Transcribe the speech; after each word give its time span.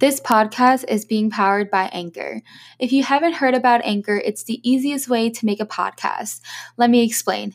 This 0.00 0.18
podcast 0.18 0.86
is 0.88 1.04
being 1.04 1.28
powered 1.28 1.70
by 1.70 1.90
Anchor. 1.92 2.40
If 2.78 2.90
you 2.90 3.02
haven't 3.02 3.34
heard 3.34 3.52
about 3.52 3.84
Anchor, 3.84 4.16
it's 4.16 4.42
the 4.42 4.58
easiest 4.66 5.10
way 5.10 5.28
to 5.28 5.44
make 5.44 5.60
a 5.60 5.66
podcast. 5.66 6.40
Let 6.78 6.88
me 6.88 7.04
explain. 7.04 7.54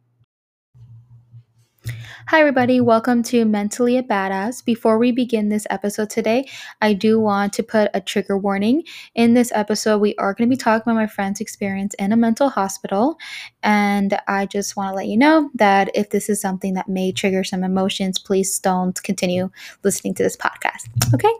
Hi, 2.31 2.39
everybody. 2.39 2.79
Welcome 2.79 3.23
to 3.23 3.43
Mentally 3.43 3.97
a 3.97 4.03
Badass. 4.03 4.63
Before 4.63 4.97
we 4.97 5.11
begin 5.11 5.49
this 5.49 5.67
episode 5.69 6.09
today, 6.09 6.47
I 6.81 6.93
do 6.93 7.19
want 7.19 7.51
to 7.51 7.61
put 7.61 7.91
a 7.93 7.99
trigger 7.99 8.37
warning. 8.37 8.83
In 9.15 9.33
this 9.33 9.51
episode, 9.53 9.97
we 9.97 10.15
are 10.15 10.33
going 10.33 10.49
to 10.49 10.49
be 10.49 10.55
talking 10.55 10.83
about 10.83 10.95
my 10.95 11.07
friend's 11.07 11.41
experience 11.41 11.93
in 11.95 12.13
a 12.13 12.15
mental 12.15 12.47
hospital. 12.47 13.17
And 13.63 14.17
I 14.29 14.45
just 14.45 14.77
want 14.77 14.91
to 14.91 14.95
let 14.95 15.07
you 15.07 15.17
know 15.17 15.49
that 15.55 15.91
if 15.93 16.11
this 16.11 16.29
is 16.29 16.39
something 16.39 16.73
that 16.75 16.87
may 16.87 17.11
trigger 17.11 17.43
some 17.43 17.65
emotions, 17.65 18.17
please 18.17 18.57
don't 18.59 19.03
continue 19.03 19.49
listening 19.83 20.13
to 20.13 20.23
this 20.23 20.37
podcast. 20.37 20.87
Okay? 21.13 21.33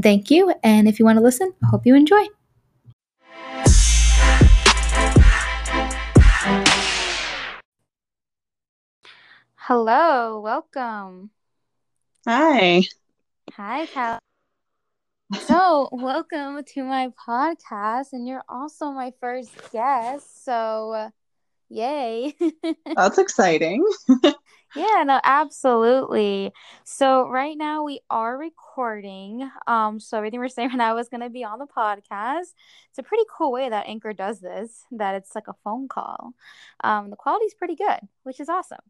Thank 0.00 0.30
you. 0.30 0.54
And 0.62 0.86
if 0.86 1.00
you 1.00 1.04
want 1.04 1.18
to 1.18 1.24
listen, 1.24 1.52
I 1.64 1.66
hope 1.66 1.84
you 1.84 1.96
enjoy. 1.96 2.26
Hello, 9.68 10.40
welcome. 10.40 11.28
Hi. 12.26 12.84
Hi, 13.52 13.84
Cal. 13.84 14.18
So, 15.40 15.90
welcome 15.92 16.64
to 16.72 16.84
my 16.84 17.10
podcast, 17.28 18.14
and 18.14 18.26
you're 18.26 18.44
also 18.48 18.92
my 18.92 19.12
first 19.20 19.52
guest. 19.70 20.42
So, 20.46 20.92
uh, 20.92 21.10
yay. 21.68 22.34
That's 22.96 23.18
exciting. 23.18 23.84
yeah, 24.74 25.04
no, 25.04 25.20
absolutely. 25.22 26.50
So, 26.84 27.28
right 27.28 27.54
now 27.54 27.84
we 27.84 28.00
are 28.08 28.38
recording. 28.38 29.50
Um, 29.66 30.00
so 30.00 30.16
everything 30.16 30.40
we're 30.40 30.48
saying 30.48 30.68
right 30.70 30.78
now 30.78 30.96
is 30.96 31.10
going 31.10 31.20
to 31.20 31.28
be 31.28 31.44
on 31.44 31.58
the 31.58 31.66
podcast. 31.66 32.54
It's 32.88 32.98
a 32.98 33.02
pretty 33.02 33.24
cool 33.36 33.52
way 33.52 33.68
that 33.68 33.86
Anchor 33.86 34.14
does 34.14 34.40
this, 34.40 34.86
that 34.92 35.14
it's 35.14 35.34
like 35.34 35.48
a 35.48 35.56
phone 35.62 35.88
call. 35.88 36.32
Um, 36.82 37.10
the 37.10 37.16
quality's 37.16 37.52
pretty 37.52 37.76
good, 37.76 38.00
which 38.22 38.40
is 38.40 38.48
awesome. 38.48 38.80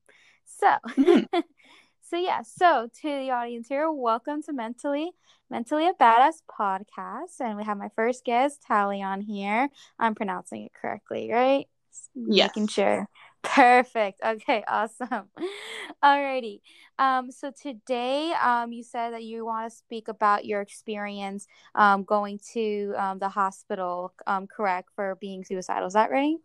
So, 0.57 0.67
mm-hmm. 0.89 1.41
so 2.03 2.17
yeah. 2.17 2.43
So 2.43 2.89
to 3.03 3.09
the 3.09 3.31
audience 3.31 3.69
here, 3.69 3.91
welcome 3.91 4.43
to 4.45 4.53
Mentally 4.53 5.13
Mentally 5.51 5.87
a 5.87 5.93
Badass 5.95 6.43
podcast, 6.51 7.41
and 7.41 7.57
we 7.57 7.65
have 7.65 7.79
my 7.79 7.89
first 7.97 8.25
guest, 8.25 8.63
Tally, 8.67 9.03
on 9.03 9.21
here. 9.21 9.69
I'm 9.99 10.15
pronouncing 10.15 10.65
it 10.65 10.73
correctly, 10.75 11.31
right? 11.31 11.67
Yes. 12.15 12.49
Making 12.49 12.67
sure. 12.69 13.09
Perfect. 13.43 14.21
Okay, 14.25 14.65
awesome. 14.69 15.31
Alrighty. 16.05 16.61
Um, 16.99 17.31
so 17.31 17.51
today, 17.51 18.33
um, 18.43 18.73
you 18.73 18.83
said 18.83 19.13
that 19.13 19.23
you 19.23 19.47
want 19.47 19.71
to 19.71 19.77
speak 19.77 20.09
about 20.09 20.45
your 20.45 20.61
experience 20.61 21.47
um, 21.75 22.03
going 22.05 22.41
to 22.53 22.95
um, 22.99 23.19
the 23.19 23.29
hospital, 23.29 24.13
um, 24.27 24.47
correct, 24.47 24.91
for 24.95 25.17
being 25.21 25.45
suicidal. 25.45 25.87
Is 25.87 25.95
that 25.95 26.11
right? 26.11 26.37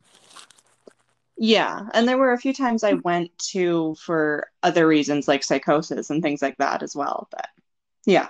Yeah, 1.37 1.87
and 1.93 2.07
there 2.07 2.17
were 2.17 2.31
a 2.33 2.37
few 2.37 2.53
times 2.53 2.83
I 2.83 2.93
went 2.93 3.35
to 3.51 3.95
for 3.95 4.51
other 4.61 4.87
reasons 4.87 5.27
like 5.27 5.43
psychosis 5.43 6.09
and 6.09 6.21
things 6.21 6.41
like 6.41 6.57
that 6.57 6.83
as 6.83 6.95
well, 6.95 7.27
but 7.31 7.47
yeah. 8.05 8.29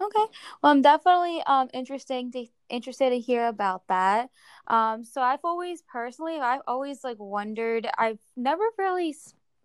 Okay. 0.00 0.24
Well, 0.62 0.72
I'm 0.72 0.82
definitely 0.82 1.42
um 1.46 1.68
interesting 1.72 2.32
to 2.32 2.46
interested 2.68 3.10
to 3.10 3.20
hear 3.20 3.46
about 3.46 3.86
that. 3.88 4.30
Um 4.66 5.04
so 5.04 5.22
I've 5.22 5.44
always 5.44 5.82
personally 5.82 6.40
I've 6.40 6.62
always 6.66 7.04
like 7.04 7.18
wondered 7.20 7.88
I've 7.96 8.18
never 8.36 8.64
really 8.78 9.12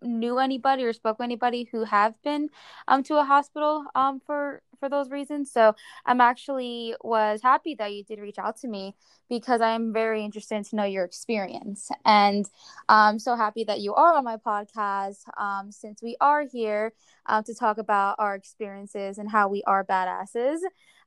knew 0.02 0.38
anybody 0.38 0.84
or 0.84 0.92
spoke 0.92 1.18
with 1.18 1.24
anybody 1.24 1.68
who 1.72 1.84
have 1.84 2.14
been 2.22 2.48
um 2.86 3.02
to 3.02 3.18
a 3.18 3.24
hospital 3.24 3.84
um 3.94 4.20
for 4.24 4.62
for 4.78 4.88
those 4.88 5.10
reasons. 5.10 5.50
So 5.50 5.74
I'm 6.06 6.20
actually 6.20 6.94
was 7.02 7.40
happy 7.42 7.74
that 7.76 7.92
you 7.92 8.04
did 8.04 8.20
reach 8.20 8.38
out 8.38 8.56
to 8.58 8.68
me 8.68 8.94
because 9.28 9.60
I'm 9.60 9.92
very 9.92 10.24
interested 10.24 10.64
to 10.64 10.76
know 10.76 10.84
your 10.84 11.04
experience. 11.04 11.90
And 12.04 12.46
I'm 12.88 13.18
so 13.18 13.36
happy 13.36 13.64
that 13.64 13.80
you 13.80 13.94
are 13.94 14.14
on 14.14 14.24
my 14.24 14.36
podcast 14.36 15.18
um, 15.38 15.70
since 15.70 16.02
we 16.02 16.16
are 16.20 16.44
here 16.50 16.92
um, 17.26 17.44
to 17.44 17.54
talk 17.54 17.78
about 17.78 18.16
our 18.18 18.34
experiences 18.34 19.18
and 19.18 19.30
how 19.30 19.48
we 19.48 19.62
are 19.66 19.84
badasses. 19.84 20.58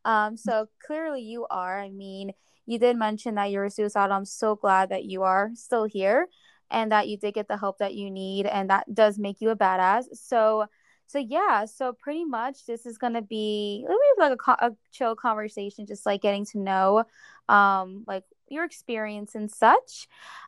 Um, 0.06 0.38
so 0.38 0.68
clearly 0.86 1.22
you 1.22 1.46
are. 1.50 1.80
I 1.80 1.90
mean, 1.90 2.34
you 2.66 2.80
did 2.80 2.98
mention 2.98 3.36
that 3.36 3.52
you're 3.52 3.70
suicidal. 3.70 4.16
I'm 4.16 4.26
so 4.26 4.56
glad 4.56 4.90
that 4.90 5.06
you 5.06 5.24
are 5.24 5.52
still 5.56 5.86
here 5.86 6.28
and 6.72 6.92
that 6.92 7.08
you 7.08 7.18
did 7.18 7.34
get 7.34 7.48
the 7.48 7.58
help 7.58 7.80
that 7.80 7.94
you 7.94 8.10
need. 8.10 8.46
And 8.46 8.70
that 8.70 8.94
does 8.94 9.20
make 9.20 9.42
you 9.42 9.50
a 9.50 9.56
badass. 9.56 10.06
So, 10.14 10.68
so 11.12 11.20
yeah 11.20 11.66
so 11.66 11.92
pretty 11.92 12.24
much 12.24 12.66
this 12.66 12.86
is 12.86 12.98
gonna 12.98 13.22
be 13.22 13.86
like 14.18 14.32
a, 14.48 14.52
a 14.66 14.72
chill 14.92 15.16
conversation 15.16 15.86
just 15.86 16.06
like 16.06 16.22
getting 16.22 16.46
to 16.46 16.58
know 16.58 17.04
um 17.50 18.04
like 18.08 18.24
your 18.48 18.64
experience 18.64 19.36
and 19.36 19.52
such 19.52 20.08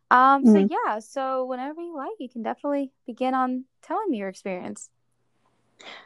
um 0.10 0.44
mm-hmm. 0.44 0.54
so 0.54 0.70
yeah 0.72 1.00
so 1.00 1.46
whenever 1.46 1.82
you 1.82 1.96
like 1.96 2.12
you 2.20 2.30
can 2.30 2.44
definitely 2.44 2.92
begin 3.06 3.34
on 3.34 3.66
telling 3.82 4.10
me 4.10 4.18
your 4.18 4.30
experience 4.30 4.90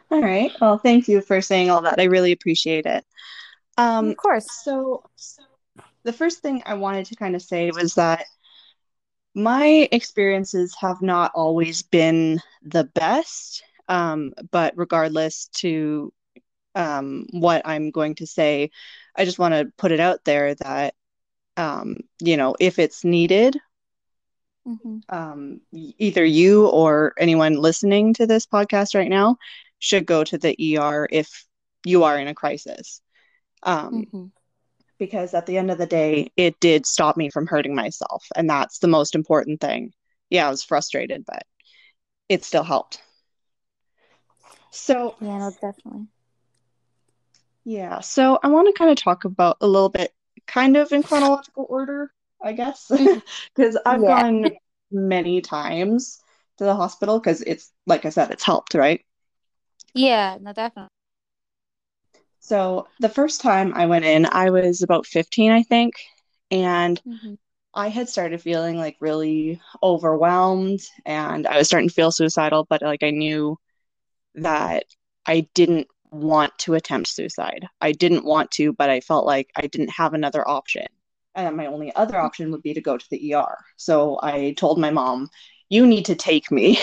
all 0.10 0.22
right 0.22 0.52
well 0.60 0.78
thank 0.78 1.08
you 1.08 1.22
for 1.22 1.40
saying 1.40 1.70
all 1.70 1.82
that 1.82 2.00
i 2.00 2.06
really 2.06 2.32
appreciate 2.32 2.86
it 2.86 3.06
um 3.78 4.10
of 4.10 4.18
course 4.18 4.48
so, 4.64 5.04
so 5.16 5.44
the 6.04 6.14
first 6.14 6.40
thing 6.40 6.64
i 6.66 6.74
wanted 6.74 7.06
to 7.06 7.16
kind 7.16 7.36
of 7.36 7.42
say 7.44 7.70
was 7.72 7.94
that 7.94 8.26
my 9.38 9.88
experiences 9.92 10.76
have 10.80 11.02
not 11.02 11.32
always 11.36 11.82
been 11.84 12.42
the 12.64 12.84
best 12.84 13.64
um, 13.88 14.34
but 14.52 14.74
regardless 14.76 15.48
to 15.58 16.14
um, 16.76 17.26
what 17.32 17.62
I'm 17.66 17.92
going 17.92 18.16
to 18.16 18.28
say, 18.28 18.72
I 19.16 19.26
just 19.26 19.40
want 19.40 19.54
to 19.54 19.72
put 19.78 19.92
it 19.92 20.00
out 20.00 20.24
there 20.26 20.56
that, 20.56 20.94
um, 21.56 21.98
you 22.20 22.38
know, 22.38 22.56
if 22.60 22.80
it's 22.80 23.04
needed, 23.04 23.58
mm-hmm. 24.68 24.98
um, 25.10 25.62
either 25.72 26.24
you 26.24 26.68
or 26.68 27.14
anyone 27.18 27.56
listening 27.56 28.14
to 28.16 28.28
this 28.28 28.46
podcast 28.46 28.94
right 28.94 29.10
now 29.10 29.38
should 29.80 30.06
go 30.06 30.24
to 30.24 30.38
the 30.38 30.78
ER 30.78 31.08
if 31.12 31.46
you 31.86 32.04
are 32.04 32.20
in 32.20 32.28
a 32.28 32.36
crisis. 32.36 33.02
Um, 33.64 34.06
mm-hmm. 34.06 34.26
Because 35.00 35.34
at 35.34 35.46
the 35.46 35.58
end 35.58 35.70
of 35.70 35.78
the 35.78 35.86
day, 35.86 36.32
it 36.36 36.60
did 36.60 36.86
stop 36.86 37.18
me 37.18 37.30
from 37.30 37.46
hurting 37.46 37.76
myself. 37.76 38.26
And 38.36 38.50
that's 38.50 38.80
the 38.80 38.88
most 38.88 39.14
important 39.14 39.62
thing. 39.62 39.94
Yeah, 40.30 40.48
I 40.48 40.50
was 40.50 40.64
frustrated, 40.64 41.24
but 41.26 41.44
it 42.30 42.44
still 42.44 42.64
helped. 42.64 43.02
So 44.72 45.16
yeah, 45.22 45.38
no, 45.38 45.52
definitely. 45.52 46.08
Yeah, 47.64 48.00
so 48.00 48.40
I 48.42 48.48
want 48.48 48.68
to 48.68 48.78
kind 48.78 48.92
of 48.92 48.98
talk 48.98 49.26
about 49.26 49.58
a 49.60 49.68
little 49.68 49.90
bit, 49.90 50.14
kind 50.46 50.78
of 50.78 50.92
in 50.94 51.04
chronological 51.04 51.66
order, 51.70 52.12
I 52.42 52.54
guess, 52.54 52.88
mm-hmm. 52.90 53.20
because 53.56 53.78
I've 53.86 54.02
yeah. 54.02 54.22
gone 54.22 54.52
many 54.92 55.42
times 55.42 56.22
to 56.58 56.64
the 56.64 56.76
hospital 56.76 57.20
because 57.20 57.42
it's 57.42 57.72
like 57.86 58.06
I 58.06 58.10
said, 58.10 58.32
it's 58.32 58.44
helped, 58.44 58.74
right? 58.74 59.04
Yeah, 59.94 60.38
no, 60.40 60.54
definitely. 60.54 60.90
So 62.48 62.88
the 63.02 63.10
first 63.10 63.42
time 63.42 63.74
I 63.76 63.88
went 63.88 64.06
in, 64.06 64.26
I 64.26 64.52
was 64.52 64.82
about 64.82 65.06
15, 65.06 65.52
I 65.52 65.64
think, 65.64 65.96
and 66.50 66.98
mm-hmm. 67.06 67.34
I 67.74 67.90
had 67.90 68.08
started 68.08 68.42
feeling 68.42 68.78
like 68.78 68.96
really 69.02 69.60
overwhelmed 69.84 70.80
and 71.06 71.46
I 71.46 71.58
was 71.58 71.68
starting 71.68 71.90
to 71.90 71.94
feel 71.94 72.10
suicidal, 72.10 72.66
but 72.70 72.82
like 72.82 73.04
I 73.04 73.10
knew 73.10 73.60
that 74.36 74.86
I 75.26 75.50
didn't 75.56 75.90
want 76.10 76.58
to 76.60 76.76
attempt 76.76 77.10
suicide. 77.10 77.68
I 77.82 77.92
didn't 77.92 78.24
want 78.24 78.52
to, 78.52 78.72
but 78.72 78.90
I 78.90 79.02
felt 79.02 79.26
like 79.26 79.50
I 79.58 79.68
didn't 79.68 79.90
have 79.90 80.14
another 80.14 80.48
option. 80.48 80.86
And 81.36 81.58
my 81.58 81.66
only 81.66 81.94
other 81.98 82.16
option 82.18 82.50
would 82.52 82.64
be 82.64 82.74
to 82.74 82.80
go 82.80 82.98
to 82.98 83.10
the 83.12 83.34
ER. 83.34 83.58
So 83.76 84.20
I 84.24 84.54
told 84.54 84.80
my 84.80 84.90
mom, 84.90 85.28
You 85.68 85.86
need 85.86 86.06
to 86.06 86.16
take 86.16 86.50
me. 86.50 86.80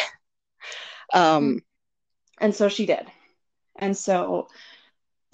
um, 1.14 1.62
and 2.38 2.54
so 2.54 2.68
she 2.68 2.84
did. 2.84 3.06
And 3.76 3.96
so 3.96 4.48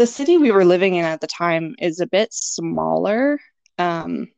the 0.01 0.07
city 0.07 0.39
we 0.39 0.51
were 0.51 0.65
living 0.65 0.95
in 0.95 1.05
at 1.05 1.21
the 1.21 1.27
time 1.27 1.75
is 1.79 2.01
a 2.01 2.07
bit 2.07 2.33
smaller. 2.33 3.39
Um, 3.77 4.29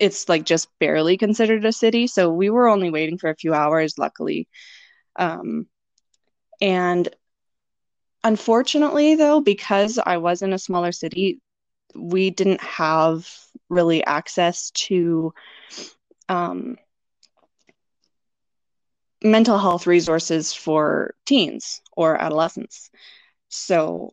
it's 0.00 0.28
like 0.28 0.42
just 0.44 0.76
barely 0.80 1.16
considered 1.16 1.64
a 1.64 1.70
city. 1.70 2.08
So 2.08 2.30
we 2.32 2.50
were 2.50 2.66
only 2.66 2.90
waiting 2.90 3.16
for 3.16 3.30
a 3.30 3.36
few 3.36 3.54
hours, 3.54 3.96
luckily. 3.96 4.48
Um, 5.14 5.68
and 6.60 7.08
unfortunately, 8.24 9.14
though, 9.14 9.40
because 9.40 10.00
I 10.04 10.16
was 10.16 10.42
in 10.42 10.52
a 10.52 10.58
smaller 10.58 10.90
city, 10.90 11.40
we 11.94 12.30
didn't 12.30 12.60
have 12.60 13.30
really 13.68 14.04
access 14.04 14.72
to 14.88 15.32
um, 16.28 16.76
mental 19.22 19.58
health 19.58 19.86
resources 19.86 20.52
for 20.52 21.14
teens 21.24 21.80
or 21.96 22.20
adolescents. 22.20 22.90
So 23.48 24.12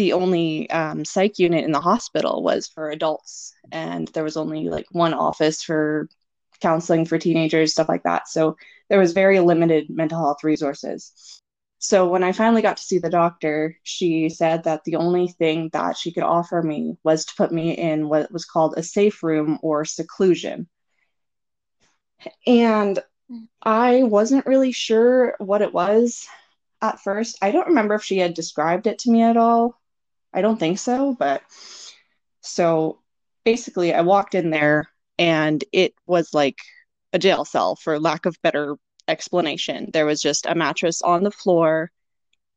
the 0.00 0.14
only 0.14 0.70
um, 0.70 1.04
psych 1.04 1.38
unit 1.38 1.62
in 1.62 1.72
the 1.72 1.80
hospital 1.80 2.42
was 2.42 2.66
for 2.66 2.88
adults, 2.88 3.52
and 3.70 4.08
there 4.08 4.24
was 4.24 4.38
only 4.38 4.70
like 4.70 4.86
one 4.92 5.12
office 5.12 5.62
for 5.62 6.08
counseling 6.62 7.04
for 7.04 7.18
teenagers, 7.18 7.72
stuff 7.72 7.90
like 7.90 8.04
that. 8.04 8.26
So 8.26 8.56
there 8.88 8.98
was 8.98 9.12
very 9.12 9.40
limited 9.40 9.90
mental 9.90 10.18
health 10.18 10.42
resources. 10.42 11.42
So 11.80 12.08
when 12.08 12.24
I 12.24 12.32
finally 12.32 12.62
got 12.62 12.78
to 12.78 12.82
see 12.82 12.96
the 12.96 13.10
doctor, 13.10 13.76
she 13.82 14.30
said 14.30 14.64
that 14.64 14.84
the 14.84 14.96
only 14.96 15.28
thing 15.28 15.68
that 15.74 15.98
she 15.98 16.12
could 16.12 16.22
offer 16.22 16.62
me 16.62 16.96
was 17.04 17.26
to 17.26 17.34
put 17.36 17.52
me 17.52 17.72
in 17.72 18.08
what 18.08 18.32
was 18.32 18.46
called 18.46 18.72
a 18.78 18.82
safe 18.82 19.22
room 19.22 19.58
or 19.60 19.84
seclusion. 19.84 20.66
And 22.46 22.98
I 23.62 24.04
wasn't 24.04 24.46
really 24.46 24.72
sure 24.72 25.34
what 25.38 25.60
it 25.60 25.74
was 25.74 26.26
at 26.80 27.00
first. 27.00 27.36
I 27.42 27.50
don't 27.50 27.68
remember 27.68 27.96
if 27.96 28.02
she 28.02 28.16
had 28.16 28.32
described 28.32 28.86
it 28.86 29.00
to 29.00 29.10
me 29.10 29.22
at 29.22 29.36
all. 29.36 29.76
I 30.32 30.42
don't 30.42 30.58
think 30.58 30.78
so, 30.78 31.14
but 31.18 31.42
so 32.40 33.00
basically 33.44 33.92
I 33.92 34.02
walked 34.02 34.34
in 34.34 34.50
there 34.50 34.88
and 35.18 35.62
it 35.72 35.94
was 36.06 36.32
like 36.32 36.58
a 37.12 37.18
jail 37.18 37.44
cell 37.44 37.76
for 37.76 37.98
lack 37.98 38.26
of 38.26 38.40
better 38.42 38.76
explanation. 39.08 39.90
There 39.92 40.06
was 40.06 40.20
just 40.20 40.46
a 40.46 40.54
mattress 40.54 41.02
on 41.02 41.24
the 41.24 41.30
floor 41.30 41.90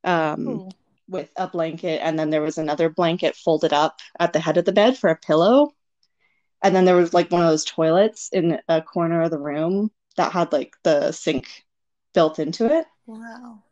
um, 0.03 0.69
with 1.07 1.29
a 1.35 1.47
blanket, 1.47 1.99
and 2.03 2.17
then 2.17 2.29
there 2.29 2.41
was 2.41 2.57
another 2.57 2.89
blanket 2.89 3.35
folded 3.35 3.73
up 3.73 3.99
at 4.19 4.33
the 4.33 4.39
head 4.39 4.57
of 4.57 4.65
the 4.65 4.71
bed 4.71 4.97
for 4.97 5.09
a 5.09 5.17
pillow. 5.17 5.71
And 6.61 6.73
then 6.75 6.85
there 6.85 6.95
was 6.95 7.13
like 7.13 7.31
one 7.31 7.41
of 7.41 7.49
those 7.49 7.65
toilets 7.65 8.29
in 8.31 8.59
a 8.69 8.81
corner 8.81 9.23
of 9.23 9.31
the 9.31 9.39
room 9.39 9.91
that 10.15 10.31
had 10.31 10.53
like 10.53 10.75
the 10.83 11.11
sink 11.11 11.47
built 12.13 12.39
into 12.39 12.65
it. 12.65 12.85
Wow. 13.05 13.63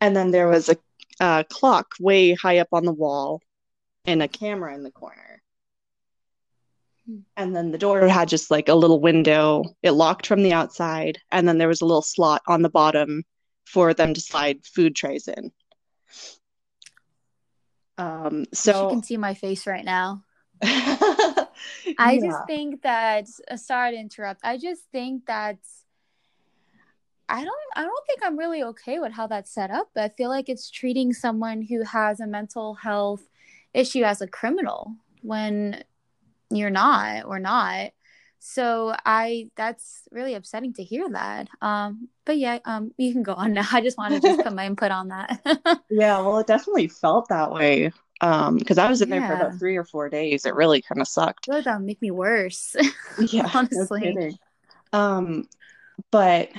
And 0.00 0.16
then 0.16 0.30
there 0.30 0.48
was 0.48 0.70
a, 0.70 0.76
a 1.20 1.44
clock 1.48 1.92
way 2.00 2.34
high 2.34 2.58
up 2.58 2.68
on 2.72 2.84
the 2.84 2.92
wall 2.92 3.40
and 4.06 4.22
a 4.22 4.28
camera 4.28 4.74
in 4.74 4.82
the 4.82 4.90
corner. 4.90 5.42
And 7.36 7.54
then 7.54 7.70
the 7.72 7.78
door 7.78 8.06
had 8.06 8.28
just 8.28 8.50
like 8.50 8.68
a 8.68 8.74
little 8.74 9.00
window. 9.00 9.64
It 9.82 9.92
locked 9.92 10.26
from 10.26 10.42
the 10.42 10.52
outside. 10.52 11.18
And 11.30 11.46
then 11.46 11.58
there 11.58 11.68
was 11.68 11.80
a 11.80 11.86
little 11.86 12.02
slot 12.02 12.42
on 12.46 12.62
the 12.62 12.70
bottom 12.70 13.24
for 13.66 13.94
them 13.94 14.14
to 14.14 14.20
slide 14.20 14.64
food 14.64 14.96
trays 14.96 15.28
in. 15.28 15.52
Um, 17.98 18.46
so 18.54 18.84
you 18.84 18.94
can 18.94 19.02
see 19.02 19.16
my 19.16 19.34
face 19.34 19.66
right 19.66 19.84
now. 19.84 20.24
I 20.62 21.46
yeah. 21.98 22.20
just 22.20 22.46
think 22.46 22.82
that 22.82 23.26
uh, 23.50 23.56
sorry 23.56 23.92
to 23.92 23.98
interrupt. 23.98 24.40
I 24.42 24.56
just 24.56 24.82
think 24.92 25.26
that 25.26 25.58
I 27.30 27.44
don't 27.44 27.56
I 27.76 27.82
don't 27.82 28.06
think 28.06 28.20
I'm 28.22 28.38
really 28.38 28.62
okay 28.64 28.98
with 28.98 29.12
how 29.12 29.26
that's 29.26 29.52
set 29.52 29.70
up. 29.70 29.90
But 29.94 30.04
I 30.04 30.08
feel 30.08 30.28
like 30.28 30.48
it's 30.48 30.70
treating 30.70 31.12
someone 31.12 31.62
who 31.62 31.82
has 31.84 32.20
a 32.20 32.26
mental 32.26 32.74
health 32.74 33.22
issue 33.72 34.02
as 34.02 34.20
a 34.20 34.26
criminal 34.26 34.94
when 35.22 35.84
you're 36.50 36.70
not 36.70 37.24
or 37.26 37.38
not. 37.38 37.92
So 38.40 38.94
I 39.04 39.50
that's 39.54 40.02
really 40.10 40.34
upsetting 40.34 40.72
to 40.74 40.84
hear 40.84 41.08
that. 41.10 41.48
Um 41.62 42.08
but 42.24 42.38
yeah, 42.38 42.58
um 42.64 42.92
you 42.96 43.12
can 43.12 43.22
go 43.22 43.34
on 43.34 43.52
now. 43.52 43.66
I 43.72 43.80
just 43.80 43.96
wanted 43.96 44.22
to 44.22 44.28
just 44.28 44.42
put 44.42 44.52
my 44.52 44.66
input 44.66 44.90
on 44.90 45.08
that. 45.08 45.40
yeah, 45.90 46.20
well 46.20 46.38
it 46.38 46.46
definitely 46.46 46.88
felt 46.88 47.28
that 47.28 47.52
way 47.52 47.92
um 48.22 48.56
because 48.56 48.76
i 48.78 48.88
was 48.88 49.00
in 49.00 49.08
yeah. 49.08 49.18
there 49.18 49.28
for 49.28 49.34
about 49.34 49.58
three 49.58 49.76
or 49.76 49.84
four 49.84 50.08
days 50.08 50.44
it 50.44 50.54
really 50.54 50.82
kind 50.82 51.00
of 51.00 51.08
sucked 51.08 51.46
that 51.46 51.66
would 51.66 51.86
make 51.86 52.00
me 52.02 52.10
worse 52.10 52.76
yeah 53.32 53.50
honestly 53.54 54.12
no 54.12 54.98
um 54.98 55.48
but 56.10 56.50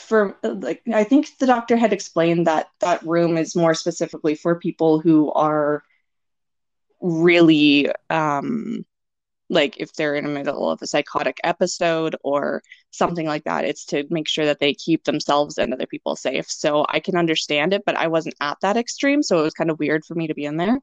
for 0.00 0.36
like 0.42 0.82
i 0.92 1.04
think 1.04 1.38
the 1.38 1.46
doctor 1.46 1.76
had 1.76 1.92
explained 1.92 2.46
that 2.46 2.68
that 2.80 3.02
room 3.02 3.36
is 3.36 3.56
more 3.56 3.74
specifically 3.74 4.34
for 4.34 4.54
people 4.54 5.00
who 5.00 5.30
are 5.32 5.82
really 7.00 7.90
um 8.10 8.84
like 9.50 9.76
if 9.78 9.92
they're 9.94 10.14
in 10.14 10.24
the 10.24 10.30
middle 10.30 10.70
of 10.70 10.80
a 10.80 10.86
psychotic 10.86 11.38
episode 11.42 12.14
or 12.22 12.62
something 12.90 13.26
like 13.26 13.44
that 13.44 13.64
it's 13.64 13.84
to 13.84 14.04
make 14.08 14.28
sure 14.28 14.46
that 14.46 14.60
they 14.60 14.72
keep 14.72 15.04
themselves 15.04 15.58
and 15.58 15.74
other 15.74 15.86
people 15.86 16.16
safe. 16.16 16.48
So 16.48 16.86
i 16.88 17.00
can 17.00 17.16
understand 17.16 17.72
it 17.72 17.82
but 17.84 17.96
i 17.96 18.06
wasn't 18.06 18.36
at 18.40 18.58
that 18.62 18.76
extreme 18.76 19.22
so 19.22 19.40
it 19.40 19.42
was 19.42 19.54
kind 19.54 19.70
of 19.70 19.78
weird 19.78 20.04
for 20.04 20.14
me 20.14 20.28
to 20.28 20.34
be 20.34 20.44
in 20.44 20.56
there. 20.56 20.78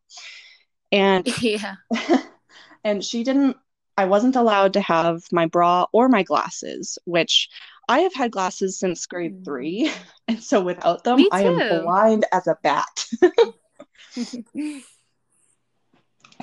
And 0.91 1.27
yeah. 1.41 1.75
and 2.83 3.03
she 3.03 3.23
didn't 3.23 3.57
i 3.95 4.05
wasn't 4.05 4.35
allowed 4.35 4.73
to 4.73 4.81
have 4.81 5.23
my 5.31 5.45
bra 5.45 5.85
or 5.93 6.09
my 6.09 6.23
glasses 6.23 6.99
which 7.05 7.49
i 7.87 7.99
have 7.99 8.13
had 8.13 8.31
glasses 8.31 8.79
since 8.79 9.05
grade 9.05 9.41
mm. 9.41 9.45
three 9.45 9.91
and 10.27 10.41
so 10.41 10.61
without 10.61 11.03
them 11.03 11.19
i 11.31 11.43
am 11.43 11.83
blind 11.83 12.25
as 12.31 12.47
a 12.47 12.57
bat 12.63 13.05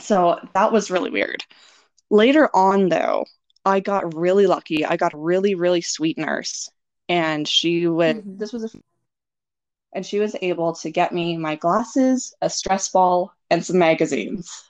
so 0.00 0.38
that 0.55 0.73
was 0.73 0.91
really 0.91 1.11
weird 1.11 1.44
Later 2.11 2.49
on, 2.55 2.88
though, 2.91 3.25
I 3.64 3.81
got 3.81 4.14
really 4.14 4.46
lucky. 4.46 4.85
I 4.85 4.96
got 4.96 5.14
a 5.14 5.19
really, 5.19 5.55
really 5.55 5.81
sweet 5.81 6.19
nurse, 6.19 6.70
and 7.08 7.49
she 7.49 7.87
would. 7.87 8.19
Mm-hmm. 8.19 8.37
This 8.38 8.52
was 8.52 8.73
a, 8.73 8.79
and 9.93 10.05
she 10.05 10.20
was 10.20 10.37
able 10.40 10.75
to 10.75 10.90
get 10.90 11.12
me 11.12 11.37
my 11.37 11.56
glasses, 11.56 12.35
a 12.40 12.50
stress 12.50 12.88
ball, 12.88 13.32
and 13.50 13.64
some 13.64 13.79
magazines. 13.79 14.62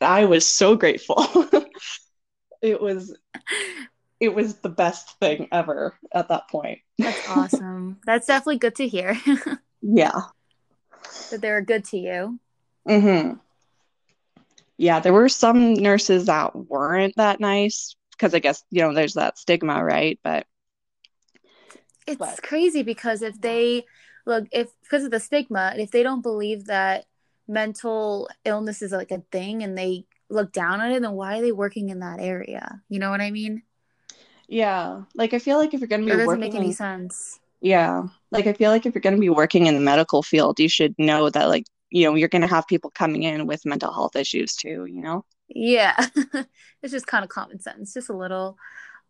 I 0.00 0.24
was 0.24 0.46
so 0.46 0.74
grateful. 0.74 1.24
it 2.62 2.80
was, 2.80 3.16
it 4.20 4.34
was 4.34 4.56
the 4.56 4.68
best 4.68 5.18
thing 5.18 5.48
ever 5.52 5.98
at 6.12 6.28
that 6.28 6.48
point. 6.48 6.80
That's 6.98 7.28
awesome. 7.28 7.98
That's 8.06 8.26
definitely 8.26 8.58
good 8.58 8.76
to 8.76 8.88
hear. 8.88 9.18
yeah. 9.82 10.20
That 11.30 11.40
they 11.40 11.50
were 11.50 11.62
good 11.62 11.84
to 11.86 11.98
you. 11.98 12.38
Mm-hmm 12.88 13.38
yeah, 14.76 15.00
there 15.00 15.12
were 15.12 15.28
some 15.28 15.74
nurses 15.74 16.26
that 16.26 16.54
weren't 16.56 17.14
that 17.16 17.40
nice 17.40 17.94
because 18.12 18.34
I 18.34 18.38
guess, 18.38 18.64
you 18.70 18.82
know, 18.82 18.92
there's 18.92 19.14
that 19.14 19.38
stigma, 19.38 19.84
right? 19.84 20.18
But 20.22 20.46
it's 22.06 22.18
but. 22.18 22.42
crazy 22.42 22.82
because 22.82 23.22
if 23.22 23.40
they 23.40 23.84
look, 24.26 24.46
if 24.52 24.68
because 24.82 25.04
of 25.04 25.10
the 25.10 25.20
stigma, 25.20 25.74
if 25.76 25.90
they 25.90 26.02
don't 26.02 26.22
believe 26.22 26.66
that 26.66 27.06
mental 27.46 28.28
illness 28.44 28.82
is 28.82 28.92
like 28.92 29.10
a 29.10 29.22
thing 29.30 29.62
and 29.62 29.78
they 29.78 30.06
look 30.28 30.52
down 30.52 30.80
on 30.80 30.90
it, 30.90 31.00
then 31.00 31.12
why 31.12 31.38
are 31.38 31.42
they 31.42 31.52
working 31.52 31.90
in 31.90 32.00
that 32.00 32.20
area? 32.20 32.80
You 32.88 32.98
know 32.98 33.10
what 33.10 33.20
I 33.20 33.30
mean? 33.30 33.62
Yeah. 34.48 35.02
Like 35.14 35.34
I 35.34 35.38
feel 35.38 35.58
like 35.58 35.74
if 35.74 35.80
you're 35.80 35.88
gonna 35.88 36.04
be 36.04 36.12
it 36.12 36.16
doesn't 36.16 36.40
make 36.40 36.54
any 36.54 36.72
sense. 36.72 37.40
Yeah. 37.60 38.04
Like 38.30 38.46
I 38.46 38.52
feel 38.52 38.70
like 38.70 38.86
if 38.86 38.94
you're 38.94 39.00
gonna 39.00 39.18
be 39.18 39.30
working 39.30 39.66
in 39.66 39.74
the 39.74 39.80
medical 39.80 40.22
field, 40.22 40.60
you 40.60 40.68
should 40.68 40.94
know 40.98 41.30
that 41.30 41.48
like 41.48 41.64
you 41.94 42.04
know 42.04 42.16
you're 42.16 42.28
going 42.28 42.42
to 42.42 42.48
have 42.48 42.66
people 42.66 42.90
coming 42.90 43.22
in 43.22 43.46
with 43.46 43.64
mental 43.64 43.92
health 43.92 44.16
issues 44.16 44.56
too 44.56 44.84
you 44.86 45.00
know 45.00 45.24
yeah 45.48 45.94
it's 46.82 46.92
just 46.92 47.06
kind 47.06 47.22
of 47.22 47.30
common 47.30 47.60
sense 47.60 47.94
just 47.94 48.10
a 48.10 48.16
little 48.16 48.58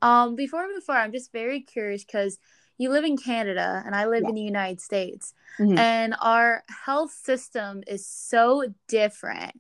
um 0.03 0.37
before 0.37 0.67
we 0.67 0.75
move 0.75 0.85
forward 0.85 1.01
i'm 1.01 1.13
just 1.13 1.33
very 1.33 1.61
curious 1.61 2.05
because 2.05 2.39
you 2.77 2.91
live 2.91 3.05
in 3.05 3.17
canada 3.17 3.83
and 3.87 3.95
i 3.95 4.07
live 4.07 4.23
yeah. 4.23 4.29
in 4.29 4.35
the 4.35 4.43
united 4.43 4.81
states 4.81 5.33
mm-hmm. 5.59 5.79
and 5.79 6.15
our 6.21 6.63
health 6.85 7.13
system 7.13 7.83
is 7.87 8.07
so 8.07 8.67
different 8.87 9.59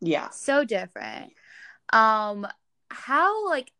yeah 0.00 0.28
so 0.28 0.62
different 0.62 1.32
um 1.94 2.46
how 2.90 3.48
like 3.48 3.72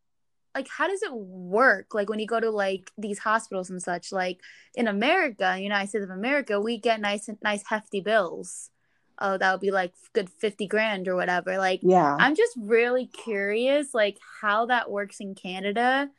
like 0.56 0.68
how 0.68 0.88
does 0.88 1.02
it 1.02 1.12
work? 1.12 1.94
Like 1.94 2.08
when 2.08 2.18
you 2.18 2.26
go 2.26 2.40
to 2.40 2.50
like 2.50 2.90
these 2.96 3.18
hospitals 3.18 3.70
and 3.70 3.82
such 3.82 4.10
like 4.12 4.40
in 4.74 4.88
america 4.88 5.56
united 5.58 5.88
states 5.88 6.04
of 6.04 6.10
america 6.10 6.60
we 6.60 6.78
get 6.78 7.00
nice 7.00 7.28
nice 7.42 7.62
hefty 7.66 8.00
bills. 8.00 8.70
Oh 9.18 9.38
that 9.38 9.52
would 9.52 9.60
be 9.60 9.70
like 9.70 9.92
good 10.14 10.28
50 10.30 10.66
grand 10.66 11.08
or 11.08 11.16
whatever. 11.16 11.58
Like 11.58 11.80
yeah. 11.82 12.16
I'm 12.18 12.34
just 12.34 12.54
really 12.58 13.06
curious 13.06 13.94
like 13.94 14.18
how 14.40 14.66
that 14.66 14.90
works 14.90 15.20
in 15.20 15.34
canada. 15.34 16.10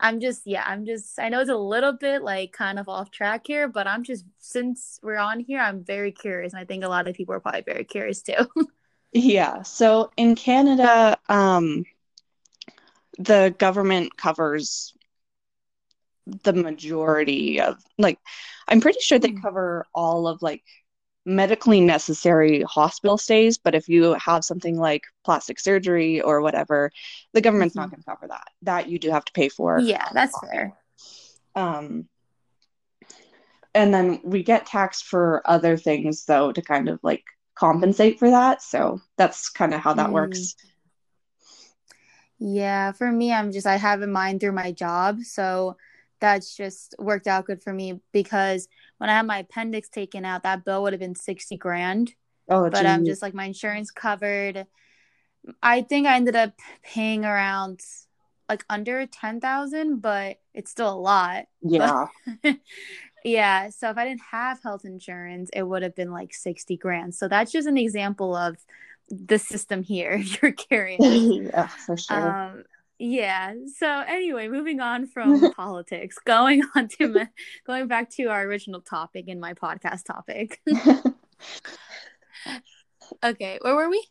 I'm 0.00 0.18
just 0.20 0.42
yeah 0.44 0.64
i'm 0.66 0.84
just 0.84 1.20
i 1.20 1.28
know 1.28 1.40
it's 1.40 1.50
a 1.50 1.56
little 1.56 1.92
bit 1.92 2.22
like 2.22 2.52
kind 2.52 2.80
of 2.80 2.88
off 2.88 3.12
track 3.12 3.46
here 3.46 3.68
but 3.68 3.86
i'm 3.86 4.02
just 4.02 4.24
since 4.40 4.98
we're 5.04 5.16
on 5.16 5.38
here 5.38 5.60
i'm 5.60 5.84
very 5.84 6.10
curious 6.10 6.52
and 6.52 6.60
i 6.60 6.64
think 6.64 6.82
a 6.84 6.88
lot 6.88 7.06
of 7.06 7.14
people 7.14 7.32
are 7.34 7.40
probably 7.40 7.62
very 7.62 7.84
curious 7.84 8.20
too. 8.20 8.34
Yeah 9.12 9.62
so 9.62 10.10
in 10.16 10.34
canada 10.34 11.16
um 11.28 11.84
the 13.18 13.54
government 13.58 14.16
covers 14.16 14.94
the 16.42 16.52
majority 16.52 17.60
of 17.60 17.76
like 17.98 18.18
i'm 18.68 18.80
pretty 18.80 18.98
sure 19.00 19.18
they 19.18 19.30
hmm. 19.30 19.40
cover 19.40 19.86
all 19.94 20.26
of 20.26 20.40
like 20.42 20.62
medically 21.26 21.80
necessary 21.80 22.62
hospital 22.62 23.16
stays 23.16 23.56
but 23.56 23.74
if 23.74 23.88
you 23.88 24.12
have 24.14 24.44
something 24.44 24.78
like 24.78 25.02
plastic 25.24 25.58
surgery 25.58 26.20
or 26.20 26.42
whatever 26.42 26.90
the 27.32 27.40
government's 27.40 27.74
mm-hmm. 27.74 27.82
not 27.82 27.90
going 27.90 28.02
to 28.02 28.06
cover 28.06 28.28
that 28.28 28.46
that 28.62 28.88
you 28.88 28.98
do 28.98 29.10
have 29.10 29.24
to 29.24 29.32
pay 29.32 29.48
for 29.48 29.78
yeah 29.78 30.08
that's 30.12 30.38
fair 30.40 30.74
um 31.54 32.06
and 33.74 33.92
then 33.92 34.20
we 34.22 34.42
get 34.42 34.66
taxed 34.66 35.06
for 35.06 35.42
other 35.46 35.76
things 35.76 36.24
though 36.26 36.52
to 36.52 36.60
kind 36.62 36.88
of 36.88 37.00
like 37.02 37.24
compensate 37.54 38.18
for 38.18 38.30
that 38.30 38.60
so 38.60 39.00
that's 39.16 39.48
kind 39.48 39.72
of 39.72 39.80
how 39.80 39.94
that 39.94 40.10
mm. 40.10 40.12
works 40.12 40.56
Yeah, 42.38 42.92
for 42.92 43.10
me, 43.10 43.32
I'm 43.32 43.52
just 43.52 43.66
I 43.66 43.76
have 43.76 44.02
in 44.02 44.12
mind 44.12 44.40
through 44.40 44.52
my 44.52 44.72
job, 44.72 45.20
so 45.20 45.76
that's 46.20 46.56
just 46.56 46.94
worked 46.98 47.26
out 47.26 47.46
good 47.46 47.62
for 47.62 47.72
me 47.72 48.00
because 48.12 48.68
when 48.98 49.10
I 49.10 49.14
had 49.14 49.26
my 49.26 49.38
appendix 49.38 49.88
taken 49.88 50.24
out, 50.24 50.42
that 50.42 50.64
bill 50.64 50.82
would 50.82 50.92
have 50.92 51.00
been 51.00 51.14
sixty 51.14 51.56
grand. 51.56 52.14
Oh, 52.48 52.68
but 52.70 52.86
I'm 52.86 53.00
um, 53.00 53.04
just 53.04 53.22
like 53.22 53.34
my 53.34 53.44
insurance 53.46 53.90
covered. 53.90 54.66
I 55.62 55.82
think 55.82 56.06
I 56.06 56.16
ended 56.16 56.36
up 56.36 56.52
paying 56.82 57.24
around 57.24 57.80
like 58.48 58.64
under 58.68 59.06
ten 59.06 59.40
thousand, 59.40 60.00
but 60.00 60.38
it's 60.52 60.70
still 60.70 60.92
a 60.92 60.96
lot. 60.98 61.46
Yeah. 61.62 62.06
But, 62.42 62.56
yeah. 63.24 63.70
So 63.70 63.90
if 63.90 63.96
I 63.96 64.04
didn't 64.04 64.22
have 64.30 64.62
health 64.62 64.84
insurance, 64.84 65.50
it 65.52 65.62
would 65.62 65.82
have 65.82 65.94
been 65.94 66.10
like 66.10 66.34
sixty 66.34 66.76
grand. 66.76 67.14
So 67.14 67.28
that's 67.28 67.52
just 67.52 67.68
an 67.68 67.78
example 67.78 68.34
of 68.34 68.56
the 69.08 69.38
system 69.38 69.82
here 69.82 70.16
you're 70.42 70.52
carrying. 70.70 71.44
yeah, 71.46 71.66
for 71.66 71.96
sure. 71.96 72.30
Um, 72.30 72.64
yeah. 72.98 73.54
So 73.76 73.88
anyway, 73.88 74.48
moving 74.48 74.80
on 74.80 75.06
from 75.06 75.52
politics, 75.56 76.16
going 76.24 76.62
on 76.74 76.88
to 76.98 77.26
going 77.66 77.88
back 77.88 78.10
to 78.10 78.26
our 78.26 78.42
original 78.42 78.80
topic 78.80 79.28
in 79.28 79.40
my 79.40 79.54
podcast 79.54 80.04
topic. 80.04 80.60
okay, 83.22 83.58
where 83.60 83.74
were 83.74 83.90
we? 83.90 84.06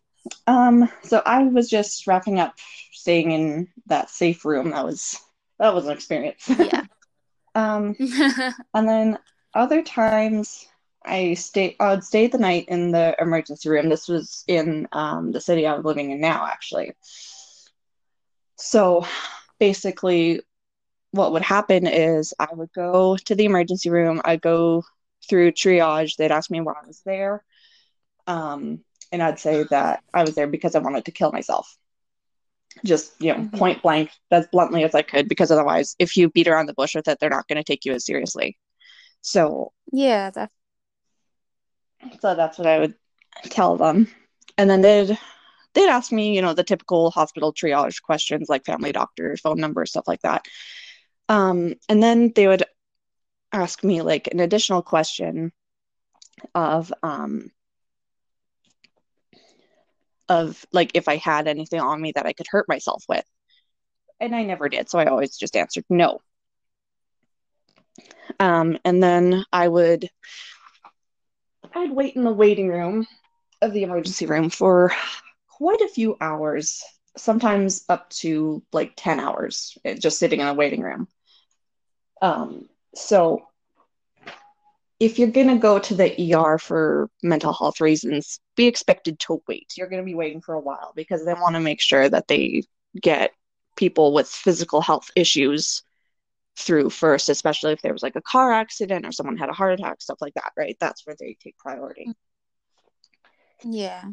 Um, 0.48 0.90
so 1.04 1.22
I 1.26 1.44
was 1.44 1.70
just 1.70 2.08
wrapping 2.08 2.40
up 2.40 2.56
staying 2.92 3.32
in 3.32 3.68
that 3.88 4.10
safe 4.10 4.46
room. 4.46 4.72
That 4.72 4.86
was 4.86 5.20
that 5.60 5.74
was 5.74 5.86
an 5.86 5.92
experience. 5.92 6.44
Yeah. 6.48 6.86
um, 7.56 7.96
and 8.74 8.88
then 8.88 9.18
other 9.54 9.82
times 9.82 10.66
I 11.06 11.34
stay 11.34 11.76
I 11.80 11.92
would 11.92 12.04
stay 12.04 12.28
the 12.28 12.38
night 12.38 12.66
in 12.68 12.92
the 12.92 13.16
emergency 13.20 13.70
room. 13.70 13.90
This 13.90 14.08
was 14.08 14.44
in 14.48 14.88
um, 14.92 15.32
the 15.32 15.42
city 15.42 15.68
I 15.68 15.76
was 15.76 15.86
living 15.86 16.12
in 16.12 16.22
now, 16.22 16.46
actually. 16.46 16.94
So 18.58 19.06
basically, 19.60 20.42
what 21.12 21.32
would 21.34 21.42
happen 21.42 21.88
is 21.88 22.34
I 22.40 22.48
would 22.52 22.72
go 22.74 23.18
to 23.18 23.36
the 23.36 23.46
emergency 23.46 23.90
room. 23.90 24.22
I'd 24.24 24.42
go 24.42 24.84
through 25.30 25.52
triage. 25.52 26.16
They'd 26.16 26.32
ask 26.32 26.50
me 26.50 26.62
why 26.62 26.74
I 26.74 26.88
was 26.88 27.02
there. 27.06 27.44
Um, 28.26 28.80
and 29.12 29.22
I'd 29.22 29.40
say 29.40 29.64
that 29.70 30.04
I 30.14 30.24
was 30.24 30.36
there 30.36 30.48
because 30.48 30.76
I 30.76 30.80
wanted 30.80 31.06
to 31.06 31.12
kill 31.12 31.32
myself. 31.32 31.78
Just, 32.84 33.14
you 33.20 33.32
know, 33.32 33.40
mm-hmm. 33.40 33.58
point 33.58 33.84
blank, 33.84 34.10
as 34.32 34.48
bluntly 34.48 34.84
as 34.84 34.96
I 34.96 35.04
could, 35.04 35.30
because 35.30 35.52
otherwise, 35.52 35.96
if 36.00 36.18
you 36.18 36.30
beat 36.30 36.48
around 36.48 36.66
the 36.66 36.74
bush 36.74 36.96
with 36.96 37.08
it, 37.08 37.20
they're 37.20 37.30
not 37.30 37.48
going 37.48 37.58
to 37.58 37.64
take 37.64 37.86
you 37.86 37.94
as 37.94 38.06
seriously. 38.06 38.58
So, 39.22 39.72
yeah, 39.92 40.32
that's 40.32 40.54
so 42.20 42.36
that's 42.36 42.58
what 42.58 42.68
I 42.68 42.80
would 42.80 42.96
tell 43.46 43.78
them. 43.78 44.08
And 44.58 44.70
then 44.70 44.82
they'd 44.82 45.18
they'd 45.74 45.90
ask 45.90 46.12
me, 46.12 46.36
you 46.36 46.42
know, 46.42 46.54
the 46.54 46.64
typical 46.64 47.12
hospital 47.12 47.54
triage 47.54 48.02
questions 48.02 48.50
like 48.50 48.66
family 48.66 48.92
doctor, 48.92 49.36
phone 49.38 49.60
number, 49.60 49.86
stuff 49.86 50.08
like 50.08 50.22
that. 50.22 50.46
Um, 51.30 51.76
and 51.90 52.02
then 52.02 52.32
they 52.36 52.48
would 52.48 52.64
ask 53.52 53.84
me 53.84 54.02
like 54.02 54.28
an 54.32 54.40
additional 54.40 54.82
question 54.82 55.52
of 56.54 56.94
um, 57.04 57.52
of 60.30 60.66
like 60.72 60.92
if 60.94 61.08
I 61.08 61.18
had 61.18 61.48
anything 61.48 61.80
on 61.80 62.02
me 62.02 62.12
that 62.16 62.26
I 62.26 62.34
could 62.34 62.48
hurt 62.50 62.68
myself 62.68 63.04
with. 63.08 63.26
And 64.20 64.36
I 64.36 64.44
never 64.44 64.70
did, 64.70 64.90
so 64.90 65.00
I 65.00 65.06
always 65.06 65.38
just 65.38 65.56
answered 65.56 65.86
no. 65.90 66.20
Um, 68.40 68.78
and 68.86 69.04
then 69.04 69.44
I 69.52 69.68
would 69.68 70.10
I'd 71.76 71.92
wait 71.92 72.16
in 72.16 72.24
the 72.24 72.34
waiting 72.34 72.68
room 72.68 73.08
of 73.62 73.74
the 73.74 73.84
emergency 73.84 74.26
room 74.26 74.50
for 74.50 74.92
quite 75.48 75.82
a 75.82 75.88
few 75.88 76.18
hours, 76.20 76.84
sometimes 77.18 77.86
up 77.90 78.10
to 78.10 78.64
like 78.72 78.94
10 78.96 79.20
hours, 79.20 79.78
eh, 79.86 79.96
just 79.96 80.20
sitting 80.20 80.40
in 80.40 80.48
a 80.48 80.54
waiting 80.54 80.82
room. 80.82 81.08
Um, 82.22 82.70
so 82.96 83.48
if 85.00 85.20
you're 85.20 85.30
going 85.30 85.48
to 85.48 85.58
go 85.58 85.80
to 85.80 85.96
the 85.96 86.34
ER 86.34 86.58
for 86.58 87.10
mental 87.22 87.54
health 87.54 87.82
reasons, 87.82 88.40
be 88.56 88.68
expected 88.68 89.20
to 89.20 89.42
wait. 89.48 89.74
You're 89.76 89.90
going 89.90 90.02
to 90.02 90.06
be 90.06 90.16
waiting 90.16 90.42
for 90.42 90.54
a 90.54 90.62
while 90.62 90.94
because 90.96 91.26
they 91.26 91.34
want 91.34 91.56
to 91.56 91.60
make 91.60 91.82
sure 91.82 92.08
that 92.08 92.28
they 92.28 92.64
get 93.02 93.32
people 93.76 94.14
with 94.14 94.28
physical 94.28 94.82
health 94.82 95.10
issues 95.16 95.84
through 96.58 96.90
first, 96.90 97.30
especially 97.30 97.74
if 97.74 97.82
there 97.82 97.94
was 97.94 98.04
like 98.04 98.16
a 98.16 98.22
car 98.22 98.52
accident 98.52 99.06
or 99.06 99.12
someone 99.12 99.38
had 99.38 99.50
a 99.50 99.54
heart 99.54 99.74
attack, 99.74 100.02
stuff 100.02 100.20
like 100.22 100.34
that, 100.36 100.52
right? 100.58 100.78
That's 100.80 101.06
where 101.06 101.16
they 101.20 101.36
take 101.42 101.58
priority. 101.58 102.12
Yeah. 103.64 104.04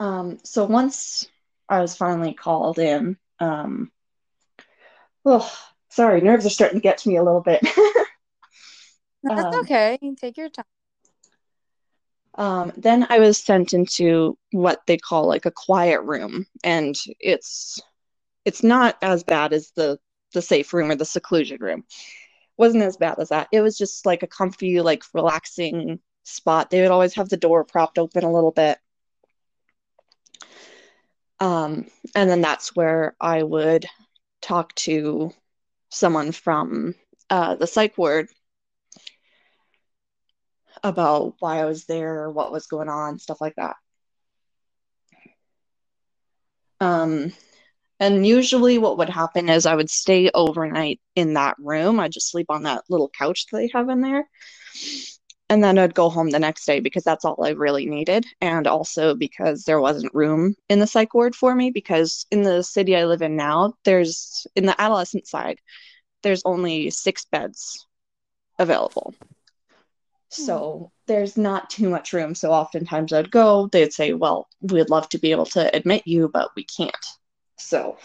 Um, 0.00 0.38
so 0.44 0.64
once 0.64 1.26
I 1.68 1.80
was 1.80 1.96
finally 1.96 2.34
called 2.34 2.78
in, 2.78 3.16
um, 3.40 3.90
oh, 5.24 5.50
sorry, 5.90 6.20
nerves 6.20 6.46
are 6.46 6.50
starting 6.50 6.78
to 6.78 6.82
get 6.82 6.98
to 6.98 7.08
me 7.08 7.16
a 7.16 7.24
little 7.24 7.42
bit. 7.42 7.60
That's 9.22 9.44
um, 9.44 9.54
okay. 9.60 9.98
Take 10.20 10.36
your 10.36 10.48
time. 10.48 10.64
Um, 12.36 12.72
then 12.76 13.06
I 13.08 13.18
was 13.18 13.42
sent 13.42 13.72
into 13.72 14.36
what 14.52 14.80
they 14.86 14.98
call 14.98 15.26
like 15.26 15.46
a 15.46 15.50
quiet 15.50 16.02
room, 16.02 16.46
and 16.62 16.94
it's 17.18 17.80
it's 18.44 18.62
not 18.62 18.96
as 19.02 19.24
bad 19.24 19.54
as 19.54 19.72
the 19.74 19.98
the 20.36 20.42
safe 20.42 20.72
room 20.72 20.90
or 20.90 20.94
the 20.94 21.04
seclusion 21.04 21.58
room. 21.60 21.84
Wasn't 22.58 22.84
as 22.84 22.96
bad 22.96 23.18
as 23.18 23.30
that. 23.30 23.48
It 23.52 23.62
was 23.62 23.76
just 23.76 24.06
like 24.06 24.22
a 24.22 24.28
comfy, 24.28 24.80
like 24.80 25.02
relaxing 25.14 25.98
spot. 26.22 26.70
They 26.70 26.82
would 26.82 26.90
always 26.90 27.14
have 27.14 27.28
the 27.28 27.36
door 27.36 27.64
propped 27.64 27.98
open 27.98 28.22
a 28.22 28.32
little 28.32 28.52
bit. 28.52 28.78
Um, 31.40 31.86
and 32.14 32.30
then 32.30 32.40
that's 32.40 32.76
where 32.76 33.16
I 33.20 33.42
would 33.42 33.86
talk 34.40 34.74
to 34.76 35.32
someone 35.90 36.32
from 36.32 36.94
uh, 37.30 37.56
the 37.56 37.66
psych 37.66 37.96
ward 37.98 38.28
about 40.82 41.34
why 41.40 41.60
I 41.60 41.64
was 41.64 41.86
there, 41.86 42.30
what 42.30 42.52
was 42.52 42.66
going 42.66 42.88
on, 42.88 43.18
stuff 43.18 43.40
like 43.40 43.54
that. 43.56 43.76
Um, 46.80 47.32
and 47.98 48.26
usually, 48.26 48.78
what 48.78 48.98
would 48.98 49.08
happen 49.08 49.48
is 49.48 49.64
I 49.64 49.74
would 49.74 49.90
stay 49.90 50.30
overnight 50.34 51.00
in 51.14 51.34
that 51.34 51.56
room. 51.58 51.98
I'd 51.98 52.12
just 52.12 52.30
sleep 52.30 52.46
on 52.50 52.64
that 52.64 52.84
little 52.90 53.10
couch 53.18 53.46
that 53.46 53.56
they 53.56 53.70
have 53.72 53.88
in 53.88 54.02
there. 54.02 54.28
And 55.48 55.62
then 55.62 55.78
I'd 55.78 55.94
go 55.94 56.10
home 56.10 56.30
the 56.30 56.38
next 56.38 56.66
day 56.66 56.80
because 56.80 57.04
that's 57.04 57.24
all 57.24 57.42
I 57.42 57.50
really 57.50 57.86
needed. 57.86 58.26
And 58.40 58.66
also 58.66 59.14
because 59.14 59.64
there 59.64 59.80
wasn't 59.80 60.14
room 60.14 60.56
in 60.68 60.80
the 60.80 60.86
psych 60.86 61.14
ward 61.14 61.34
for 61.34 61.54
me. 61.54 61.70
Because 61.70 62.26
in 62.30 62.42
the 62.42 62.62
city 62.62 62.96
I 62.96 63.04
live 63.04 63.22
in 63.22 63.36
now, 63.36 63.74
there's 63.84 64.46
in 64.56 64.66
the 64.66 64.78
adolescent 64.80 65.26
side, 65.26 65.58
there's 66.22 66.42
only 66.44 66.90
six 66.90 67.24
beds 67.24 67.86
available. 68.58 69.14
Hmm. 70.36 70.42
So 70.42 70.92
there's 71.06 71.36
not 71.38 71.70
too 71.70 71.88
much 71.88 72.12
room. 72.12 72.34
So 72.34 72.52
oftentimes 72.52 73.12
I'd 73.12 73.30
go, 73.30 73.68
they'd 73.68 73.92
say, 73.92 74.12
Well, 74.12 74.48
we'd 74.60 74.90
love 74.90 75.08
to 75.10 75.18
be 75.18 75.30
able 75.30 75.46
to 75.46 75.74
admit 75.74 76.02
you, 76.06 76.28
but 76.28 76.50
we 76.56 76.64
can't. 76.64 76.92
So, 77.58 77.98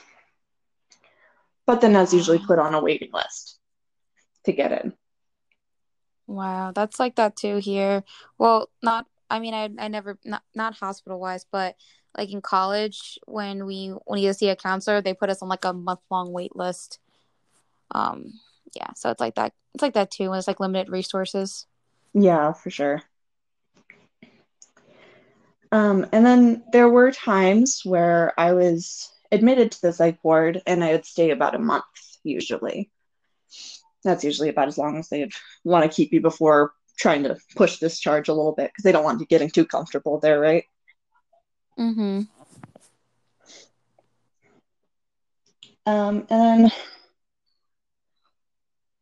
but 1.65 1.81
then 1.81 1.93
that's 1.93 2.13
usually 2.13 2.39
put 2.39 2.60
on 2.60 2.74
a 2.74 2.81
waiting 2.81 3.12
list 3.13 3.60
to 4.46 4.51
get 4.51 4.72
in. 4.72 4.93
Wow, 6.27 6.72
that's 6.74 7.00
like 7.00 7.15
that 7.15 7.36
too 7.36 7.58
here. 7.58 8.03
Well, 8.38 8.70
not 8.81 9.05
I 9.29 9.39
mean 9.39 9.53
I 9.53 9.70
I 9.77 9.88
never 9.88 10.17
not 10.24 10.43
not 10.55 10.75
hospital 10.75 11.20
wise, 11.20 11.46
but 11.51 11.75
like 12.17 12.31
in 12.31 12.41
college 12.41 13.20
when 13.25 13.65
we 13.65 13.93
when 14.05 14.22
you 14.22 14.34
see 14.34 14.50
a 14.50 14.55
counselor, 14.55 15.01
they 15.01 15.13
put 15.13 15.29
us 15.29 15.41
on 15.41 15.50
like 15.50 15.65
a 15.65 15.74
month 15.74 16.00
long 16.10 16.31
wait 16.31 16.55
list. 16.55 17.00
Um 17.91 18.34
yeah, 18.75 18.93
so 18.96 19.10
it's 19.10 19.20
like 19.20 19.36
that 19.36 19.53
it's 19.74 19.81
like 19.81 19.93
that 19.93 20.12
too 20.12 20.29
when 20.29 20.39
it's 20.39 20.48
like 20.48 20.60
limited 20.60 20.89
resources. 20.89 21.67
Yeah, 22.13 22.53
for 22.53 22.70
sure. 22.70 23.01
Um, 25.72 26.05
and 26.12 26.25
then 26.25 26.63
there 26.74 26.89
were 26.89 27.12
times 27.12 27.81
where 27.86 28.38
I 28.38 28.53
was 28.53 29.10
admitted 29.32 29.72
to 29.72 29.82
the 29.82 29.94
psych 29.94 30.20
ward 30.24 30.62
and 30.66 30.84
I 30.84 30.92
would 30.92 31.06
stay 31.06 31.32
about 31.32 31.56
a 31.56 31.60
month 31.60 31.84
usually. 32.24 32.92
That's 34.04 34.24
usually 34.24 34.50
about 34.50 34.68
as 34.68 34.78
long 34.78 34.98
as 34.98 35.10
they'd 35.10 35.32
want 35.64 35.90
to 35.90 35.96
keep 35.96 36.12
you 36.12 36.22
before 36.22 36.74
trying 36.98 37.24
to 37.24 37.38
push 37.56 37.78
this 37.78 38.00
charge 38.00 38.30
a 38.30 38.34
little 38.34 38.54
bit 38.54 38.70
because 38.70 38.84
they 38.84 38.92
don't 38.92 39.04
want 39.04 39.20
you 39.20 39.26
getting 39.26 39.50
too 39.50 39.66
comfortable 39.66 40.20
there, 40.20 40.40
right? 40.40 40.66
Mm-hmm. 41.80 42.22
Um, 45.86 46.28
and 46.30 46.66
then 46.66 46.72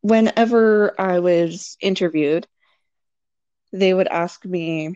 whenever 0.01 0.99
I 0.99 1.19
was 1.19 1.77
interviewed, 1.81 2.47
they 3.71 3.93
would 3.93 4.07
ask 4.07 4.45
me 4.45 4.95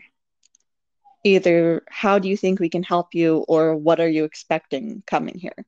either 1.24 1.82
how 1.88 2.18
do 2.18 2.28
you 2.28 2.36
think 2.36 2.60
we 2.60 2.68
can 2.68 2.82
help 2.82 3.14
you 3.14 3.38
or 3.48 3.76
what 3.76 4.00
are 4.00 4.08
you 4.08 4.24
expecting 4.24 5.02
coming 5.06 5.38
here 5.38 5.64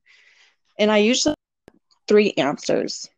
and 0.79 0.91
i 0.91 0.97
usually 0.97 1.35
three 2.07 2.31
answers 2.37 3.09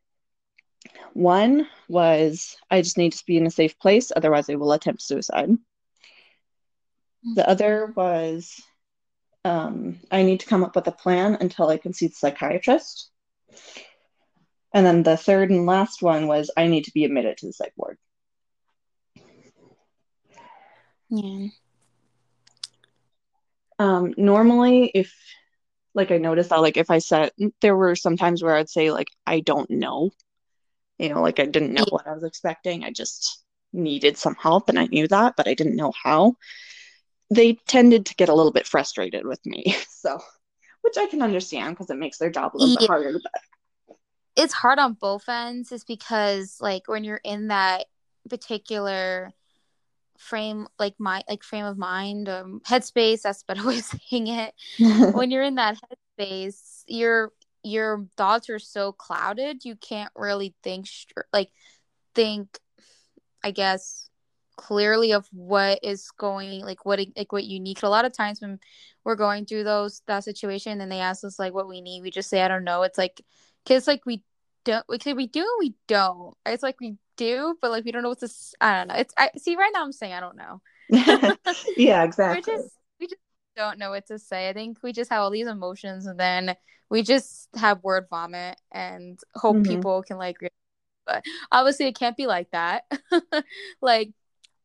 one 1.14 1.68
was 1.88 2.58
i 2.72 2.82
just 2.82 2.98
need 2.98 3.14
to 3.14 3.26
be 3.26 3.38
in 3.38 3.46
a 3.46 3.52
safe 3.52 3.78
place 3.80 4.12
otherwise 4.16 4.50
i 4.50 4.56
will 4.56 4.72
attempt 4.72 5.02
suicide 5.02 5.50
the 7.36 7.48
other 7.48 7.92
was 7.96 8.62
um, 9.46 10.00
I 10.12 10.24
need 10.24 10.42
to 10.42 10.46
come 10.46 10.64
up 10.64 10.76
with 10.76 10.88
a 10.88 10.92
plan 10.92 11.38
until 11.40 11.70
I 11.70 11.78
can 11.78 11.94
see 11.94 12.08
the 12.08 12.14
psychiatrist. 12.14 13.10
And 14.74 14.86
then 14.86 15.04
the 15.04 15.18
third 15.18 15.50
and 15.50 15.66
last 15.66 16.02
one 16.02 16.28
was 16.28 16.52
I 16.56 16.68
need 16.68 16.86
to 16.86 16.94
be 16.94 17.06
admitted 17.06 17.38
to 17.38 17.48
the 17.48 17.54
psych 17.54 17.74
ward. 17.76 17.98
Yeah. 21.10 21.48
Um, 23.80 24.14
normally, 24.18 24.92
if 24.94 25.16
like 25.96 26.12
I 26.12 26.18
noticed 26.18 26.50
that, 26.50 26.62
like 26.62 26.78
if 26.78 26.92
I 26.92 27.00
said 27.00 27.32
there 27.62 27.76
were 27.76 27.96
some 27.96 28.18
times 28.18 28.44
where 28.44 28.56
I'd 28.56 28.70
say 28.70 28.92
like 28.92 29.08
I 29.26 29.40
don't 29.40 29.70
know, 29.70 30.12
you 30.98 31.10
know, 31.10 31.22
like 31.22 31.40
I 31.40 31.46
didn't 31.46 31.74
know 31.74 31.86
what 31.90 32.08
I 32.08 32.14
was 32.14 32.24
expecting. 32.24 32.84
I 32.84 32.92
just 32.92 33.44
needed 33.72 34.18
some 34.18 34.36
help, 34.36 34.70
and 34.70 34.78
I 34.78 34.86
knew 34.86 35.08
that, 35.08 35.36
but 35.38 35.48
I 35.48 35.54
didn't 35.54 35.78
know 35.78 35.94
how. 36.04 36.36
They 37.34 37.54
tended 37.68 38.08
to 38.08 38.16
get 38.16 38.30
a 38.30 38.34
little 38.34 38.52
bit 38.52 38.68
frustrated 38.68 39.26
with 39.26 39.44
me, 39.46 39.76
so 39.90 40.20
which 40.82 40.98
I 40.98 41.08
can 41.08 41.22
understand 41.22 41.76
because 41.76 41.90
it 41.90 41.98
makes 41.98 42.18
their 42.18 42.32
job 42.32 42.56
a 42.56 42.58
little 42.58 42.74
yeah. 42.74 42.80
bit 42.82 42.90
harder. 42.90 43.14
But 43.14 43.96
it's 44.36 44.54
hard 44.54 44.80
on 44.80 44.94
both 44.94 45.30
ends, 45.30 45.72
is 45.72 45.86
because 45.86 46.58
like 46.60 46.88
when 46.88 47.04
you're 47.04 47.22
in 47.24 47.48
that 47.48 47.86
particular 48.30 49.34
frame 50.20 50.68
like 50.78 50.96
my 51.00 51.24
like 51.30 51.44
frame 51.44 51.66
of 51.66 51.78
mind 51.78 52.28
um 52.28 52.62
headspace 52.68 53.22
that's 53.22 53.44
better 53.44 53.64
way 53.68 53.80
of 53.80 53.86
saying 53.86 54.28
it. 54.28 54.54
When 55.16 55.32
you're 55.32 55.44
in 55.44 55.56
that 55.56 55.78
headspace 56.20 56.84
your 56.88 57.32
your 57.64 58.06
thoughts 58.18 58.50
are 58.50 58.60
so 58.60 58.92
clouded 58.92 59.66
you 59.66 59.76
can't 59.76 60.12
really 60.16 60.56
think 60.64 60.88
like 61.34 61.50
think 62.16 62.58
i 63.44 63.52
guess 63.52 64.10
clearly 64.56 65.14
of 65.14 65.28
what 65.32 65.80
is 65.84 66.12
going 66.18 66.62
like 66.66 66.86
what 66.86 67.00
like 67.16 67.32
what 67.32 67.46
you 67.46 67.62
need. 67.62 67.82
A 67.82 67.90
lot 67.90 68.04
of 68.04 68.12
times 68.12 68.42
when 68.42 68.60
we're 69.06 69.16
going 69.16 69.46
through 69.46 69.64
those 69.64 70.02
that 70.08 70.26
situation 70.26 70.82
and 70.82 70.92
they 70.92 71.00
ask 71.00 71.24
us 71.24 71.40
like 71.40 71.54
what 71.54 71.70
we 71.70 71.80
need 71.80 72.02
we 72.02 72.12
just 72.12 72.30
say 72.30 72.42
i 72.42 72.48
don't 72.50 72.66
know. 72.66 72.84
It's 72.84 72.98
like 72.98 73.22
kids 73.64 73.88
like 73.88 74.06
we 74.06 74.22
don't 74.66 74.86
we 74.90 75.00
say 75.00 75.14
we 75.14 75.28
do 75.28 75.40
and 75.40 75.50
we 75.60 75.76
don't. 75.88 76.36
It's 76.46 76.64
like 76.64 76.76
we 76.82 76.98
do, 77.20 77.56
but 77.62 77.70
like 77.70 77.86
we 77.86 77.92
don't 77.92 78.02
know 78.02 78.10
what 78.10 78.20
to. 78.20 78.30
I 78.62 78.78
don't 78.78 78.88
know. 78.88 78.96
It's 78.96 79.14
I 79.18 79.30
see 79.38 79.56
right 79.56 79.72
now. 79.74 79.84
I'm 79.84 79.92
saying 79.92 80.14
I 80.14 80.20
don't 80.22 80.38
know. 80.38 80.62
yeah, 81.78 82.04
exactly. 82.04 82.54
we 82.54 82.58
just 82.58 82.74
we 83.00 83.08
just 83.08 83.22
don't 83.56 83.78
know 83.78 83.92
what 83.92 84.08
to 84.08 84.18
say. 84.18 84.50
I 84.50 84.54
think 84.54 84.80
we 84.82 84.94
just 84.94 85.12
have 85.12 85.22
all 85.22 85.30
these 85.30 85.48
emotions, 85.48 86.08
and 86.08 86.20
then 86.20 86.56
we 86.90 87.04
just 87.04 87.50
have 87.56 87.84
word 87.84 88.08
vomit 88.10 88.60
and 88.72 89.20
hope 89.36 89.58
mm-hmm. 89.58 89.72
people 89.76 90.02
can 90.02 90.18
like. 90.18 90.38
But 91.06 91.24
obviously, 91.52 91.88
it 91.88 91.98
can't 91.98 92.18
be 92.18 92.26
like 92.26 92.50
that. 92.52 92.84
like 93.82 94.12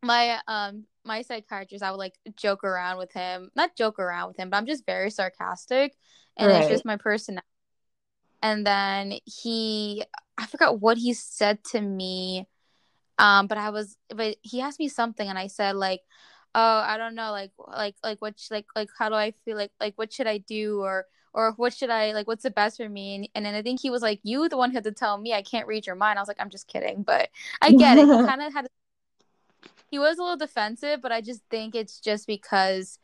my 0.03 0.39
um 0.47 0.85
my 1.05 1.23
psychiatrist, 1.23 1.83
I 1.83 1.91
would 1.91 1.99
like 1.99 2.15
joke 2.37 2.65
around 2.65 2.99
with 2.99 3.13
him. 3.13 3.51
Not 3.57 3.77
joke 3.77 3.99
around 3.99 4.29
with 4.29 4.37
him, 4.37 4.49
but 4.49 4.57
I'm 4.57 4.67
just 4.67 4.87
very 4.87 5.11
sarcastic, 5.11 5.95
and 6.37 6.51
right. 6.51 6.63
it's 6.63 6.71
just 6.71 6.85
my 6.85 6.97
personality. 6.97 7.49
And 8.43 8.67
then 8.67 9.15
he 9.25 10.05
I 10.39 10.47
forgot 10.47 10.81
what 10.81 10.99
he 10.99 11.13
said 11.15 11.63
to 11.73 11.81
me. 11.81 12.47
Um, 13.19 13.47
but 13.47 13.59
I 13.59 13.71
was, 13.71 13.97
but 14.15 14.37
he 14.43 14.61
asked 14.61 14.81
me 14.81 14.89
something, 14.89 15.29
and 15.29 15.39
I 15.39 15.47
said 15.47 15.77
like, 15.77 16.01
"Oh, 16.55 16.79
I 16.79 16.97
don't 16.99 17.15
know, 17.15 17.31
like, 17.33 17.53
like, 17.69 17.97
like, 18.03 18.21
what, 18.21 18.35
like, 18.51 18.67
like, 18.77 18.89
how 18.99 19.09
do 19.09 19.15
I 19.15 19.33
feel? 19.45 19.57
Like, 19.57 19.73
like, 19.81 19.95
what 19.97 20.13
should 20.13 20.27
I 20.27 20.39
do, 20.39 20.81
or, 20.81 21.07
or 21.33 21.53
what 21.53 21.75
should 21.75 21.91
I, 21.91 22.13
like, 22.13 22.27
what's 22.27 22.43
the 22.43 22.51
best 22.51 22.77
for 22.79 22.89
me?" 22.89 23.15
And, 23.17 23.29
and 23.37 23.47
then 23.47 23.55
I 23.55 23.63
think 23.63 23.81
he 23.81 23.91
was 23.91 24.03
like, 24.03 24.21
"You, 24.25 24.49
the 24.49 24.57
one 24.57 24.71
who 24.71 24.77
had 24.77 24.85
to 24.85 24.93
tell 24.93 25.17
me, 25.19 25.33
I 25.33 25.43
can't 25.43 25.67
read 25.69 25.87
your 25.87 25.97
mind." 25.97 26.19
I 26.19 26.23
was 26.23 26.29
like, 26.29 26.41
"I'm 26.41 26.51
just 26.51 26.67
kidding," 26.69 27.03
but 27.05 27.31
I 27.63 27.73
get 27.73 27.99
it. 27.99 28.09
He 28.09 28.19
kind 28.27 28.43
of 28.43 28.53
had, 28.53 28.67
he 29.91 29.99
was 29.99 30.19
a 30.19 30.23
little 30.23 30.37
defensive, 30.37 31.01
but 31.01 31.13
I 31.13 31.21
just 31.21 31.43
think 31.51 31.75
it's 31.77 32.01
just 32.01 32.27
because 32.27 32.99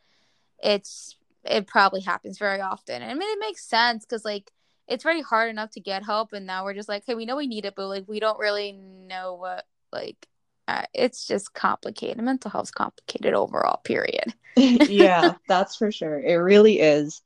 it's, 0.61 1.15
it 1.45 1.67
probably 1.67 2.01
happens 2.01 2.37
very 2.37 2.61
often. 2.61 3.01
I 3.01 3.13
mean, 3.13 3.29
it 3.31 3.39
makes 3.39 3.63
sense 3.65 4.05
because 4.05 4.25
like 4.25 4.51
it's 4.91 5.05
already 5.05 5.21
hard 5.21 5.49
enough 5.49 5.71
to 5.71 5.79
get 5.79 6.03
help 6.03 6.33
and 6.33 6.45
now 6.45 6.63
we're 6.65 6.73
just 6.73 6.89
like 6.89 7.03
hey 7.07 7.15
we 7.15 7.25
know 7.25 7.37
we 7.37 7.47
need 7.47 7.65
it 7.65 7.75
but 7.75 7.87
like 7.87 8.03
we 8.07 8.19
don't 8.19 8.39
really 8.39 8.73
know 8.73 9.35
what 9.35 9.65
like 9.91 10.27
uh, 10.67 10.83
it's 10.93 11.27
just 11.27 11.53
complicated. 11.53 12.23
Mental 12.23 12.49
health's 12.49 12.71
complicated 12.71 13.33
overall 13.33 13.81
period. 13.83 14.33
Yeah 14.55 15.35
that's 15.47 15.75
for 15.75 15.91
sure. 15.91 16.19
It 16.19 16.35
really 16.35 16.79
is. 16.79 17.21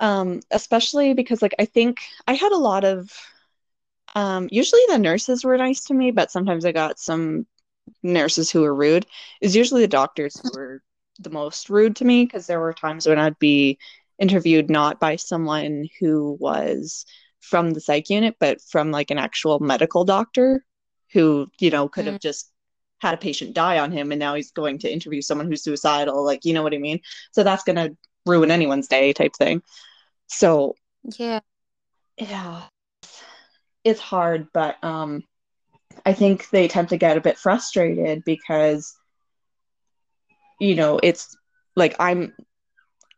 Um 0.00 0.40
especially 0.50 1.14
because 1.14 1.42
like 1.42 1.54
i 1.58 1.64
think 1.64 2.00
i 2.26 2.34
had 2.34 2.52
a 2.52 2.58
lot 2.58 2.84
of 2.84 3.10
um 4.14 4.48
usually 4.50 4.80
the 4.88 4.98
nurses 4.98 5.44
were 5.44 5.56
nice 5.56 5.84
to 5.84 5.94
me 5.94 6.10
but 6.10 6.30
sometimes 6.30 6.64
i 6.64 6.72
got 6.72 6.98
some 6.98 7.46
nurses 8.02 8.50
who 8.50 8.62
were 8.62 8.74
rude. 8.74 9.06
Is 9.40 9.54
usually 9.56 9.82
the 9.82 9.88
doctors 9.88 10.38
who 10.40 10.50
were 10.52 10.82
the 11.18 11.30
most 11.30 11.70
rude 11.70 11.96
to 11.96 12.04
me 12.04 12.24
because 12.24 12.46
there 12.46 12.60
were 12.60 12.74
times 12.74 13.06
when 13.06 13.18
i'd 13.18 13.38
be 13.38 13.78
interviewed 14.18 14.70
not 14.70 15.00
by 15.00 15.16
someone 15.16 15.88
who 16.00 16.36
was 16.40 17.04
from 17.40 17.70
the 17.70 17.80
psych 17.80 18.10
unit, 18.10 18.36
but 18.40 18.60
from 18.60 18.90
like 18.90 19.10
an 19.10 19.18
actual 19.18 19.60
medical 19.60 20.04
doctor 20.04 20.64
who, 21.12 21.48
you 21.60 21.70
know, 21.70 21.88
could 21.88 22.06
mm. 22.06 22.12
have 22.12 22.20
just 22.20 22.50
had 22.98 23.14
a 23.14 23.18
patient 23.18 23.54
die 23.54 23.78
on 23.78 23.92
him 23.92 24.10
and 24.10 24.18
now 24.18 24.34
he's 24.34 24.50
going 24.50 24.78
to 24.78 24.92
interview 24.92 25.20
someone 25.20 25.46
who's 25.46 25.62
suicidal. 25.62 26.24
Like, 26.24 26.44
you 26.44 26.54
know 26.54 26.62
what 26.62 26.74
I 26.74 26.78
mean? 26.78 27.00
So 27.32 27.44
that's 27.44 27.62
going 27.62 27.76
to 27.76 27.96
ruin 28.24 28.50
anyone's 28.50 28.88
day 28.88 29.12
type 29.12 29.36
thing. 29.36 29.62
So, 30.26 30.74
yeah. 31.18 31.40
Yeah. 32.16 32.62
It's 33.84 34.00
hard, 34.00 34.48
but 34.52 34.82
um 34.82 35.22
I 36.04 36.12
think 36.12 36.50
they 36.50 36.68
tend 36.68 36.88
to 36.90 36.96
get 36.96 37.16
a 37.16 37.20
bit 37.20 37.38
frustrated 37.38 38.24
because 38.24 38.94
you 40.58 40.74
know, 40.74 40.98
it's 41.02 41.36
like 41.76 41.94
I'm 42.00 42.32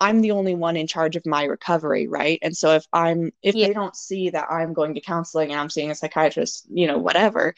I'm 0.00 0.20
the 0.20 0.30
only 0.30 0.54
one 0.54 0.76
in 0.76 0.86
charge 0.86 1.16
of 1.16 1.26
my 1.26 1.44
recovery, 1.44 2.06
right? 2.06 2.38
And 2.42 2.56
so 2.56 2.74
if 2.74 2.86
I'm 2.92 3.32
if 3.42 3.54
yeah. 3.54 3.68
they 3.68 3.72
don't 3.72 3.96
see 3.96 4.30
that 4.30 4.46
I'm 4.50 4.72
going 4.72 4.94
to 4.94 5.00
counseling 5.00 5.50
and 5.50 5.60
I'm 5.60 5.70
seeing 5.70 5.90
a 5.90 5.94
psychiatrist, 5.94 6.66
you 6.70 6.86
know, 6.86 6.98
whatever, 6.98 7.54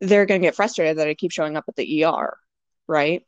they're 0.00 0.26
going 0.26 0.40
to 0.40 0.46
get 0.46 0.54
frustrated 0.54 0.98
that 0.98 1.08
I 1.08 1.14
keep 1.14 1.32
showing 1.32 1.56
up 1.56 1.64
at 1.68 1.76
the 1.76 2.04
ER, 2.04 2.38
right? 2.86 3.26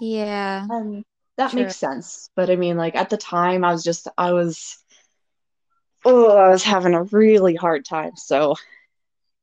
Yeah. 0.00 0.66
And 0.68 1.04
that 1.36 1.54
makes 1.54 1.76
sense. 1.76 2.30
But 2.34 2.50
I 2.50 2.56
mean, 2.56 2.76
like 2.76 2.96
at 2.96 3.10
the 3.10 3.16
time 3.16 3.64
I 3.64 3.72
was 3.72 3.84
just 3.84 4.08
I 4.18 4.32
was 4.32 4.76
oh, 6.04 6.36
I 6.36 6.48
was 6.50 6.64
having 6.64 6.94
a 6.94 7.04
really 7.04 7.54
hard 7.54 7.84
time. 7.84 8.16
So 8.16 8.56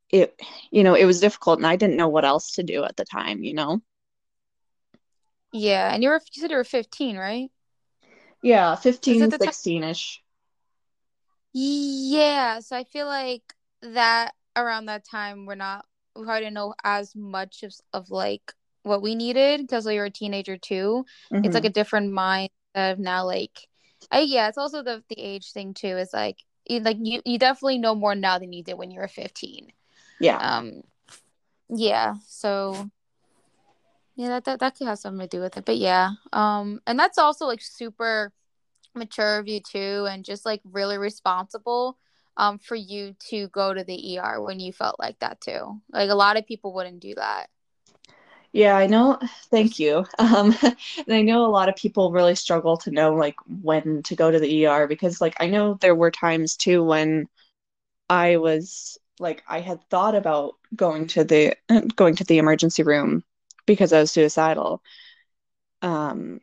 it 0.10 0.40
you 0.72 0.84
know, 0.84 0.96
it 0.96 1.06
was 1.06 1.22
difficult 1.22 1.60
and 1.60 1.68
I 1.68 1.78
didn't 1.78 1.98
know 1.98 2.10
what 2.10 2.26
else 2.26 2.54
to 2.54 2.64
do 2.64 2.84
at 2.84 2.98
the 2.98 3.06
time, 3.06 3.44
you 3.44 3.54
know. 3.54 3.82
Yeah, 5.56 5.94
and 5.94 6.04
you 6.04 6.10
were 6.10 6.20
you 6.34 6.42
said 6.42 6.52
you 6.52 6.58
were 6.58 6.66
15, 6.66 7.16
right? 7.18 7.50
Yeah, 8.42 8.76
15, 8.76 9.32
16-ish. 9.32 10.22
Yeah, 11.54 12.60
so 12.60 12.76
I 12.76 12.84
feel 12.84 13.06
like 13.06 13.42
that 13.82 14.34
around 14.58 14.88
that 14.88 15.06
time 15.06 15.46
we're 15.46 15.56
not 15.56 15.86
we 16.16 16.24
probably 16.24 16.42
didn't 16.42 16.56
know 16.56 16.74
as 16.84 17.16
much 17.16 17.64
of, 17.64 17.74
of 17.94 18.10
like 18.10 18.54
what 18.84 19.02
we 19.02 19.16
needed 19.16 19.62
because 19.62 19.86
like, 19.86 19.96
you're 19.96 20.06
a 20.06 20.10
teenager 20.10 20.58
too. 20.58 21.06
Mm-hmm. 21.32 21.46
It's 21.46 21.54
like 21.54 21.64
mm-hmm. 21.64 21.70
a 21.70 21.74
different 21.74 22.12
mind 22.12 22.50
of 22.74 23.00
now 23.00 23.26
like 23.26 23.58
I 24.12 24.22
yeah, 24.22 24.50
it's 24.50 24.58
also 24.58 24.84
the 24.84 25.04
the 25.08 25.20
age 25.20 25.54
thing 25.54 25.74
too. 25.74 25.96
Is 25.98 26.12
like 26.12 26.38
you 26.68 26.82
like 26.82 26.98
you 27.00 27.22
you 27.24 27.40
definitely 27.40 27.78
know 27.78 27.96
more 27.96 28.14
now 28.14 28.40
than 28.40 28.52
you 28.52 28.62
did 28.62 28.78
when 28.78 28.92
you 28.92 29.00
were 29.00 29.08
15. 29.08 29.72
Yeah. 30.20 30.38
Um 30.38 30.82
yeah, 31.70 32.16
so 32.28 32.90
yeah 34.16 34.28
that, 34.30 34.46
that 34.46 34.60
that 34.60 34.78
could 34.78 34.88
have 34.88 35.00
something 35.00 35.28
to 35.28 35.38
do 35.38 35.42
with 35.42 35.58
it 35.58 35.66
but 35.66 35.78
yeah 35.78 36.12
um 36.34 36.80
and 36.88 36.98
that's 36.98 37.18
also 37.18 37.46
like 37.46 37.62
super 37.62 38.32
mature 38.96 39.38
of 39.40 39.48
you 39.48 39.60
too 39.60 40.08
and 40.10 40.24
just 40.24 40.46
like 40.46 40.62
really 40.64 40.98
responsible 40.98 41.98
um 42.38 42.58
for 42.58 42.76
you 42.76 43.16
to 43.30 43.48
go 43.50 43.74
to 43.74 43.84
the 43.84 44.18
ER 44.18 44.42
when 44.42 44.60
you 44.60 44.72
felt 44.74 45.00
like 45.00 45.20
that 45.20 45.40
too. 45.42 45.82
Like 45.92 46.10
a 46.10 46.16
lot 46.16 46.38
of 46.38 46.48
people 46.48 46.74
wouldn't 46.74 47.00
do 47.00 47.16
that. 47.16 47.48
Yeah 48.52 48.76
i 48.78 48.88
know. 48.88 49.20
Thank 49.52 49.80
you. 49.80 50.06
Um 50.20 50.56
and 50.62 51.14
i 51.14 51.22
know 51.22 51.46
a 51.46 51.48
lot 51.48 51.70
of 51.70 51.76
people 51.76 52.12
really 52.12 52.36
struggle 52.36 52.78
to 52.78 52.92
know 52.92 53.14
like 53.14 53.36
when 53.62 54.04
to 54.04 54.16
go 54.16 54.32
to 54.32 54.40
the 54.40 54.66
er 54.68 54.88
because 54.88 55.22
like 55.22 55.36
i 55.40 55.48
know 55.48 55.76
there 55.82 55.96
were 55.96 56.12
times 56.12 56.56
too 56.56 56.84
when 56.84 57.28
i 58.10 58.38
was 58.38 58.98
like 59.20 59.44
i 59.48 59.60
had 59.60 59.80
thought 59.90 60.16
about 60.16 60.56
going 60.76 61.08
to 61.08 61.24
the 61.24 61.56
going 61.96 62.16
to 62.16 62.24
the 62.24 62.38
emergency 62.38 62.84
room 62.84 63.24
because 63.66 63.94
I 63.94 64.00
was 64.00 64.12
suicidal. 64.12 64.82
Um, 65.82 66.40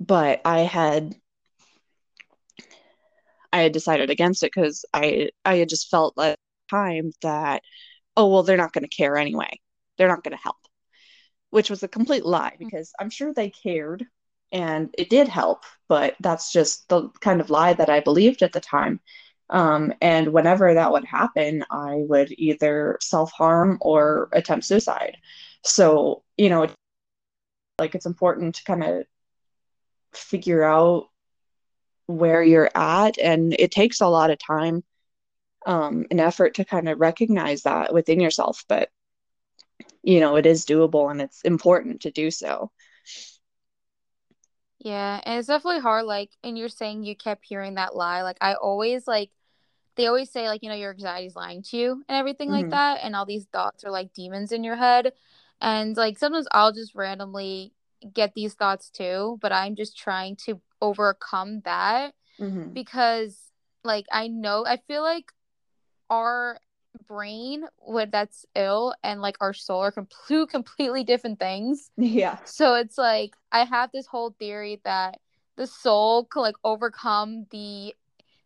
but 0.00 0.40
I 0.44 0.60
had 0.60 1.14
I 3.52 3.62
had 3.62 3.72
decided 3.72 4.10
against 4.10 4.42
it 4.42 4.52
because 4.54 4.84
I 4.92 5.30
I 5.44 5.56
had 5.56 5.68
just 5.68 5.90
felt 5.90 6.14
at 6.18 6.38
the 6.38 6.76
time 6.76 7.12
that 7.22 7.62
oh 8.16 8.28
well 8.28 8.42
they're 8.42 8.56
not 8.56 8.72
going 8.72 8.84
to 8.84 8.96
care 8.96 9.16
anyway 9.16 9.50
they're 9.96 10.08
not 10.08 10.22
going 10.22 10.36
to 10.36 10.42
help 10.42 10.56
which 11.50 11.70
was 11.70 11.82
a 11.82 11.88
complete 11.88 12.24
lie 12.26 12.52
mm. 12.54 12.58
because 12.58 12.92
I'm 13.00 13.10
sure 13.10 13.32
they 13.32 13.50
cared 13.50 14.04
and 14.52 14.94
it 14.98 15.10
did 15.10 15.28
help 15.28 15.64
but 15.88 16.16
that's 16.20 16.52
just 16.52 16.88
the 16.88 17.08
kind 17.20 17.40
of 17.40 17.50
lie 17.50 17.72
that 17.74 17.90
I 17.90 18.00
believed 18.00 18.42
at 18.42 18.52
the 18.52 18.60
time 18.60 19.00
um, 19.48 19.92
and 20.00 20.32
whenever 20.32 20.74
that 20.74 20.92
would 20.92 21.04
happen 21.04 21.64
I 21.70 21.94
would 21.96 22.34
either 22.36 22.98
self 23.00 23.32
harm 23.32 23.78
or 23.80 24.28
attempt 24.32 24.66
suicide 24.66 25.16
so, 25.66 26.22
you 26.36 26.48
know, 26.48 26.68
like 27.78 27.94
it's 27.94 28.06
important 28.06 28.56
to 28.56 28.64
kind 28.64 28.84
of 28.84 29.04
figure 30.12 30.62
out 30.62 31.08
where 32.06 32.42
you're 32.42 32.70
at 32.74 33.18
and 33.18 33.54
it 33.58 33.70
takes 33.70 34.00
a 34.00 34.06
lot 34.06 34.30
of 34.30 34.38
time 34.38 34.82
um 35.66 36.06
and 36.10 36.20
effort 36.20 36.54
to 36.54 36.64
kind 36.64 36.88
of 36.88 37.00
recognize 37.00 37.62
that 37.62 37.92
within 37.92 38.20
yourself 38.20 38.64
but 38.68 38.90
you 40.02 40.20
know 40.20 40.36
it 40.36 40.46
is 40.46 40.64
doable 40.64 41.10
and 41.10 41.20
it's 41.20 41.42
important 41.42 42.00
to 42.02 42.10
do 42.12 42.30
so 42.30 42.70
yeah 44.78 45.20
and 45.24 45.38
it's 45.38 45.48
definitely 45.48 45.80
hard 45.80 46.04
like 46.04 46.30
and 46.44 46.56
you're 46.56 46.68
saying 46.68 47.02
you 47.02 47.16
kept 47.16 47.44
hearing 47.44 47.74
that 47.74 47.96
lie 47.96 48.22
like 48.22 48.38
i 48.40 48.54
always 48.54 49.06
like 49.08 49.30
they 49.96 50.06
always 50.06 50.30
say 50.30 50.46
like 50.46 50.62
you 50.62 50.68
know 50.68 50.76
your 50.76 50.92
anxiety's 50.92 51.34
lying 51.34 51.62
to 51.62 51.76
you 51.76 51.92
and 52.08 52.16
everything 52.16 52.50
mm-hmm. 52.50 52.62
like 52.62 52.70
that 52.70 53.00
and 53.02 53.16
all 53.16 53.26
these 53.26 53.46
thoughts 53.46 53.82
are 53.82 53.90
like 53.90 54.12
demons 54.12 54.52
in 54.52 54.62
your 54.62 54.76
head 54.76 55.12
and 55.60 55.96
like 55.96 56.18
sometimes 56.18 56.46
i'll 56.52 56.72
just 56.72 56.94
randomly 56.94 57.72
get 58.12 58.34
these 58.34 58.54
thoughts 58.54 58.90
too 58.90 59.38
but 59.40 59.52
i'm 59.52 59.74
just 59.74 59.96
trying 59.96 60.36
to 60.36 60.60
overcome 60.80 61.60
that 61.64 62.14
mm-hmm. 62.38 62.72
because 62.72 63.38
like 63.84 64.06
i 64.12 64.28
know 64.28 64.64
i 64.66 64.76
feel 64.86 65.02
like 65.02 65.32
our 66.10 66.58
brain 67.06 67.64
when 67.78 68.10
that's 68.10 68.46
ill 68.54 68.94
and 69.02 69.20
like 69.20 69.36
our 69.40 69.52
soul 69.52 69.80
are 69.82 69.94
two 70.26 70.46
completely 70.48 71.04
different 71.04 71.38
things. 71.38 71.90
Yeah. 71.96 72.38
So 72.44 72.74
it's 72.74 72.98
like 72.98 73.34
i 73.52 73.64
have 73.64 73.90
this 73.92 74.06
whole 74.06 74.34
theory 74.38 74.80
that 74.84 75.20
the 75.56 75.66
soul 75.66 76.24
could 76.24 76.40
like 76.42 76.56
overcome 76.64 77.46
the 77.50 77.94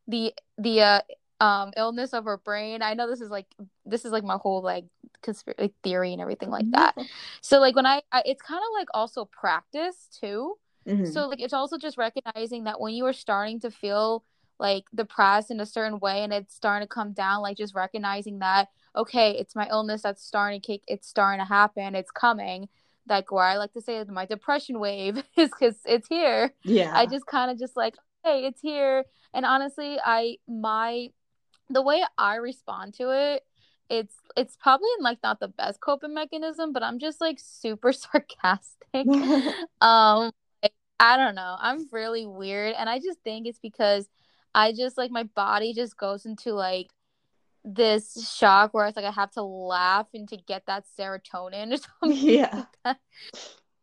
the 0.06 0.34
the 0.58 0.80
uh 0.80 1.00
um 1.40 1.72
illness 1.76 2.12
of 2.12 2.26
our 2.26 2.38
brain. 2.38 2.82
I 2.82 2.94
know 2.94 3.08
this 3.08 3.20
is 3.20 3.30
like 3.30 3.46
this 3.90 4.04
is 4.04 4.12
like 4.12 4.24
my 4.24 4.38
whole 4.40 4.62
like 4.62 4.84
conspiracy 5.22 5.62
like, 5.62 5.74
theory 5.82 6.12
and 6.12 6.22
everything 6.22 6.50
like 6.50 6.70
that. 6.72 6.96
So 7.40 7.60
like 7.60 7.76
when 7.76 7.86
i, 7.86 8.02
I 8.12 8.22
it's 8.24 8.42
kind 8.42 8.60
of 8.60 8.78
like 8.78 8.88
also 8.94 9.24
practice 9.26 10.08
too. 10.20 10.54
Mm-hmm. 10.88 11.04
so 11.04 11.28
like 11.28 11.42
it's 11.42 11.52
also 11.52 11.76
just 11.76 11.98
recognizing 11.98 12.64
that 12.64 12.80
when 12.80 12.94
you 12.94 13.04
are 13.04 13.12
starting 13.12 13.60
to 13.60 13.70
feel 13.70 14.24
like 14.58 14.84
depressed 14.94 15.50
in 15.50 15.60
a 15.60 15.66
certain 15.66 15.98
way 15.98 16.22
and 16.24 16.32
it's 16.32 16.54
starting 16.54 16.88
to 16.88 16.92
come 16.92 17.12
down 17.12 17.42
like 17.42 17.58
just 17.58 17.74
recognizing 17.74 18.38
that 18.38 18.68
okay 18.96 19.32
it's 19.32 19.54
my 19.54 19.68
illness 19.68 20.00
that's 20.00 20.24
starting 20.24 20.58
to 20.58 20.66
kick 20.66 20.80
it's 20.88 21.06
starting 21.06 21.38
to 21.38 21.46
happen 21.46 21.94
it's 21.94 22.10
coming 22.10 22.66
like 23.06 23.30
where 23.30 23.44
i 23.44 23.58
like 23.58 23.74
to 23.74 23.82
say 23.82 24.02
my 24.04 24.24
depression 24.24 24.80
wave 24.80 25.18
is 25.36 25.50
because 25.50 25.76
it's 25.84 26.08
here. 26.08 26.54
Yeah. 26.64 26.92
i 26.94 27.04
just 27.04 27.26
kind 27.26 27.50
of 27.50 27.58
just 27.58 27.76
like 27.76 27.94
hey 28.24 28.46
it's 28.46 28.62
here. 28.62 29.04
And 29.34 29.44
honestly 29.44 29.98
i 30.02 30.36
my 30.48 31.10
the 31.70 31.82
way 31.82 32.02
I 32.18 32.36
respond 32.36 32.94
to 32.94 33.10
it, 33.10 33.44
it's 33.90 34.14
it's 34.36 34.56
probably 34.56 34.88
like 35.00 35.18
not 35.22 35.40
the 35.40 35.48
best 35.48 35.80
coping 35.80 36.14
mechanism, 36.14 36.72
but 36.72 36.82
I'm 36.82 36.98
just 36.98 37.20
like 37.20 37.38
super 37.38 37.92
sarcastic. 37.92 39.06
um 39.80 40.30
I 41.02 41.16
don't 41.16 41.34
know. 41.34 41.56
I'm 41.58 41.88
really 41.92 42.26
weird 42.26 42.74
and 42.78 42.88
I 42.88 42.98
just 42.98 43.20
think 43.22 43.46
it's 43.46 43.58
because 43.58 44.08
I 44.54 44.72
just 44.72 44.96
like 44.96 45.10
my 45.10 45.24
body 45.24 45.74
just 45.74 45.96
goes 45.96 46.24
into 46.24 46.52
like 46.52 46.88
this 47.64 48.32
shock 48.34 48.72
where 48.72 48.86
it's 48.86 48.96
like 48.96 49.04
I 49.04 49.10
have 49.10 49.32
to 49.32 49.42
laugh 49.42 50.06
and 50.14 50.28
to 50.28 50.36
get 50.36 50.64
that 50.66 50.84
serotonin 50.98 51.72
or 51.72 51.76
something. 52.00 52.28
Yeah. 52.28 52.64
Like 52.84 52.96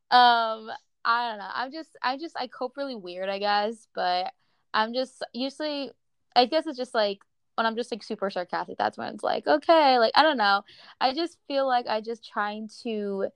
um 0.10 0.72
I 1.04 1.30
don't 1.30 1.40
know. 1.40 1.50
I'm 1.54 1.72
just 1.72 1.90
I 2.02 2.18
just 2.18 2.36
I 2.40 2.48
cope 2.48 2.78
really 2.78 2.96
weird, 2.96 3.30
I 3.30 3.40
guess, 3.40 3.88
but 3.94 4.32
I'm 4.74 4.94
just 4.94 5.24
usually 5.34 5.92
I 6.36 6.46
guess 6.46 6.66
it's 6.66 6.78
just 6.78 6.94
like 6.94 7.20
when 7.58 7.66
I'm 7.66 7.76
just 7.76 7.92
like 7.92 8.04
super 8.04 8.30
sarcastic, 8.30 8.78
that's 8.78 8.98
when 8.98 9.14
it's 9.16 9.24
like, 9.24 9.48
okay, 9.48 9.98
like 9.98 10.12
I 10.16 10.22
don't 10.22 10.38
know. 10.38 10.62
I 11.02 11.14
just 11.14 11.38
feel 11.48 11.68
like 11.68 11.88
I 11.88 12.02
just 12.02 12.24
trying 12.28 12.70
to 12.84 13.30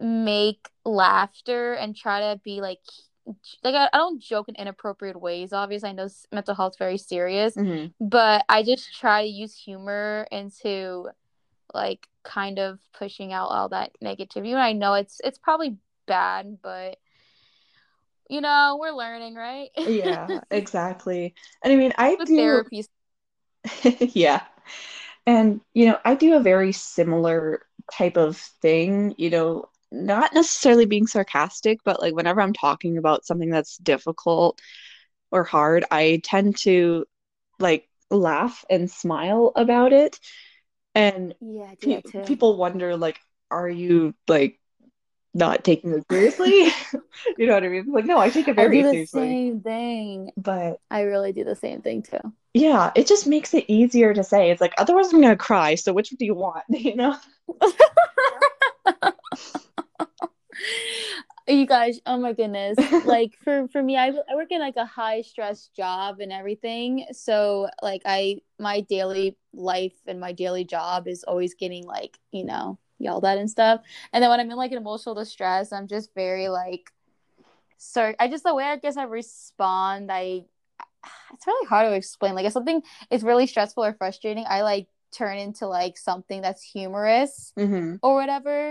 make 0.00 0.68
laughter 0.84 1.74
and 1.74 1.96
try 1.96 2.20
to 2.20 2.40
be 2.44 2.60
like 2.60 2.78
like 3.62 3.74
I, 3.74 3.88
I 3.92 3.98
don't 3.98 4.22
joke 4.22 4.48
in 4.48 4.54
inappropriate 4.54 5.20
ways. 5.20 5.52
Obviously, 5.52 5.90
I 5.90 5.92
know 5.92 6.08
mental 6.32 6.54
health 6.54 6.78
very 6.78 6.96
serious, 6.96 7.56
mm-hmm. 7.56 7.88
but 8.00 8.44
I 8.48 8.62
just 8.62 8.96
try 8.96 9.22
to 9.22 9.28
use 9.28 9.54
humor 9.54 10.26
into 10.30 11.08
like 11.74 12.06
kind 12.22 12.58
of 12.60 12.78
pushing 12.96 13.32
out 13.32 13.48
all 13.48 13.68
that 13.70 13.90
negativity. 14.02 14.50
And 14.50 14.58
I 14.60 14.72
know 14.72 14.94
it's 14.94 15.20
it's 15.24 15.38
probably 15.38 15.76
bad, 16.06 16.58
but 16.62 16.98
you 18.30 18.40
know 18.40 18.78
we're 18.80 18.92
learning, 18.92 19.34
right? 19.34 19.70
yeah, 19.76 20.40
exactly. 20.52 21.34
And 21.64 21.72
I 21.72 21.76
mean, 21.76 21.92
I 21.98 22.14
do 22.14 22.36
therapy 22.36 22.84
yeah. 24.00 24.42
And, 25.26 25.60
you 25.74 25.86
know, 25.86 25.98
I 26.04 26.14
do 26.14 26.34
a 26.36 26.40
very 26.40 26.72
similar 26.72 27.62
type 27.92 28.16
of 28.16 28.36
thing, 28.36 29.14
you 29.18 29.30
know, 29.30 29.68
not 29.90 30.34
necessarily 30.34 30.86
being 30.86 31.06
sarcastic, 31.06 31.80
but 31.84 32.00
like 32.00 32.14
whenever 32.14 32.40
I'm 32.40 32.52
talking 32.52 32.98
about 32.98 33.26
something 33.26 33.50
that's 33.50 33.76
difficult 33.78 34.60
or 35.30 35.44
hard, 35.44 35.84
I 35.90 36.20
tend 36.24 36.56
to 36.58 37.06
like 37.58 37.88
laugh 38.10 38.64
and 38.70 38.90
smile 38.90 39.52
about 39.56 39.92
it. 39.92 40.18
And 40.94 41.34
yeah, 41.40 41.72
pe- 41.80 42.02
people 42.26 42.56
wonder, 42.56 42.96
like, 42.96 43.20
are 43.50 43.68
you 43.68 44.14
like 44.28 44.60
not 45.34 45.64
taking 45.64 45.92
it 45.92 46.04
seriously. 46.10 46.68
you 47.38 47.46
know 47.46 47.54
what 47.54 47.64
I 47.64 47.68
mean? 47.68 47.86
Like, 47.92 48.04
no, 48.04 48.18
I 48.18 48.30
take 48.30 48.48
it 48.48 48.56
very 48.56 48.68
I 48.68 48.74
do 48.74 48.82
the 48.82 48.90
seriously. 48.90 49.20
Same 49.20 49.60
thing, 49.60 50.32
but 50.36 50.80
I 50.90 51.02
really 51.02 51.32
do 51.32 51.44
the 51.44 51.56
same 51.56 51.82
thing 51.82 52.02
too. 52.02 52.18
Yeah, 52.58 52.90
it 52.94 53.06
just 53.06 53.26
makes 53.26 53.54
it 53.54 53.64
easier 53.68 54.12
to 54.14 54.24
say. 54.24 54.50
It's 54.50 54.60
like 54.60 54.74
otherwise 54.78 55.12
I'm 55.12 55.20
gonna 55.20 55.36
cry. 55.36 55.74
So 55.74 55.92
which 55.92 56.10
do 56.10 56.24
you 56.24 56.34
want? 56.34 56.64
You 56.68 56.96
know. 56.96 57.16
you 61.46 61.66
guys 61.66 61.98
oh 62.04 62.18
my 62.18 62.34
goodness 62.34 62.76
like 63.06 63.32
for 63.42 63.66
for 63.68 63.82
me 63.82 63.96
I, 63.96 64.08
I 64.08 64.34
work 64.34 64.48
in 64.50 64.60
like 64.60 64.76
a 64.76 64.84
high 64.84 65.22
stress 65.22 65.68
job 65.74 66.20
and 66.20 66.30
everything 66.30 67.06
so 67.12 67.70
like 67.80 68.02
i 68.04 68.36
my 68.58 68.82
daily 68.82 69.34
life 69.54 69.94
and 70.06 70.20
my 70.20 70.32
daily 70.32 70.64
job 70.64 71.08
is 71.08 71.24
always 71.24 71.54
getting 71.54 71.86
like 71.86 72.18
you 72.32 72.44
know 72.44 72.78
yelled 72.98 73.24
at 73.24 73.38
and 73.38 73.50
stuff. 73.50 73.80
And 74.12 74.22
then 74.22 74.30
when 74.30 74.40
I'm 74.40 74.50
in 74.50 74.56
like 74.56 74.72
an 74.72 74.78
emotional 74.78 75.14
distress, 75.14 75.72
I'm 75.72 75.86
just 75.86 76.14
very 76.14 76.48
like, 76.48 76.90
so 77.78 78.12
I 78.18 78.28
just 78.28 78.44
the 78.44 78.54
way 78.54 78.64
I 78.64 78.76
guess 78.76 78.96
I 78.96 79.04
respond, 79.04 80.10
I 80.10 80.44
it's 81.32 81.46
really 81.46 81.66
hard 81.66 81.88
to 81.88 81.94
explain. 81.94 82.34
Like 82.34 82.46
if 82.46 82.52
something 82.52 82.82
is 83.10 83.22
really 83.22 83.46
stressful 83.46 83.84
or 83.84 83.94
frustrating, 83.94 84.44
I 84.48 84.62
like 84.62 84.88
turn 85.12 85.38
into 85.38 85.66
like 85.66 85.96
something 85.96 86.42
that's 86.42 86.62
humorous 86.62 87.52
mm-hmm. 87.58 87.96
or 88.02 88.14
whatever. 88.14 88.70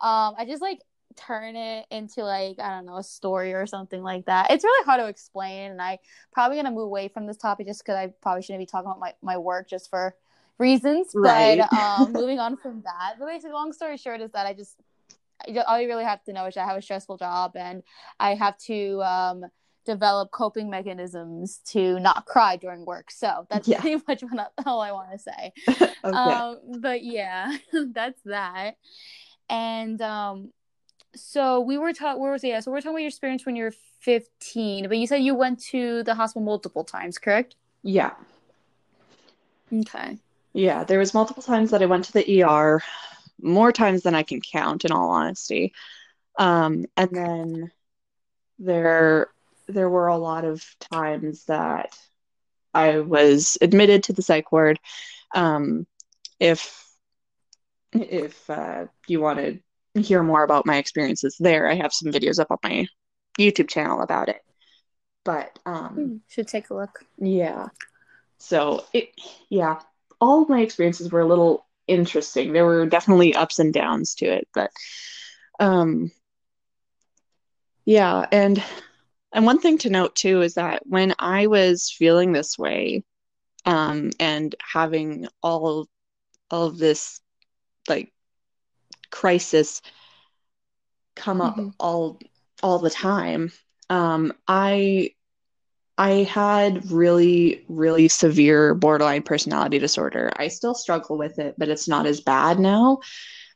Um, 0.00 0.34
I 0.38 0.44
just 0.46 0.62
like 0.62 0.80
turn 1.16 1.56
it 1.56 1.86
into 1.90 2.22
like 2.22 2.58
I 2.60 2.70
don't 2.70 2.86
know 2.86 2.96
a 2.96 3.02
story 3.02 3.54
or 3.54 3.66
something 3.66 4.02
like 4.02 4.26
that. 4.26 4.50
It's 4.50 4.64
really 4.64 4.84
hard 4.84 5.00
to 5.00 5.08
explain, 5.08 5.72
and 5.72 5.82
I 5.82 5.98
probably 6.32 6.56
gonna 6.56 6.70
move 6.70 6.84
away 6.84 7.08
from 7.08 7.26
this 7.26 7.36
topic 7.36 7.66
just 7.66 7.84
because 7.84 7.96
I 7.96 8.12
probably 8.22 8.42
shouldn't 8.42 8.60
be 8.60 8.66
talking 8.66 8.90
about 8.90 9.00
my 9.00 9.14
my 9.22 9.38
work 9.38 9.68
just 9.68 9.90
for 9.90 10.14
reasons. 10.58 11.08
Right. 11.14 11.60
But 11.70 11.78
um, 11.78 12.12
moving 12.12 12.38
on 12.38 12.56
from 12.56 12.82
that, 12.82 13.16
but 13.18 13.26
basically, 13.26 13.52
long 13.52 13.72
story 13.72 13.96
short 13.96 14.20
is 14.20 14.30
that 14.32 14.46
I 14.46 14.54
just 14.54 14.76
all 15.66 15.80
you 15.80 15.86
really 15.86 16.04
have 16.04 16.22
to 16.24 16.32
know 16.32 16.46
is 16.46 16.56
I 16.56 16.64
have 16.64 16.76
a 16.76 16.82
stressful 16.82 17.16
job 17.16 17.52
and 17.54 17.82
I 18.18 18.34
have 18.34 18.58
to 18.58 19.00
um, 19.02 19.44
develop 19.88 20.30
coping 20.30 20.68
mechanisms 20.68 21.60
to 21.64 21.98
not 21.98 22.26
cry 22.26 22.56
during 22.56 22.84
work. 22.84 23.10
So 23.10 23.46
that's 23.48 23.66
yeah. 23.66 23.80
pretty 23.80 24.02
much 24.08 24.20
what, 24.20 24.52
all 24.66 24.82
I 24.82 24.92
want 24.92 25.12
to 25.12 25.18
say. 25.18 25.52
okay. 26.04 26.16
um, 26.16 26.58
but 26.78 27.02
yeah, 27.02 27.56
that's 27.92 28.20
that. 28.26 28.76
And 29.48 30.00
um, 30.02 30.52
so 31.14 31.60
we 31.60 31.78
were 31.78 31.94
talking. 31.94 32.20
Where 32.20 32.32
was 32.32 32.44
it? 32.44 32.48
Yeah, 32.48 32.60
so 32.60 32.70
we 32.70 32.76
are 32.76 32.80
talking 32.82 32.96
about 32.96 33.00
your 33.00 33.08
experience 33.08 33.46
when 33.46 33.56
you 33.56 33.64
were 33.64 33.74
15. 34.00 34.88
But 34.88 34.98
you 34.98 35.06
said 35.06 35.22
you 35.22 35.34
went 35.34 35.58
to 35.70 36.02
the 36.02 36.14
hospital 36.14 36.42
multiple 36.42 36.84
times, 36.84 37.16
correct? 37.16 37.56
Yeah. 37.82 38.12
Okay. 39.72 40.18
Yeah, 40.52 40.84
there 40.84 40.98
was 40.98 41.14
multiple 41.14 41.42
times 41.42 41.70
that 41.70 41.82
I 41.82 41.86
went 41.86 42.04
to 42.06 42.12
the 42.12 42.42
ER, 42.42 42.82
more 43.40 43.72
times 43.72 44.02
than 44.02 44.14
I 44.14 44.22
can 44.22 44.42
count, 44.42 44.84
in 44.84 44.92
all 44.92 45.08
honesty. 45.10 45.72
Um, 46.38 46.84
and 46.96 47.10
then 47.10 47.70
there 48.58 49.30
there 49.68 49.88
were 49.88 50.08
a 50.08 50.16
lot 50.16 50.44
of 50.44 50.64
times 50.92 51.44
that 51.44 51.96
I 52.74 53.00
was 53.00 53.58
admitted 53.60 54.04
to 54.04 54.12
the 54.12 54.22
psych 54.22 54.50
ward. 54.52 54.78
Um, 55.34 55.86
if 56.40 56.84
if 57.92 58.48
uh, 58.50 58.86
you 59.06 59.20
want 59.20 59.38
to 59.38 60.00
hear 60.00 60.22
more 60.22 60.44
about 60.44 60.66
my 60.66 60.76
experiences 60.76 61.36
there, 61.38 61.68
I 61.68 61.74
have 61.74 61.92
some 61.92 62.12
videos 62.12 62.38
up 62.38 62.50
on 62.50 62.58
my 62.62 62.86
YouTube 63.38 63.68
channel 63.68 64.02
about 64.02 64.28
it. 64.28 64.40
But 65.24 65.58
um, 65.66 65.94
hmm, 65.94 66.16
should 66.28 66.48
take 66.48 66.70
a 66.70 66.74
look. 66.74 67.04
Yeah. 67.18 67.68
So 68.38 68.84
it 68.92 69.10
yeah, 69.48 69.80
all 70.20 70.42
of 70.42 70.48
my 70.48 70.60
experiences 70.60 71.10
were 71.10 71.20
a 71.20 71.26
little 71.26 71.66
interesting. 71.86 72.52
There 72.52 72.64
were 72.64 72.86
definitely 72.86 73.34
ups 73.34 73.58
and 73.58 73.72
downs 73.72 74.14
to 74.16 74.26
it, 74.26 74.48
but 74.54 74.70
um 75.60 76.10
yeah, 77.84 78.26
and 78.30 78.62
and 79.32 79.44
one 79.46 79.60
thing 79.60 79.78
to 79.78 79.90
note 79.90 80.14
too 80.16 80.42
is 80.42 80.54
that 80.54 80.82
when 80.86 81.14
I 81.18 81.46
was 81.46 81.90
feeling 81.90 82.32
this 82.32 82.58
way 82.58 83.04
um 83.64 84.10
and 84.20 84.54
having 84.60 85.28
all 85.42 85.88
all 86.50 86.66
of 86.66 86.78
this 86.78 87.20
like 87.88 88.12
crisis 89.10 89.82
come 91.16 91.40
up 91.40 91.56
mm-hmm. 91.56 91.70
all 91.78 92.20
all 92.62 92.78
the 92.78 92.90
time 92.90 93.52
Um, 93.90 94.32
I 94.46 95.10
I 95.96 96.10
had 96.24 96.90
really, 96.90 97.64
really 97.68 98.08
severe 98.08 98.74
borderline 98.74 99.22
personality 99.22 99.78
disorder. 99.78 100.30
I 100.36 100.48
still 100.48 100.74
struggle 100.74 101.18
with 101.18 101.38
it, 101.38 101.56
but 101.58 101.68
it's 101.68 101.88
not 101.88 102.06
as 102.06 102.20
bad 102.20 102.58
now. 102.60 103.00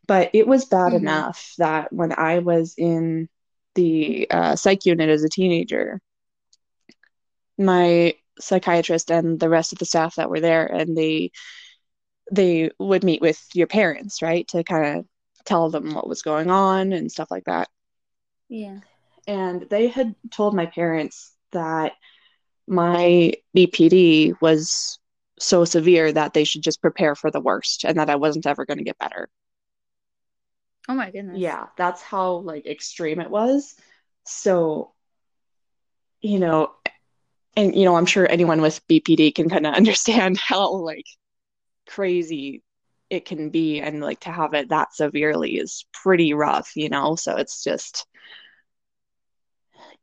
But 0.08 0.30
it 0.34 0.46
was 0.48 0.64
bad 0.66 0.92
mm-hmm. 0.92 1.06
enough 1.06 1.54
that 1.58 1.92
when 1.92 2.12
I 2.12 2.40
was 2.40 2.74
in 2.76 3.28
the 3.74 4.30
uh, 4.30 4.56
psych 4.56 4.86
unit 4.86 5.08
as 5.08 5.24
a 5.24 5.28
teenager, 5.28 6.00
my 7.58 8.14
psychiatrist 8.38 9.10
and 9.10 9.38
the 9.38 9.48
rest 9.48 9.72
of 9.72 9.78
the 9.78 9.84
staff 9.84 10.16
that 10.16 10.30
were 10.30 10.40
there, 10.40 10.66
and 10.66 10.96
they 10.96 11.30
they 12.30 12.70
would 12.78 13.04
meet 13.04 13.20
with 13.20 13.40
your 13.54 13.66
parents, 13.66 14.22
right, 14.22 14.46
to 14.48 14.64
kind 14.64 14.98
of 14.98 15.06
tell 15.44 15.70
them 15.70 15.92
what 15.94 16.08
was 16.08 16.22
going 16.22 16.50
on 16.50 16.92
and 16.92 17.10
stuff 17.10 17.30
like 17.30 17.44
that. 17.44 17.68
Yeah. 18.48 18.78
And 19.26 19.66
they 19.68 19.88
had 19.88 20.14
told 20.30 20.54
my 20.54 20.66
parents 20.66 21.32
that 21.52 21.92
my 22.66 23.32
BPD 23.56 24.34
was 24.40 24.98
so 25.38 25.64
severe 25.64 26.12
that 26.12 26.32
they 26.32 26.44
should 26.44 26.62
just 26.62 26.80
prepare 26.80 27.14
for 27.14 27.30
the 27.30 27.40
worst 27.40 27.84
and 27.84 27.98
that 27.98 28.10
I 28.10 28.16
wasn't 28.16 28.46
ever 28.46 28.64
going 28.64 28.78
to 28.78 28.84
get 28.84 28.98
better. 28.98 29.28
Oh 30.88 30.94
my 30.94 31.10
goodness. 31.10 31.38
Yeah, 31.38 31.66
that's 31.76 32.02
how 32.02 32.36
like 32.36 32.66
extreme 32.66 33.20
it 33.20 33.30
was. 33.30 33.76
So 34.24 34.92
you 36.20 36.38
know, 36.38 36.72
and 37.56 37.74
you 37.76 37.84
know, 37.84 37.96
I'm 37.96 38.06
sure 38.06 38.30
anyone 38.30 38.60
with 38.60 38.86
BPD 38.88 39.32
can 39.32 39.48
kind 39.48 39.66
of 39.66 39.74
understand 39.76 40.38
how 40.38 40.72
like 40.76 41.06
crazy 41.88 42.62
it 43.10 43.24
can 43.26 43.50
be 43.50 43.80
and 43.80 44.00
like 44.00 44.20
to 44.20 44.30
have 44.32 44.54
it 44.54 44.70
that 44.70 44.94
severely 44.94 45.56
is 45.58 45.84
pretty 45.92 46.34
rough, 46.34 46.76
you 46.76 46.88
know. 46.88 47.16
So 47.16 47.36
it's 47.36 47.62
just 47.64 48.06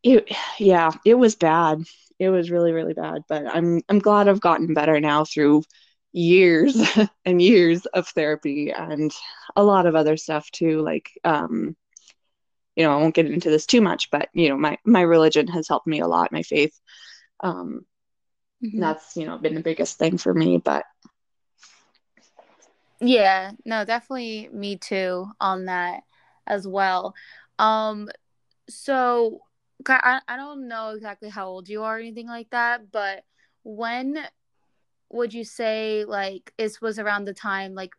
it 0.04 0.30
yeah, 0.60 0.92
it 1.06 1.16
was 1.16 1.36
bad 1.36 1.84
it 2.20 2.30
was 2.30 2.52
really 2.52 2.74
really 2.74 2.94
bad 2.94 3.22
but 3.30 3.46
i'm 3.48 3.80
i'm 3.88 4.00
glad 4.00 4.28
i've 4.28 4.42
gotten 4.42 4.74
better 4.74 5.00
now 5.00 5.24
through 5.24 5.64
years 6.12 6.82
and 7.26 7.42
years 7.42 7.86
of 7.88 8.08
therapy 8.10 8.72
and 8.72 9.12
a 9.56 9.64
lot 9.64 9.86
of 9.86 9.96
other 9.96 10.18
stuff 10.18 10.50
too 10.52 10.82
like 10.82 11.12
um 11.24 11.76
you 12.76 12.84
know 12.84 12.92
i 12.92 13.02
won't 13.02 13.16
get 13.16 13.26
into 13.26 13.50
this 13.50 13.66
too 13.66 13.82
much 13.82 14.10
but 14.10 14.30
you 14.34 14.50
know 14.50 14.58
my 14.58 14.78
my 14.86 15.02
religion 15.02 15.48
has 15.48 15.68
helped 15.68 15.88
me 15.88 16.00
a 16.00 16.08
lot 16.08 16.32
my 16.32 16.44
faith 16.44 16.80
um 17.42 17.86
mm-hmm. 18.64 18.80
that's 18.80 19.16
you 19.16 19.26
know 19.26 19.38
been 19.38 19.56
the 19.56 19.62
biggest 19.62 19.98
thing 19.98 20.18
for 20.18 20.34
me 20.34 20.58
but 20.58 20.84
yeah 23.00 23.52
no 23.66 23.86
definitely 23.86 24.50
me 24.52 24.78
too 24.78 25.28
on 25.40 25.66
that 25.66 26.02
as 26.48 26.68
well 26.68 27.14
um 27.60 28.10
so 28.68 29.42
I, 29.88 30.22
I 30.28 30.36
don't 30.36 30.68
know 30.68 30.90
exactly 30.90 31.30
how 31.30 31.48
old 31.48 31.70
you 31.70 31.84
are 31.84 31.98
or 31.98 32.00
anything 32.00 32.28
like 32.28 32.50
that, 32.50 32.92
but 32.92 33.24
when 33.64 34.18
would 35.12 35.34
you 35.34 35.44
say 35.44 36.06
like 36.06 36.54
this 36.58 36.82
was 36.82 37.00
around 37.00 37.26
the 37.26 37.34
time 37.34 37.74
like 37.74 37.94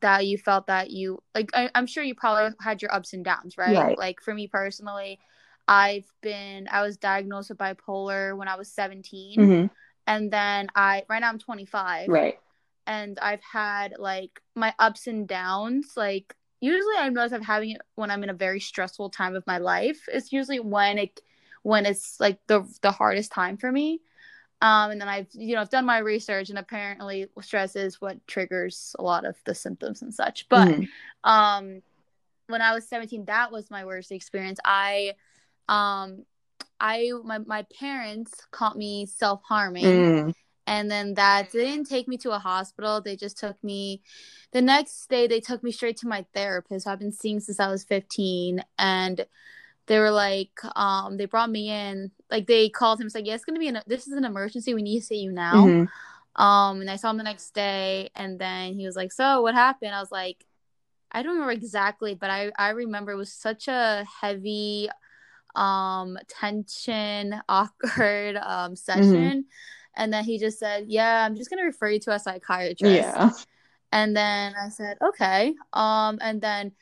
that 0.00 0.26
you 0.26 0.36
felt 0.36 0.66
that 0.66 0.90
you 0.90 1.22
like 1.34 1.50
I, 1.54 1.70
am 1.74 1.86
sure 1.86 2.02
you 2.02 2.14
probably 2.14 2.56
had 2.60 2.82
your 2.82 2.92
ups 2.92 3.12
and 3.12 3.24
downs 3.24 3.56
right? 3.56 3.76
right 3.76 3.98
like 3.98 4.20
for 4.20 4.34
me 4.34 4.48
personally 4.48 5.20
i've 5.68 6.10
been 6.22 6.68
i 6.70 6.82
was 6.82 6.96
diagnosed 6.96 7.50
with 7.50 7.58
bipolar 7.58 8.36
when 8.36 8.48
i 8.48 8.56
was 8.56 8.68
17 8.72 9.38
mm-hmm. 9.38 9.66
and 10.06 10.30
then 10.32 10.68
i 10.74 11.04
right 11.08 11.20
now 11.20 11.28
i'm 11.28 11.38
25 11.38 12.08
right 12.08 12.38
and 12.86 13.18
i've 13.20 13.42
had 13.42 13.94
like 13.98 14.40
my 14.54 14.74
ups 14.78 15.06
and 15.06 15.28
downs 15.28 15.92
like 15.96 16.34
usually 16.60 16.94
I 16.98 17.08
notice 17.08 17.32
I'm 17.32 17.42
having 17.42 17.70
it 17.70 17.82
when 17.94 18.10
I'm 18.10 18.22
in 18.22 18.30
a 18.30 18.34
very 18.34 18.60
stressful 18.60 19.10
time 19.10 19.34
of 19.36 19.46
my 19.46 19.58
life. 19.58 20.08
It's 20.08 20.32
usually 20.32 20.60
when 20.60 20.98
it 20.98 21.20
when 21.62 21.86
it's 21.86 22.18
like 22.20 22.38
the 22.46 22.66
the 22.82 22.90
hardest 22.90 23.32
time 23.32 23.56
for 23.56 23.70
me. 23.70 24.00
Um, 24.62 24.90
and 24.90 25.00
then 25.00 25.08
I've 25.08 25.28
you 25.32 25.54
know 25.54 25.60
I've 25.60 25.70
done 25.70 25.84
my 25.84 25.98
research 25.98 26.48
and 26.48 26.58
apparently 26.58 27.28
stress 27.42 27.76
is 27.76 28.00
what 28.00 28.26
triggers 28.26 28.96
a 28.98 29.02
lot 29.02 29.24
of 29.24 29.36
the 29.44 29.54
symptoms 29.54 30.02
and 30.02 30.12
such. 30.12 30.48
But 30.48 30.68
mm. 30.68 30.88
um, 31.24 31.82
when 32.46 32.62
I 32.62 32.74
was 32.74 32.88
17, 32.88 33.26
that 33.26 33.52
was 33.52 33.70
my 33.70 33.84
worst 33.84 34.12
experience. 34.12 34.58
I 34.64 35.12
um 35.68 36.24
I 36.80 37.10
my 37.24 37.38
my 37.38 37.66
parents 37.78 38.32
caught 38.50 38.76
me 38.76 39.06
self 39.06 39.42
harming. 39.46 39.84
Mm 39.84 40.34
and 40.66 40.90
then 40.90 41.14
that 41.14 41.50
they 41.52 41.64
didn't 41.64 41.88
take 41.88 42.08
me 42.08 42.16
to 42.16 42.32
a 42.32 42.38
hospital 42.38 43.00
they 43.00 43.16
just 43.16 43.38
took 43.38 43.62
me 43.62 44.02
the 44.52 44.62
next 44.62 45.08
day 45.08 45.26
they 45.26 45.40
took 45.40 45.62
me 45.62 45.70
straight 45.70 45.96
to 45.96 46.08
my 46.08 46.24
therapist 46.34 46.86
i've 46.86 46.98
been 46.98 47.12
seeing 47.12 47.40
since 47.40 47.60
i 47.60 47.68
was 47.68 47.84
15 47.84 48.62
and 48.78 49.26
they 49.86 49.98
were 49.98 50.10
like 50.10 50.50
um 50.74 51.16
they 51.16 51.26
brought 51.26 51.50
me 51.50 51.70
in 51.70 52.10
like 52.30 52.46
they 52.46 52.68
called 52.68 53.00
him 53.00 53.06
it's 53.06 53.14
like 53.14 53.26
yeah 53.26 53.34
it's 53.34 53.44
gonna 53.44 53.58
be 53.58 53.68
an 53.68 53.80
this 53.86 54.06
is 54.06 54.12
an 54.12 54.24
emergency 54.24 54.74
we 54.74 54.82
need 54.82 55.00
to 55.00 55.06
see 55.06 55.18
you 55.18 55.32
now 55.32 55.66
mm-hmm. 55.66 56.42
um 56.42 56.80
and 56.80 56.90
i 56.90 56.96
saw 56.96 57.10
him 57.10 57.16
the 57.16 57.22
next 57.22 57.50
day 57.50 58.10
and 58.14 58.38
then 58.38 58.74
he 58.74 58.84
was 58.84 58.96
like 58.96 59.12
so 59.12 59.42
what 59.42 59.54
happened 59.54 59.94
i 59.94 60.00
was 60.00 60.12
like 60.12 60.44
i 61.12 61.22
don't 61.22 61.34
remember 61.34 61.52
exactly 61.52 62.14
but 62.14 62.30
i 62.30 62.50
i 62.58 62.70
remember 62.70 63.12
it 63.12 63.16
was 63.16 63.32
such 63.32 63.68
a 63.68 64.04
heavy 64.20 64.88
um 65.54 66.18
tension 66.28 67.34
awkward 67.48 68.36
um 68.36 68.76
session 68.76 69.14
mm-hmm 69.14 69.40
and 69.96 70.12
then 70.12 70.24
he 70.24 70.38
just 70.38 70.58
said, 70.58 70.84
Yeah, 70.88 71.24
I'm 71.24 71.34
just 71.34 71.50
going 71.50 71.58
to 71.58 71.64
refer 71.64 71.88
you 71.88 72.00
to 72.00 72.12
a 72.12 72.18
psychiatrist. 72.18 72.82
Yeah. 72.84 73.30
And 73.92 74.14
then 74.16 74.54
I 74.62 74.68
said, 74.68 74.98
Okay. 75.02 75.54
Um, 75.72 76.18
and 76.20 76.40
then 76.40 76.72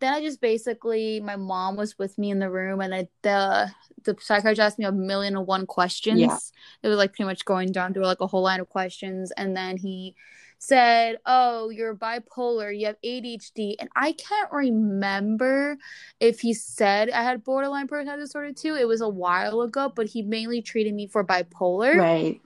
then 0.00 0.14
I 0.14 0.20
just 0.20 0.40
basically 0.40 1.20
my 1.20 1.36
mom 1.36 1.76
was 1.76 1.98
with 1.98 2.18
me 2.18 2.30
in 2.30 2.38
the 2.38 2.50
room 2.50 2.80
and 2.80 2.94
I, 2.94 3.08
the 3.22 3.70
the 4.04 4.16
psychiatrist 4.20 4.60
asked 4.60 4.78
me 4.78 4.84
a 4.84 4.92
million 4.92 5.36
and 5.36 5.46
one 5.46 5.66
questions. 5.66 6.20
Yeah. 6.20 6.38
It 6.82 6.88
was 6.88 6.96
like 6.96 7.12
pretty 7.12 7.24
much 7.24 7.44
going 7.44 7.72
down 7.72 7.92
through 7.92 8.06
like 8.06 8.20
a 8.20 8.26
whole 8.26 8.42
line 8.42 8.60
of 8.60 8.68
questions. 8.68 9.32
And 9.36 9.56
then 9.56 9.76
he 9.76 10.14
said, 10.58 11.18
Oh, 11.26 11.70
you're 11.70 11.94
bipolar, 11.94 12.76
you 12.76 12.86
have 12.86 12.96
ADHD. 13.04 13.74
And 13.78 13.88
I 13.96 14.12
can't 14.12 14.52
remember 14.52 15.76
if 16.20 16.40
he 16.40 16.54
said 16.54 17.10
I 17.10 17.22
had 17.22 17.44
borderline 17.44 17.88
personality 17.88 18.22
disorder 18.22 18.52
too. 18.52 18.76
It 18.76 18.86
was 18.86 19.00
a 19.00 19.08
while 19.08 19.62
ago, 19.62 19.92
but 19.94 20.06
he 20.06 20.22
mainly 20.22 20.62
treated 20.62 20.94
me 20.94 21.06
for 21.08 21.24
bipolar. 21.24 21.96
Right 21.96 22.40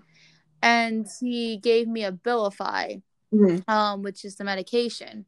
and 0.62 1.06
he 1.20 1.56
gave 1.58 1.88
me 1.88 2.02
Abilify, 2.02 3.02
mm-hmm. 3.34 3.70
um, 3.70 4.02
which 4.02 4.24
is 4.24 4.36
the 4.36 4.44
medication. 4.44 5.26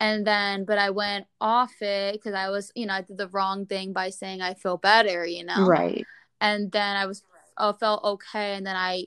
And 0.00 0.26
then, 0.26 0.64
but 0.64 0.78
I 0.78 0.90
went 0.90 1.26
off 1.40 1.72
it 1.82 2.14
because 2.14 2.34
I 2.34 2.48
was, 2.48 2.72
you 2.74 2.86
know, 2.86 2.94
I 2.94 3.02
did 3.02 3.18
the 3.18 3.28
wrong 3.28 3.66
thing 3.66 3.92
by 3.92 4.08
saying 4.10 4.40
I 4.40 4.54
feel 4.54 4.78
better, 4.78 5.26
you 5.26 5.44
know. 5.44 5.66
Right. 5.66 6.06
And 6.40 6.72
then 6.72 6.96
I 6.96 7.04
was, 7.04 7.22
I 7.56 7.72
felt 7.78 8.02
okay, 8.02 8.54
and 8.54 8.66
then 8.66 8.76
I 8.76 9.06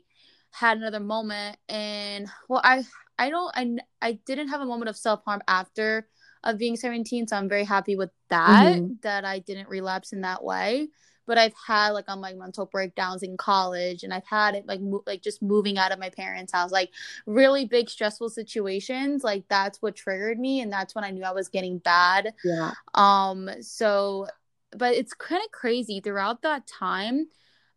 had 0.51 0.77
another 0.77 0.99
moment, 0.99 1.57
and 1.67 2.27
well, 2.47 2.61
I, 2.63 2.83
I 3.17 3.31
don't, 3.31 3.51
I, 3.55 3.75
I 4.07 4.19
didn't 4.27 4.49
have 4.49 4.61
a 4.61 4.65
moment 4.65 4.89
of 4.89 4.95
self 4.95 5.23
harm 5.25 5.41
after 5.47 6.07
of 6.43 6.59
being 6.59 6.75
17, 6.75 7.27
so 7.27 7.37
I'm 7.37 7.49
very 7.49 7.63
happy 7.63 7.95
with 7.95 8.11
that. 8.29 8.75
Mm-hmm. 8.75 8.93
That 9.01 9.25
I 9.25 9.39
didn't 9.39 9.69
relapse 9.69 10.13
in 10.13 10.21
that 10.21 10.43
way 10.43 10.89
but 11.25 11.37
I've 11.37 11.53
had 11.67 11.89
like 11.89 12.05
on 12.07 12.21
like 12.21 12.37
mental 12.37 12.65
breakdowns 12.65 13.23
in 13.23 13.37
college 13.37 14.03
and 14.03 14.13
I've 14.13 14.25
had 14.25 14.55
it 14.55 14.67
like 14.67 14.81
mo- 14.81 15.03
like 15.05 15.21
just 15.21 15.41
moving 15.41 15.77
out 15.77 15.91
of 15.91 15.99
my 15.99 16.09
parents' 16.09 16.53
house 16.53 16.71
like 16.71 16.89
really 17.25 17.65
big 17.65 17.89
stressful 17.89 18.29
situations 18.29 19.23
like 19.23 19.45
that's 19.47 19.81
what 19.81 19.95
triggered 19.95 20.39
me 20.39 20.61
and 20.61 20.71
that's 20.71 20.95
when 20.95 21.03
I 21.03 21.11
knew 21.11 21.23
I 21.23 21.31
was 21.31 21.49
getting 21.49 21.77
bad. 21.79 22.33
Yeah. 22.43 22.71
Um 22.93 23.49
so 23.61 24.27
but 24.75 24.95
it's 24.95 25.13
kind 25.13 25.43
of 25.43 25.51
crazy 25.51 25.99
throughout 25.99 26.41
that 26.41 26.67
time 26.67 27.27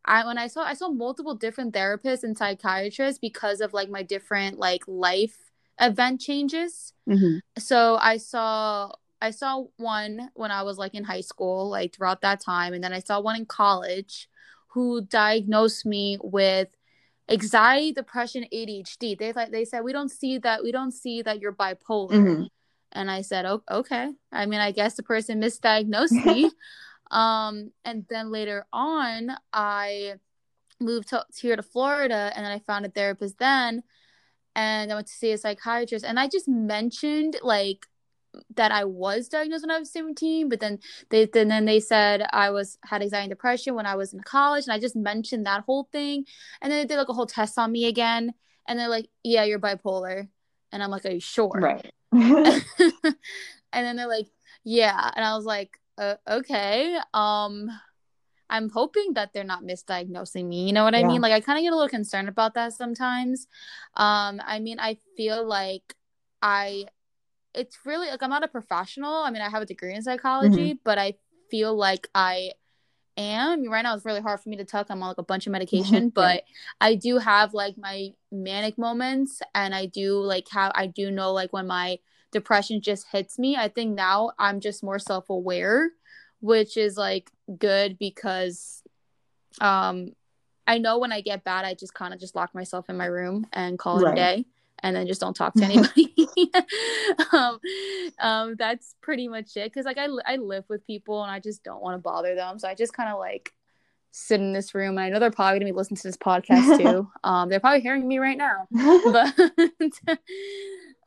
I 0.04 0.24
when 0.26 0.38
I 0.38 0.46
saw 0.46 0.62
I 0.62 0.74
saw 0.74 0.88
multiple 0.88 1.34
different 1.34 1.74
therapists 1.74 2.22
and 2.22 2.36
psychiatrists 2.36 3.18
because 3.18 3.60
of 3.60 3.72
like 3.72 3.90
my 3.90 4.02
different 4.02 4.58
like 4.58 4.82
life 4.86 5.36
event 5.80 6.20
changes. 6.20 6.92
Mm-hmm. 7.08 7.38
So 7.58 7.98
I 8.00 8.16
saw 8.16 8.92
I 9.20 9.30
saw 9.30 9.64
one 9.76 10.30
when 10.34 10.50
I 10.50 10.62
was 10.62 10.78
like 10.78 10.94
in 10.94 11.04
high 11.04 11.22
school, 11.22 11.70
like 11.70 11.94
throughout 11.94 12.20
that 12.22 12.40
time, 12.40 12.74
and 12.74 12.82
then 12.82 12.92
I 12.92 13.00
saw 13.00 13.20
one 13.20 13.36
in 13.36 13.46
college 13.46 14.28
who 14.68 15.00
diagnosed 15.00 15.86
me 15.86 16.18
with 16.22 16.68
anxiety, 17.28 17.92
depression, 17.92 18.44
ADHD. 18.52 19.18
They 19.18 19.32
like 19.32 19.50
they 19.50 19.64
said 19.64 19.82
we 19.82 19.92
don't 19.92 20.10
see 20.10 20.38
that 20.38 20.62
we 20.62 20.72
don't 20.72 20.92
see 20.92 21.22
that 21.22 21.40
you're 21.40 21.52
bipolar. 21.52 22.10
Mm-hmm. 22.10 22.42
And 22.92 23.10
I 23.10 23.22
said, 23.22 23.44
oh, 23.44 23.62
okay. 23.70 24.10
I 24.32 24.46
mean, 24.46 24.60
I 24.60 24.70
guess 24.70 24.94
the 24.94 25.02
person 25.02 25.40
misdiagnosed 25.40 26.24
me. 26.24 26.50
um, 27.10 27.72
and 27.84 28.06
then 28.08 28.30
later 28.30 28.64
on, 28.72 29.32
I 29.52 30.14
moved 30.80 31.08
to, 31.08 31.24
here 31.36 31.56
to 31.56 31.62
Florida, 31.62 32.32
and 32.34 32.44
then 32.44 32.52
I 32.52 32.58
found 32.60 32.86
a 32.86 32.88
therapist 32.88 33.38
then, 33.38 33.82
and 34.54 34.90
I 34.90 34.94
went 34.94 35.08
to 35.08 35.12
see 35.12 35.32
a 35.32 35.38
psychiatrist, 35.38 36.04
and 36.04 36.18
I 36.18 36.28
just 36.28 36.48
mentioned 36.48 37.36
like 37.42 37.86
that 38.54 38.72
I 38.72 38.84
was 38.84 39.28
diagnosed 39.28 39.64
when 39.64 39.70
I 39.70 39.78
was 39.78 39.90
17, 39.92 40.48
but 40.48 40.60
then 40.60 40.78
they 41.10 41.26
then, 41.26 41.48
then 41.48 41.64
they 41.64 41.80
said 41.80 42.26
I 42.32 42.50
was 42.50 42.78
had 42.84 43.02
anxiety 43.02 43.24
and 43.24 43.30
depression 43.30 43.74
when 43.74 43.86
I 43.86 43.96
was 43.96 44.12
in 44.12 44.20
college, 44.20 44.64
and 44.64 44.72
I 44.72 44.78
just 44.78 44.96
mentioned 44.96 45.46
that 45.46 45.64
whole 45.64 45.88
thing, 45.92 46.24
and 46.60 46.70
then 46.70 46.80
they 46.80 46.86
did 46.86 46.98
like 46.98 47.08
a 47.08 47.12
whole 47.12 47.26
test 47.26 47.58
on 47.58 47.72
me 47.72 47.86
again, 47.86 48.34
and 48.68 48.78
they're 48.78 48.88
like, 48.88 49.08
"Yeah, 49.22 49.44
you're 49.44 49.58
bipolar," 49.58 50.28
and 50.72 50.82
I'm 50.82 50.90
like, 50.90 51.04
"Are 51.04 51.10
you 51.10 51.20
sure?" 51.20 51.50
Right. 51.54 51.92
and 52.12 53.16
then 53.72 53.96
they're 53.96 54.08
like, 54.08 54.28
"Yeah," 54.64 55.10
and 55.14 55.24
I 55.24 55.34
was 55.36 55.44
like, 55.44 55.78
uh, 55.98 56.16
"Okay." 56.28 56.98
Um, 57.14 57.70
I'm 58.48 58.70
hoping 58.70 59.14
that 59.14 59.32
they're 59.32 59.44
not 59.44 59.64
misdiagnosing 59.64 60.46
me. 60.46 60.66
You 60.66 60.72
know 60.72 60.84
what 60.84 60.94
I 60.94 61.02
mean? 61.02 61.20
Like 61.20 61.32
I 61.32 61.40
kind 61.40 61.58
of 61.58 61.62
get 61.62 61.72
a 61.72 61.76
little 61.76 61.88
concerned 61.88 62.28
about 62.28 62.54
that 62.54 62.72
sometimes. 62.72 63.48
Um, 63.94 64.40
I 64.44 64.60
mean, 64.60 64.78
I 64.78 64.98
feel 65.16 65.46
like 65.46 65.94
I 66.40 66.86
it's 67.56 67.78
really 67.84 68.08
like 68.08 68.22
I'm 68.22 68.30
not 68.30 68.44
a 68.44 68.48
professional. 68.48 69.14
I 69.14 69.30
mean, 69.30 69.42
I 69.42 69.48
have 69.48 69.62
a 69.62 69.66
degree 69.66 69.94
in 69.94 70.02
psychology, 70.02 70.70
mm-hmm. 70.70 70.78
but 70.84 70.98
I 70.98 71.14
feel 71.50 71.74
like 71.76 72.08
I 72.14 72.52
am. 73.16 73.68
Right 73.68 73.82
now, 73.82 73.94
it's 73.94 74.04
really 74.04 74.20
hard 74.20 74.40
for 74.40 74.48
me 74.48 74.56
to 74.56 74.64
talk. 74.64 74.86
I'm 74.90 75.02
on 75.02 75.08
like 75.08 75.18
a 75.18 75.22
bunch 75.22 75.46
of 75.46 75.52
medication, 75.52 76.10
but 76.10 76.44
I 76.80 76.94
do 76.94 77.18
have 77.18 77.54
like 77.54 77.76
my 77.78 78.10
manic 78.30 78.78
moments, 78.78 79.40
and 79.54 79.74
I 79.74 79.86
do 79.86 80.20
like 80.20 80.46
how 80.50 80.70
I 80.74 80.86
do 80.86 81.10
know 81.10 81.32
like 81.32 81.52
when 81.52 81.66
my 81.66 81.98
depression 82.32 82.80
just 82.80 83.06
hits 83.10 83.38
me. 83.38 83.56
I 83.56 83.68
think 83.68 83.94
now 83.94 84.32
I'm 84.38 84.60
just 84.60 84.84
more 84.84 84.98
self 84.98 85.30
aware, 85.30 85.90
which 86.40 86.76
is 86.76 86.96
like 86.96 87.30
good 87.58 87.98
because 87.98 88.82
um 89.60 90.12
I 90.68 90.78
know 90.78 90.98
when 90.98 91.12
I 91.12 91.20
get 91.20 91.44
bad, 91.44 91.64
I 91.64 91.74
just 91.74 91.94
kind 91.94 92.12
of 92.12 92.20
just 92.20 92.34
lock 92.34 92.54
myself 92.54 92.90
in 92.90 92.96
my 92.96 93.06
room 93.06 93.46
and 93.52 93.78
call 93.78 94.00
right. 94.00 94.10
it 94.10 94.12
a 94.12 94.14
day 94.14 94.46
and 94.82 94.94
then 94.94 95.06
just 95.06 95.20
don't 95.20 95.34
talk 95.34 95.54
to 95.54 95.64
anybody. 95.64 96.14
um, 97.32 97.58
um, 98.20 98.54
that's 98.56 98.94
pretty 99.00 99.28
much 99.28 99.56
it. 99.56 99.72
Cause 99.72 99.84
like 99.84 99.98
I, 99.98 100.08
I 100.26 100.36
live 100.36 100.64
with 100.68 100.86
people 100.86 101.22
and 101.22 101.30
I 101.30 101.40
just 101.40 101.62
don't 101.62 101.82
want 101.82 101.94
to 101.94 101.98
bother 101.98 102.34
them. 102.34 102.58
So 102.58 102.68
I 102.68 102.74
just 102.74 102.92
kind 102.92 103.10
of 103.10 103.18
like 103.18 103.52
sit 104.12 104.40
in 104.40 104.52
this 104.52 104.74
room. 104.74 104.98
And 104.98 105.00
I 105.00 105.08
know 105.10 105.18
they're 105.18 105.30
probably 105.30 105.58
gonna 105.58 105.72
be 105.72 105.76
listening 105.76 105.98
to 105.98 106.08
this 106.08 106.16
podcast 106.16 106.78
too. 106.82 107.08
um, 107.24 107.48
they're 107.48 107.60
probably 107.60 107.80
hearing 107.80 108.06
me 108.06 108.18
right 108.18 108.38
now. 108.38 108.66
But 108.70 109.34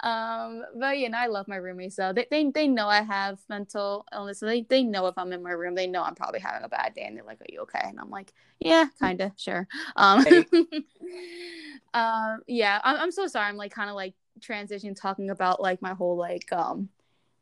um, 0.01 0.63
but 0.75 0.97
you 0.97 1.09
know, 1.09 1.17
I 1.17 1.27
love 1.27 1.47
my 1.47 1.57
roommates. 1.57 1.95
So 1.95 2.13
they, 2.13 2.25
they 2.29 2.49
they 2.49 2.67
know 2.67 2.87
I 2.87 3.01
have 3.01 3.39
mental 3.49 4.05
illness. 4.13 4.39
They 4.39 4.61
they 4.61 4.83
know 4.83 5.07
if 5.07 5.17
I'm 5.17 5.33
in 5.33 5.43
my 5.43 5.51
room, 5.51 5.75
they 5.75 5.87
know 5.87 6.03
I'm 6.03 6.15
probably 6.15 6.39
having 6.39 6.63
a 6.63 6.69
bad 6.69 6.93
day, 6.93 7.03
and 7.03 7.17
they're 7.17 7.23
like, 7.23 7.41
"Are 7.41 7.45
you 7.51 7.61
okay?" 7.61 7.81
And 7.83 7.99
I'm 7.99 8.09
like, 8.09 8.33
"Yeah, 8.59 8.85
kind 8.99 9.19
of, 9.21 9.31
sure." 9.35 9.67
Um, 9.95 10.25
um, 11.93 12.41
yeah, 12.47 12.79
I'm, 12.83 12.97
I'm 12.97 13.11
so 13.11 13.27
sorry. 13.27 13.47
I'm 13.47 13.57
like 13.57 13.73
kind 13.73 13.89
of 13.89 13.95
like 13.95 14.13
transitioning 14.39 14.95
talking 14.95 15.29
about 15.29 15.61
like 15.61 15.81
my 15.81 15.93
whole 15.93 16.15
like 16.15 16.51
um 16.53 16.89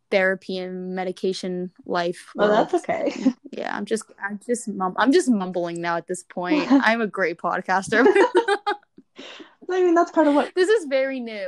therapy 0.09 0.57
and 0.57 0.95
medication 0.95 1.71
life. 1.85 2.31
Well, 2.35 2.47
oh, 2.47 2.51
that's 2.51 2.73
okay. 2.83 3.13
Yeah, 3.51 3.75
I'm 3.75 3.85
just 3.85 4.03
I'm 4.23 4.39
just 4.45 4.67
mum- 4.67 4.95
I'm 4.97 5.11
just 5.11 5.29
mumbling 5.29 5.81
now 5.81 5.97
at 5.97 6.05
this 6.05 6.21
point. 6.23 6.67
I'm 6.71 7.01
a 7.01 7.07
great 7.07 7.37
podcaster. 7.39 8.05
I 9.69 9.83
mean, 9.83 9.95
that's 9.95 10.11
part 10.11 10.27
of 10.27 10.35
what 10.35 10.53
this 10.53 10.69
is 10.69 10.85
very 10.85 11.19
new. 11.19 11.47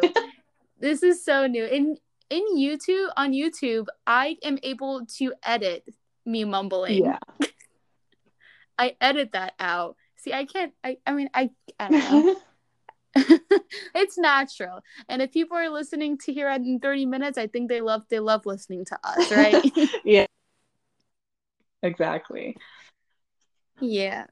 This 0.80 1.04
is 1.04 1.24
so 1.24 1.48
new. 1.48 1.65
In 1.65 1.98
in 2.30 2.44
YouTube 2.58 3.10
on 3.18 3.34
YouTube, 3.34 3.88
I 4.08 4.38
am 4.44 4.60
able 4.63 5.06
to 5.18 5.34
edit 5.44 5.84
me 6.26 6.46
mumbling. 6.46 7.06
Yeah. 7.06 7.20
I 8.78 8.96
edit 9.02 9.34
that 9.34 9.54
out. 9.60 9.98
See, 10.18 10.34
I 10.34 10.46
can't 10.46 10.74
I 10.84 10.98
I 11.06 11.13
mean 11.13 11.30
I 11.34 11.50
I 11.80 11.89
don't 11.89 12.26
know. 12.26 12.36
it's 13.96 14.18
natural. 14.18 14.82
And 15.10 15.22
if 15.22 15.32
people 15.32 15.58
are 15.58 15.70
listening 15.70 16.18
to 16.20 16.34
here 16.34 16.50
in 16.50 16.80
30 16.80 17.08
minutes, 17.08 17.38
I 17.38 17.48
think 17.48 17.68
they 17.68 17.82
love 17.82 18.04
they 18.10 18.20
love 18.20 18.46
listening 18.46 18.86
to 18.86 19.00
us, 19.04 19.32
right? 19.32 19.63
yeah. 20.06 20.26
Exactly. 21.82 22.56
Yeah. 23.82 24.26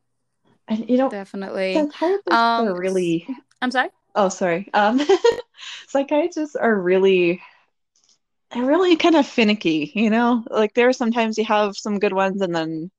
And 0.68 0.90
you 0.90 0.98
know 0.98 1.10
definitely 1.10 1.74
psychiatrists 1.74 2.32
um, 2.32 2.68
are 2.68 2.78
really 2.78 3.28
I'm 3.62 3.72
sorry? 3.72 3.90
Oh 4.18 4.30
sorry. 4.30 4.68
Um 4.74 5.00
psychiatrists 5.88 6.56
are 6.56 6.76
really 6.76 7.40
they're 8.52 8.66
really 8.66 8.96
kind 8.96 9.16
of 9.16 9.28
finicky, 9.28 9.92
you 9.94 10.10
know? 10.10 10.44
Like 10.50 10.74
there 10.74 10.90
are 10.90 10.94
sometimes 10.94 11.38
you 11.38 11.46
have 11.46 11.78
some 11.78 12.00
good 12.00 12.14
ones 12.14 12.42
and 12.42 12.56
then 12.56 12.90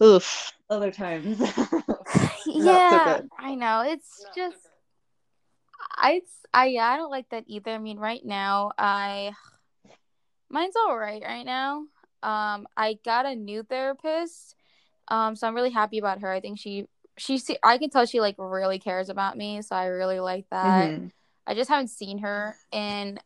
oof, 0.00 0.52
other 0.70 0.92
times. 0.92 1.40
yeah, 2.46 3.16
so 3.16 3.28
I 3.36 3.56
know. 3.56 3.82
It's 3.84 4.24
just 4.36 4.56
I 5.96 6.22
I 6.52 6.66
yeah, 6.66 6.86
I 6.86 6.96
don't 6.98 7.10
like 7.10 7.28
that 7.30 7.44
either. 7.48 7.72
I 7.72 7.78
mean, 7.78 7.98
right 7.98 8.24
now 8.24 8.70
I 8.78 9.32
mine's 10.48 10.76
all 10.76 10.96
right 10.96 11.22
right 11.26 11.44
now. 11.44 11.86
Um, 12.22 12.68
I 12.76 12.98
got 13.04 13.26
a 13.26 13.34
new 13.34 13.64
therapist. 13.64 14.54
Um, 15.08 15.34
so 15.34 15.48
I'm 15.48 15.54
really 15.56 15.70
happy 15.72 15.98
about 15.98 16.20
her. 16.20 16.30
I 16.30 16.40
think 16.40 16.60
she 16.60 16.86
she 17.16 17.38
see 17.38 17.56
I 17.62 17.78
can 17.78 17.90
tell 17.90 18.06
she 18.06 18.20
like 18.20 18.36
really 18.38 18.78
cares 18.78 19.08
about 19.08 19.36
me, 19.36 19.62
so 19.62 19.76
I 19.76 19.86
really 19.86 20.20
like 20.20 20.46
that. 20.50 20.90
Mm-hmm. 20.90 21.06
I 21.46 21.54
just 21.54 21.70
haven't 21.70 21.88
seen 21.88 22.18
her 22.18 22.56
in 22.72 23.18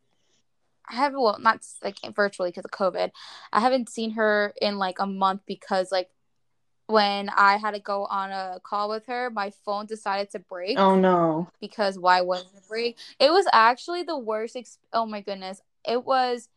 I 0.91 0.95
haven't 0.95 1.21
well 1.21 1.39
not 1.39 1.65
like 1.83 1.99
virtually 2.15 2.51
because 2.51 2.65
of 2.65 2.71
COVID. 2.71 3.11
I 3.53 3.61
haven't 3.61 3.89
seen 3.89 4.13
her 4.13 4.55
in 4.61 4.79
like 4.79 4.99
a 4.99 5.07
month 5.07 5.43
because 5.47 5.93
like 5.93 6.11
when 6.87 7.29
I 7.29 7.59
had 7.59 7.73
to 7.73 7.81
go 7.81 8.07
on 8.07 8.31
a 8.31 8.61
call 8.63 8.89
with 8.89 9.07
her, 9.07 9.29
my 9.31 9.51
phone 9.65 9.85
decided 9.87 10.31
to 10.31 10.39
break. 10.39 10.79
Oh 10.79 10.97
no. 10.97 11.49
Because 11.61 11.99
why 11.99 12.23
wasn't 12.23 12.57
it 12.57 12.69
break? 12.69 12.97
It 13.21 13.31
was 13.31 13.47
actually 13.53 14.03
the 14.03 14.19
worst. 14.19 14.57
Exp- 14.57 14.79
oh 14.95 15.05
my 15.05 15.21
goodness. 15.21 15.61
It 15.87 16.05
was, 16.05 16.49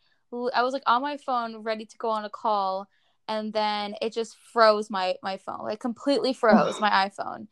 I 0.54 0.64
was 0.64 0.72
like 0.74 0.84
on 0.86 1.02
my 1.02 1.18
phone 1.18 1.58
ready 1.64 1.86
to 1.86 1.98
go 1.98 2.10
on 2.10 2.24
a 2.24 2.30
call 2.30 2.88
and 3.32 3.54
then 3.54 3.96
it 4.02 4.12
just 4.12 4.36
froze 4.52 4.90
my, 4.90 5.16
my 5.24 5.38
phone. 5.38 5.64
Like 5.64 5.80
completely 5.80 6.34
froze 6.34 6.82
my 6.82 6.90
iPhone. 7.10 7.48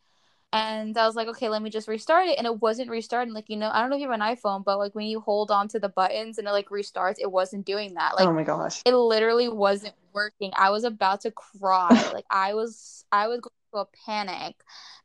And 0.52 0.98
I 0.98 1.06
was 1.06 1.14
like, 1.14 1.28
okay, 1.28 1.48
let 1.48 1.62
me 1.62 1.70
just 1.70 1.88
restart 1.88 2.26
it. 2.26 2.36
And 2.36 2.46
it 2.46 2.60
wasn't 2.60 2.90
restarting. 2.90 3.32
Like, 3.32 3.48
you 3.48 3.56
know, 3.56 3.70
I 3.72 3.80
don't 3.80 3.88
know 3.88 3.96
if 3.96 4.02
you 4.02 4.10
have 4.10 4.20
an 4.20 4.36
iPhone, 4.36 4.62
but 4.62 4.78
like 4.78 4.94
when 4.94 5.06
you 5.06 5.20
hold 5.20 5.50
on 5.50 5.68
to 5.68 5.78
the 5.78 5.88
buttons 5.88 6.36
and 6.36 6.46
it 6.46 6.50
like 6.50 6.68
restarts, 6.68 7.16
it 7.18 7.30
wasn't 7.32 7.64
doing 7.64 7.94
that. 7.94 8.16
Like, 8.16 8.28
oh 8.28 8.32
my 8.32 8.42
gosh. 8.42 8.82
It 8.84 8.94
literally 8.94 9.48
wasn't 9.48 9.94
working. 10.12 10.52
I 10.54 10.68
was 10.70 10.84
about 10.84 11.22
to 11.22 11.30
cry. 11.30 11.88
like, 12.12 12.26
I 12.30 12.52
was, 12.52 13.04
I 13.10 13.28
was 13.28 13.40
going 13.40 13.52
to 13.72 13.78
a 13.78 13.86
panic 14.04 14.56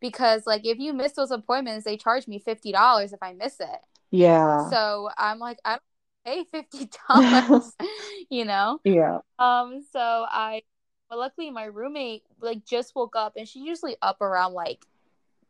because 0.01 0.45
like 0.45 0.65
if 0.65 0.79
you 0.79 0.91
miss 0.91 1.13
those 1.13 1.31
appointments, 1.31 1.85
they 1.85 1.95
charge 1.95 2.27
me 2.27 2.43
$50 2.45 3.13
if 3.13 3.19
I 3.21 3.31
miss 3.33 3.61
it. 3.61 3.79
Yeah. 4.11 4.69
So 4.69 5.09
I'm 5.17 5.39
like, 5.39 5.59
I 5.63 5.73
don't 5.73 5.81
pay 6.25 6.45
$50, 6.53 7.71
you 8.29 8.45
know? 8.45 8.79
Yeah. 8.83 9.19
Um, 9.39 9.83
so 9.91 9.99
I, 9.99 10.63
but 11.09 11.19
luckily 11.19 11.51
my 11.51 11.65
roommate 11.65 12.23
like 12.41 12.65
just 12.65 12.95
woke 12.95 13.15
up 13.15 13.33
and 13.37 13.47
she's 13.47 13.63
usually 13.63 13.95
up 14.01 14.21
around 14.21 14.53
like 14.53 14.85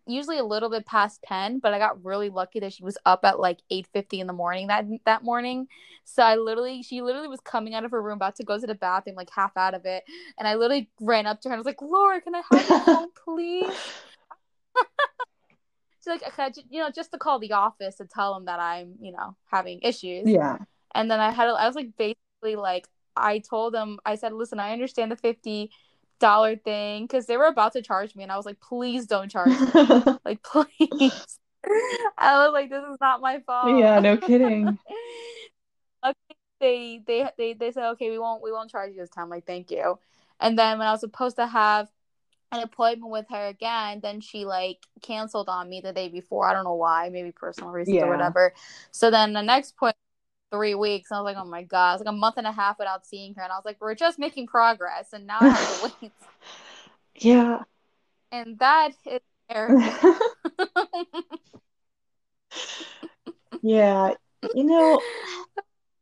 usually 0.07 0.37
a 0.37 0.43
little 0.43 0.69
bit 0.69 0.85
past 0.85 1.23
10 1.27 1.59
but 1.59 1.73
i 1.73 1.79
got 1.79 2.03
really 2.03 2.29
lucky 2.29 2.59
that 2.59 2.73
she 2.73 2.83
was 2.83 2.97
up 3.05 3.21
at 3.23 3.39
like 3.39 3.59
8.50 3.71 4.19
in 4.19 4.27
the 4.27 4.33
morning 4.33 4.67
that 4.67 4.85
that 5.05 5.23
morning 5.23 5.67
so 6.03 6.21
i 6.21 6.35
literally 6.35 6.83
she 6.83 7.01
literally 7.01 7.27
was 7.27 7.39
coming 7.39 7.73
out 7.73 7.85
of 7.85 7.91
her 7.91 8.01
room 8.01 8.17
about 8.17 8.35
to 8.35 8.43
go 8.43 8.59
to 8.59 8.67
the 8.67 8.75
bathroom 8.75 9.15
like 9.15 9.29
half 9.31 9.55
out 9.57 9.73
of 9.73 9.85
it 9.85 10.03
and 10.37 10.47
i 10.47 10.55
literally 10.55 10.89
ran 11.01 11.25
up 11.25 11.41
to 11.41 11.49
her 11.49 11.53
and 11.53 11.57
i 11.57 11.59
was 11.59 11.65
like 11.65 11.81
laura 11.81 12.21
can 12.21 12.35
i 12.35 12.41
have 12.51 12.69
your 12.69 12.79
phone 12.85 13.09
please 13.23 13.73
she's 16.05 16.21
like 16.37 16.55
you 16.69 16.79
know 16.79 16.89
just 16.89 17.11
to 17.11 17.17
call 17.17 17.39
the 17.39 17.51
office 17.51 17.99
and 17.99 18.09
tell 18.09 18.33
them 18.33 18.45
that 18.45 18.59
i'm 18.59 18.95
you 19.01 19.11
know 19.11 19.35
having 19.51 19.79
issues 19.81 20.29
yeah 20.29 20.57
and 20.93 21.09
then 21.09 21.19
i 21.19 21.31
had 21.31 21.47
i 21.47 21.65
was 21.65 21.75
like 21.75 21.95
basically 21.97 22.55
like 22.55 22.87
i 23.15 23.39
told 23.39 23.73
them 23.73 23.97
i 24.05 24.15
said 24.15 24.33
listen 24.33 24.59
i 24.59 24.71
understand 24.71 25.11
the 25.11 25.15
50 25.15 25.69
dollar 26.19 26.55
thing 26.55 27.03
because 27.03 27.25
they 27.25 27.37
were 27.37 27.45
about 27.45 27.73
to 27.73 27.81
charge 27.81 28.15
me 28.15 28.23
and 28.23 28.31
I 28.31 28.37
was 28.37 28.45
like, 28.45 28.59
please 28.59 29.05
don't 29.05 29.29
charge 29.29 29.49
me. 29.49 30.15
like 30.25 30.43
please. 30.43 31.39
I 32.17 32.45
was 32.45 32.51
like, 32.53 32.69
this 32.69 32.83
is 32.83 32.97
not 33.01 33.21
my 33.21 33.39
fault. 33.39 33.79
Yeah, 33.79 33.99
no 33.99 34.17
kidding. 34.27 34.77
they 36.59 37.01
they 37.05 37.29
they 37.37 37.53
they 37.53 37.71
said, 37.71 37.89
okay, 37.91 38.09
we 38.09 38.19
won't 38.19 38.43
we 38.43 38.51
won't 38.51 38.69
charge 38.69 38.93
you 38.93 39.01
this 39.01 39.09
time. 39.09 39.29
Like, 39.29 39.45
thank 39.45 39.71
you. 39.71 39.99
And 40.39 40.57
then 40.59 40.77
when 40.77 40.87
I 40.87 40.91
was 40.91 41.01
supposed 41.01 41.37
to 41.37 41.47
have 41.47 41.89
an 42.51 42.61
appointment 42.61 43.11
with 43.11 43.25
her 43.29 43.47
again, 43.47 43.99
then 44.01 44.21
she 44.21 44.45
like 44.45 44.79
canceled 45.01 45.49
on 45.49 45.69
me 45.69 45.81
the 45.81 45.93
day 45.93 46.09
before. 46.09 46.47
I 46.47 46.53
don't 46.53 46.63
know 46.63 46.75
why, 46.75 47.09
maybe 47.09 47.31
personal 47.31 47.71
reasons 47.71 47.95
yeah. 47.95 48.05
or 48.05 48.11
whatever. 48.11 48.53
So 48.91 49.11
then 49.11 49.33
the 49.33 49.41
next 49.41 49.75
point 49.77 49.95
three 50.51 50.75
weeks. 50.75 51.11
I 51.11 51.19
was 51.19 51.25
like, 51.25 51.37
oh 51.37 51.47
my 51.47 51.63
god, 51.63 51.95
it's 51.95 52.05
like 52.05 52.13
a 52.13 52.17
month 52.17 52.37
and 52.37 52.47
a 52.47 52.51
half 52.51 52.79
without 52.79 53.05
seeing 53.05 53.33
her, 53.35 53.41
and 53.41 53.51
I 53.51 53.55
was 53.55 53.65
like, 53.65 53.77
we're 53.79 53.95
just 53.95 54.19
making 54.19 54.47
progress, 54.47 55.13
and 55.13 55.27
now 55.27 55.37
I 55.41 55.49
have 55.49 55.81
to 55.81 55.93
wait. 56.01 56.11
yeah, 57.15 57.59
and 58.31 58.57
that 58.59 58.91
is 59.05 59.21
there. 59.49 59.77
yeah, 63.61 64.13
you 64.53 64.63
know, 64.63 65.01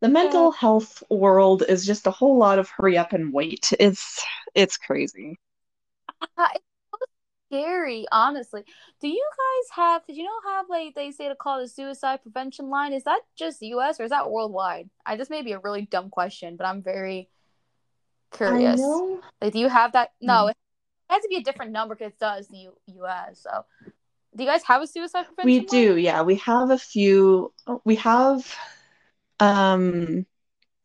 the 0.01 0.09
mental 0.09 0.51
yeah. 0.53 0.59
health 0.59 1.03
world 1.09 1.63
is 1.67 1.85
just 1.85 2.07
a 2.07 2.11
whole 2.11 2.37
lot 2.37 2.59
of 2.59 2.69
hurry 2.69 2.97
up 2.97 3.13
and 3.13 3.33
wait. 3.33 3.73
It's 3.79 4.23
it's 4.53 4.77
crazy. 4.77 5.39
Uh, 6.37 6.47
scary, 7.53 8.05
honestly. 8.11 8.63
Do 9.01 9.07
you 9.07 9.29
guys 9.31 9.75
have? 9.75 10.05
Did 10.05 10.17
you 10.17 10.23
know 10.23 10.51
have 10.51 10.65
like 10.69 10.95
they 10.95 11.11
say 11.11 11.29
to 11.29 11.35
call 11.35 11.59
the 11.59 11.67
suicide 11.67 12.21
prevention 12.21 12.69
line? 12.69 12.93
Is 12.93 13.03
that 13.03 13.21
just 13.35 13.61
U.S. 13.61 13.99
or 13.99 14.03
is 14.03 14.09
that 14.09 14.29
worldwide? 14.29 14.89
I 15.05 15.17
just 15.17 15.29
may 15.29 15.41
be 15.41 15.51
a 15.51 15.59
really 15.59 15.83
dumb 15.83 16.09
question, 16.09 16.55
but 16.55 16.65
I'm 16.65 16.81
very 16.81 17.29
curious. 18.31 18.81
Like, 19.41 19.53
do 19.53 19.59
you 19.59 19.69
have 19.69 19.93
that? 19.93 20.11
No, 20.21 20.33
mm-hmm. 20.33 20.49
it 20.49 20.55
has 21.09 21.21
to 21.23 21.29
be 21.29 21.37
a 21.37 21.43
different 21.43 21.71
number 21.71 21.95
because 21.95 22.13
it 22.13 22.19
does 22.19 22.47
the 22.47 22.57
U- 22.57 22.77
U.S. 22.95 23.43
So, 23.43 23.65
do 24.35 24.43
you 24.43 24.49
guys 24.49 24.63
have 24.63 24.81
a 24.81 24.87
suicide 24.87 25.25
prevention? 25.25 25.45
We 25.45 25.59
line? 25.59 25.67
do. 25.67 25.97
Yeah, 25.97 26.21
we 26.23 26.35
have 26.35 26.71
a 26.71 26.77
few. 26.77 27.53
We 27.83 27.95
have, 27.97 28.55
um, 29.39 30.25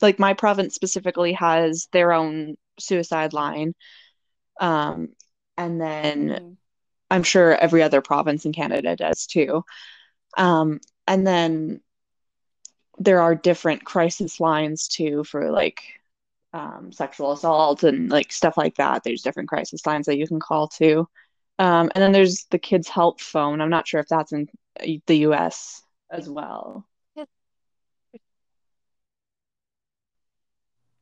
like 0.01 0.19
my 0.19 0.35
province 0.35 0.75
specifically 0.75 1.33
has 1.33 1.89
their 1.93 2.13
own 2.13 2.57
suicide 2.79 3.33
line. 3.33 3.75
Um, 4.61 5.11
and 5.59 5.81
then 5.81 6.29
mm-hmm. 6.29 6.53
I'm 7.11 7.25
sure 7.25 7.55
every 7.55 7.83
other 7.83 8.01
province 8.01 8.47
in 8.47 8.53
Canada 8.53 8.97
does 8.97 9.27
too. 9.27 9.65
Um, 10.39 10.81
and 11.07 11.27
then 11.27 11.81
there 12.99 13.21
are 13.21 13.35
different 13.35 13.85
crisis 13.85 14.41
lines 14.41 14.89
too 14.89 15.25
for 15.25 15.51
like 15.51 15.83
um, 16.53 16.93
sexual 16.93 17.33
assault 17.33 17.83
and 17.83 18.09
like 18.09 18.33
stuff 18.33 18.57
like 18.57 18.77
that. 18.77 19.03
There's 19.03 19.23
different 19.23 19.49
crisis 19.49 19.85
lines 19.85 20.07
that 20.07 20.17
you 20.17 20.27
can 20.27 20.41
call 20.41 20.69
to. 20.69 21.09
Um, 21.59 21.91
and 21.95 22.03
then 22.03 22.13
there's 22.13 22.45
the 22.51 22.59
kids 22.59 22.89
help 22.89 23.21
phone. 23.21 23.61
I'm 23.61 23.71
not 23.71 23.89
sure 23.89 24.01
if 24.01 24.09
that's 24.09 24.33
in 24.33 24.49
the 25.07 25.17
US 25.19 25.83
as 26.11 26.31
well. 26.31 26.87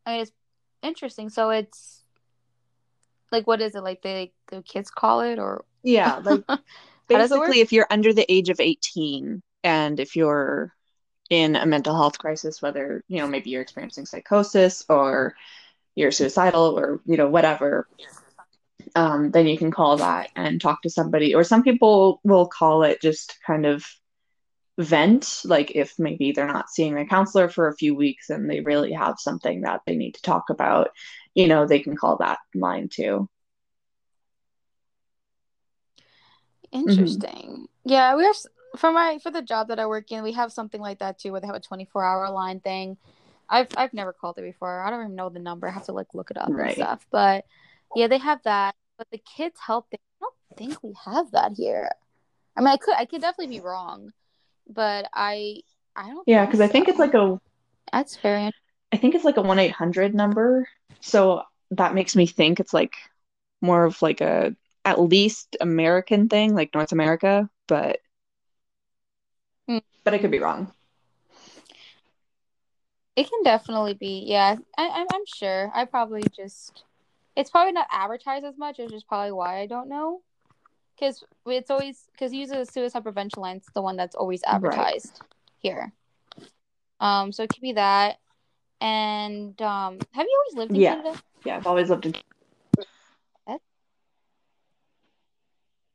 I 0.06 0.12
mean, 0.12 0.20
it's 0.22 0.32
interesting. 0.82 1.28
So 1.28 1.50
it's 1.50 2.05
like, 3.32 3.46
what 3.46 3.60
is 3.60 3.74
it 3.74 3.82
like? 3.82 4.02
They 4.02 4.32
the 4.48 4.62
kids 4.62 4.90
call 4.90 5.20
it, 5.20 5.38
or 5.38 5.64
yeah, 5.82 6.20
like 6.24 6.44
basically, 7.08 7.60
if 7.60 7.72
you're 7.72 7.86
under 7.90 8.12
the 8.12 8.30
age 8.32 8.48
of 8.48 8.60
18 8.60 9.42
and 9.64 10.00
if 10.00 10.16
you're 10.16 10.72
in 11.30 11.56
a 11.56 11.66
mental 11.66 11.94
health 11.94 12.18
crisis, 12.18 12.62
whether 12.62 13.02
you 13.08 13.18
know 13.18 13.26
maybe 13.26 13.50
you're 13.50 13.62
experiencing 13.62 14.06
psychosis 14.06 14.84
or 14.88 15.34
you're 15.94 16.12
suicidal 16.12 16.78
or 16.78 17.00
you 17.06 17.16
know 17.16 17.28
whatever, 17.28 17.88
um, 18.94 19.30
then 19.30 19.46
you 19.46 19.58
can 19.58 19.70
call 19.70 19.96
that 19.96 20.30
and 20.36 20.60
talk 20.60 20.82
to 20.82 20.90
somebody. 20.90 21.34
Or 21.34 21.44
some 21.44 21.62
people 21.62 22.20
will 22.24 22.46
call 22.46 22.82
it 22.82 23.00
just 23.02 23.38
kind 23.46 23.66
of 23.66 23.84
vent 24.78 25.40
like 25.44 25.72
if 25.74 25.94
maybe 25.98 26.32
they're 26.32 26.46
not 26.46 26.68
seeing 26.68 26.94
their 26.94 27.06
counselor 27.06 27.48
for 27.48 27.68
a 27.68 27.76
few 27.76 27.94
weeks 27.94 28.28
and 28.28 28.48
they 28.48 28.60
really 28.60 28.92
have 28.92 29.18
something 29.18 29.62
that 29.62 29.80
they 29.86 29.96
need 29.96 30.12
to 30.12 30.22
talk 30.22 30.50
about 30.50 30.90
you 31.34 31.46
know 31.46 31.66
they 31.66 31.80
can 31.80 31.96
call 31.96 32.16
that 32.18 32.38
line 32.54 32.88
too. 32.88 33.28
Interesting. 36.72 37.30
Mm-hmm. 37.30 37.64
yeah 37.84 38.16
we 38.16 38.26
are 38.26 38.34
for 38.76 38.92
my 38.92 39.18
for 39.22 39.30
the 39.30 39.40
job 39.40 39.68
that 39.68 39.78
i 39.78 39.86
work 39.86 40.12
in 40.12 40.22
we 40.22 40.32
have 40.32 40.52
something 40.52 40.80
like 40.80 40.98
that 40.98 41.18
too 41.18 41.32
where 41.32 41.40
they 41.40 41.46
have 41.46 41.56
a 41.56 41.60
24 41.60 42.04
hour 42.04 42.30
line 42.30 42.60
thing. 42.60 42.98
I've 43.48 43.68
i've 43.76 43.94
never 43.94 44.12
called 44.12 44.38
it 44.38 44.42
before. 44.42 44.82
I 44.82 44.90
don't 44.90 45.00
even 45.04 45.14
know 45.14 45.30
the 45.30 45.38
number. 45.38 45.68
I 45.68 45.70
have 45.70 45.86
to 45.86 45.92
like 45.92 46.08
look 46.12 46.30
it 46.30 46.36
up 46.36 46.48
right. 46.50 46.66
and 46.66 46.76
stuff. 46.76 47.06
But 47.10 47.46
yeah 47.94 48.08
they 48.08 48.18
have 48.18 48.42
that. 48.42 48.74
But 48.98 49.06
the 49.10 49.22
kids 49.36 49.58
help 49.64 49.86
I 49.94 49.98
don't 50.20 50.34
think 50.58 50.82
we 50.82 50.92
have 51.06 51.30
that 51.30 51.52
here. 51.56 51.88
I 52.56 52.60
mean 52.60 52.68
i 52.68 52.76
could 52.76 52.94
i 52.96 53.06
could 53.06 53.22
definitely 53.22 53.56
be 53.56 53.64
wrong 53.64 54.12
but 54.68 55.08
I 55.12 55.62
I 55.94 56.08
don't. 56.08 56.26
Yeah, 56.26 56.44
because 56.44 56.58
so. 56.58 56.64
I 56.64 56.68
think 56.68 56.88
it's 56.88 56.98
like 56.98 57.14
a. 57.14 57.40
That's 57.92 58.16
very. 58.16 58.50
I 58.92 58.96
think 58.96 59.14
it's 59.14 59.24
like 59.24 59.36
a 59.36 59.42
one 59.42 59.58
eight 59.58 59.72
hundred 59.72 60.14
number, 60.14 60.68
so 61.00 61.42
that 61.72 61.94
makes 61.94 62.14
me 62.14 62.26
think 62.26 62.60
it's 62.60 62.74
like 62.74 62.94
more 63.60 63.84
of 63.84 64.00
like 64.02 64.20
a 64.20 64.54
at 64.84 65.00
least 65.00 65.56
American 65.60 66.28
thing, 66.28 66.54
like 66.54 66.74
North 66.74 66.92
America, 66.92 67.50
but 67.66 67.98
mm. 69.68 69.82
but 70.04 70.14
I 70.14 70.18
could 70.18 70.30
be 70.30 70.38
wrong. 70.38 70.72
It 73.16 73.30
can 73.30 73.42
definitely 73.42 73.94
be, 73.94 74.24
yeah. 74.26 74.56
I, 74.76 75.06
I'm 75.10 75.24
sure. 75.26 75.70
I 75.74 75.86
probably 75.86 76.22
just, 76.36 76.84
it's 77.34 77.48
probably 77.48 77.72
not 77.72 77.86
advertised 77.90 78.44
as 78.44 78.58
much, 78.58 78.76
which 78.76 78.92
is 78.92 79.04
probably 79.04 79.32
why 79.32 79.60
I 79.60 79.66
don't 79.66 79.88
know 79.88 80.20
because 80.98 81.24
it's 81.46 81.70
always 81.70 82.04
because 82.12 82.32
use 82.32 82.50
a 82.50 82.64
suicide 82.64 83.02
prevention 83.02 83.42
line. 83.42 83.56
It's 83.58 83.70
the 83.72 83.82
one 83.82 83.96
that's 83.96 84.14
always 84.14 84.42
advertised 84.44 85.20
right. 85.20 85.30
here. 85.58 85.92
Um, 87.00 87.32
so 87.32 87.42
it 87.42 87.50
could 87.50 87.62
be 87.62 87.72
that. 87.72 88.18
And 88.80 89.60
um, 89.62 89.98
have 90.12 90.26
you 90.26 90.42
always 90.44 90.58
lived 90.58 90.70
in 90.72 90.76
yeah. 90.76 90.96
Canada? 90.96 91.22
Yeah, 91.44 91.56
I've 91.56 91.66
always 91.66 91.90
lived 91.90 92.06
in. 92.06 92.14
That's, 93.46 93.62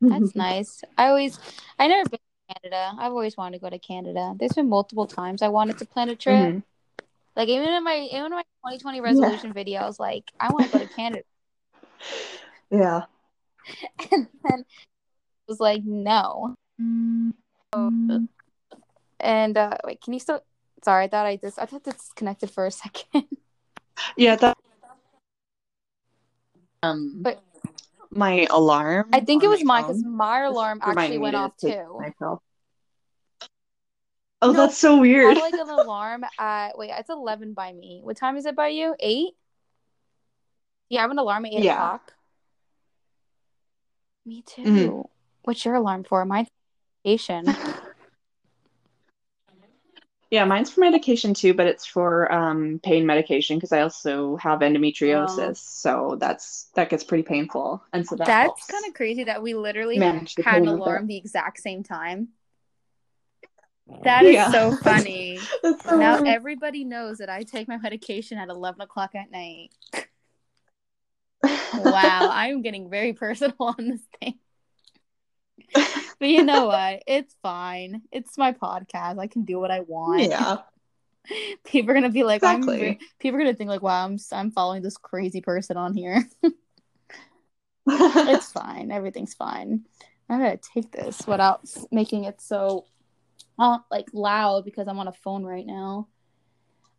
that's 0.00 0.34
nice. 0.36 0.82
I 0.98 1.08
always, 1.08 1.38
I 1.78 1.88
never 1.88 2.08
been 2.08 2.18
to 2.18 2.54
Canada. 2.54 2.92
I've 2.98 3.12
always 3.12 3.36
wanted 3.36 3.58
to 3.58 3.62
go 3.62 3.70
to 3.70 3.78
Canada. 3.78 4.34
There's 4.38 4.52
been 4.52 4.68
multiple 4.68 5.06
times 5.06 5.42
I 5.42 5.48
wanted 5.48 5.78
to 5.78 5.84
plan 5.84 6.08
a 6.08 6.16
trip. 6.16 6.34
Mm-hmm. 6.34 6.58
Like 7.34 7.48
even 7.48 7.68
in 7.68 7.82
my 7.82 8.08
even 8.10 8.26
in 8.26 8.32
my 8.32 8.42
2020 8.64 9.00
resolution 9.00 9.48
yeah. 9.48 9.52
video, 9.52 9.80
I 9.80 9.86
was 9.86 9.98
like, 9.98 10.24
I 10.38 10.50
want 10.52 10.70
to 10.70 10.78
go 10.78 10.84
to 10.84 10.92
Canada. 10.94 11.22
Yeah. 12.70 13.02
and 14.12 14.28
then 14.48 14.64
was 15.48 15.60
like, 15.60 15.82
no. 15.84 16.54
Mm-hmm. 16.80 18.24
And 19.20 19.56
uh, 19.56 19.76
wait, 19.84 20.00
can 20.00 20.12
you 20.12 20.20
still? 20.20 20.42
Sorry, 20.84 21.04
I 21.04 21.08
thought 21.08 21.26
I 21.26 21.36
just 21.36 21.58
I 21.58 21.66
thought 21.66 21.84
this 21.84 21.94
disconnected 21.94 22.50
for 22.50 22.66
a 22.66 22.70
second. 22.70 23.24
yeah, 24.16 24.36
that. 24.36 24.58
Um, 26.82 27.18
but 27.22 27.40
my 28.10 28.46
alarm. 28.50 29.08
I 29.12 29.20
think 29.20 29.44
it 29.44 29.48
was 29.48 29.62
mine 29.62 29.82
because 29.82 30.04
my 30.04 30.42
alarm 30.42 30.80
actually 30.82 31.18
went 31.18 31.36
off 31.36 31.56
to 31.58 31.70
too. 31.70 31.98
Myself. 32.00 32.42
Oh, 34.42 34.50
no, 34.50 34.52
that's 34.54 34.76
so 34.76 34.98
weird. 34.98 35.38
I 35.38 35.40
have 35.40 35.52
like 35.52 35.60
an 35.60 35.70
alarm 35.78 36.24
at 36.38 36.76
wait, 36.76 36.90
it's 36.98 37.10
eleven 37.10 37.54
by 37.54 37.72
me. 37.72 38.00
What 38.02 38.16
time 38.16 38.36
is 38.36 38.44
it 38.44 38.56
by 38.56 38.68
you? 38.68 38.96
Eight. 38.98 39.34
Yeah, 40.88 40.98
I 40.98 41.02
have 41.02 41.12
an 41.12 41.18
alarm 41.18 41.46
at 41.46 41.52
eight 41.52 41.62
yeah. 41.62 41.74
o'clock. 41.74 42.12
Me 44.26 44.42
too. 44.42 44.62
Mm-hmm. 44.62 45.00
What's 45.44 45.64
your 45.64 45.74
alarm 45.74 46.04
for? 46.04 46.24
Mine's 46.24 46.48
medication. 47.04 47.46
yeah, 50.32 50.44
mine's 50.46 50.70
for 50.70 50.80
medication 50.80 51.34
too, 51.34 51.52
but 51.52 51.66
it's 51.66 51.84
for 51.84 52.32
um, 52.32 52.80
pain 52.82 53.04
medication 53.04 53.58
because 53.58 53.70
I 53.70 53.82
also 53.82 54.36
have 54.36 54.60
endometriosis, 54.60 55.38
oh. 55.38 55.52
so 55.54 56.16
that's 56.18 56.70
that 56.74 56.88
gets 56.88 57.04
pretty 57.04 57.24
painful, 57.24 57.84
and 57.92 58.06
so 58.06 58.16
that 58.16 58.26
that's 58.26 58.66
kind 58.66 58.86
of 58.86 58.94
crazy 58.94 59.24
that 59.24 59.42
we 59.42 59.54
literally 59.54 59.98
had 59.98 60.62
an 60.62 60.68
alarm 60.68 61.06
the 61.06 61.18
exact 61.18 61.60
same 61.60 61.82
time. 61.82 62.28
That 64.04 64.24
is 64.24 64.34
yeah. 64.34 64.50
so 64.50 64.74
funny. 64.82 65.38
now 65.62 66.16
funny. 66.16 66.30
everybody 66.30 66.84
knows 66.84 67.18
that 67.18 67.28
I 67.28 67.42
take 67.42 67.68
my 67.68 67.76
medication 67.76 68.38
at 68.38 68.48
eleven 68.48 68.80
o'clock 68.80 69.14
at 69.14 69.30
night. 69.30 69.70
wow, 71.42 72.28
I'm 72.32 72.62
getting 72.62 72.88
very 72.88 73.12
personal 73.12 73.54
on 73.58 73.88
this 73.88 74.00
thing. 74.20 74.38
but 76.18 76.28
you 76.28 76.42
know 76.42 76.66
what? 76.66 77.02
It's 77.06 77.34
fine. 77.42 78.02
It's 78.10 78.38
my 78.38 78.52
podcast. 78.52 79.18
I 79.18 79.26
can 79.26 79.44
do 79.44 79.58
what 79.58 79.70
I 79.70 79.80
want. 79.80 80.22
Yeah. 80.22 80.58
people 81.64 81.90
are 81.90 81.94
gonna 81.94 82.10
be 82.10 82.24
like, 82.24 82.38
exactly. 82.38 82.88
I'm, 82.90 82.98
people 83.18 83.36
are 83.38 83.42
gonna 83.42 83.54
think 83.54 83.68
like, 83.68 83.82
wow, 83.82 84.04
I'm 84.04 84.18
I'm 84.32 84.50
following 84.50 84.82
this 84.82 84.96
crazy 84.96 85.40
person 85.40 85.76
on 85.76 85.94
here. 85.94 86.24
it's 87.86 88.52
fine. 88.52 88.90
Everything's 88.90 89.34
fine. 89.34 89.84
I'm 90.28 90.38
gonna 90.38 90.56
take 90.56 90.92
this 90.92 91.26
without 91.26 91.68
making 91.90 92.24
it 92.24 92.40
so, 92.40 92.86
uh, 93.58 93.78
like 93.90 94.08
loud 94.12 94.64
because 94.64 94.88
I'm 94.88 94.98
on 94.98 95.08
a 95.08 95.12
phone 95.12 95.44
right 95.44 95.66
now. 95.66 96.08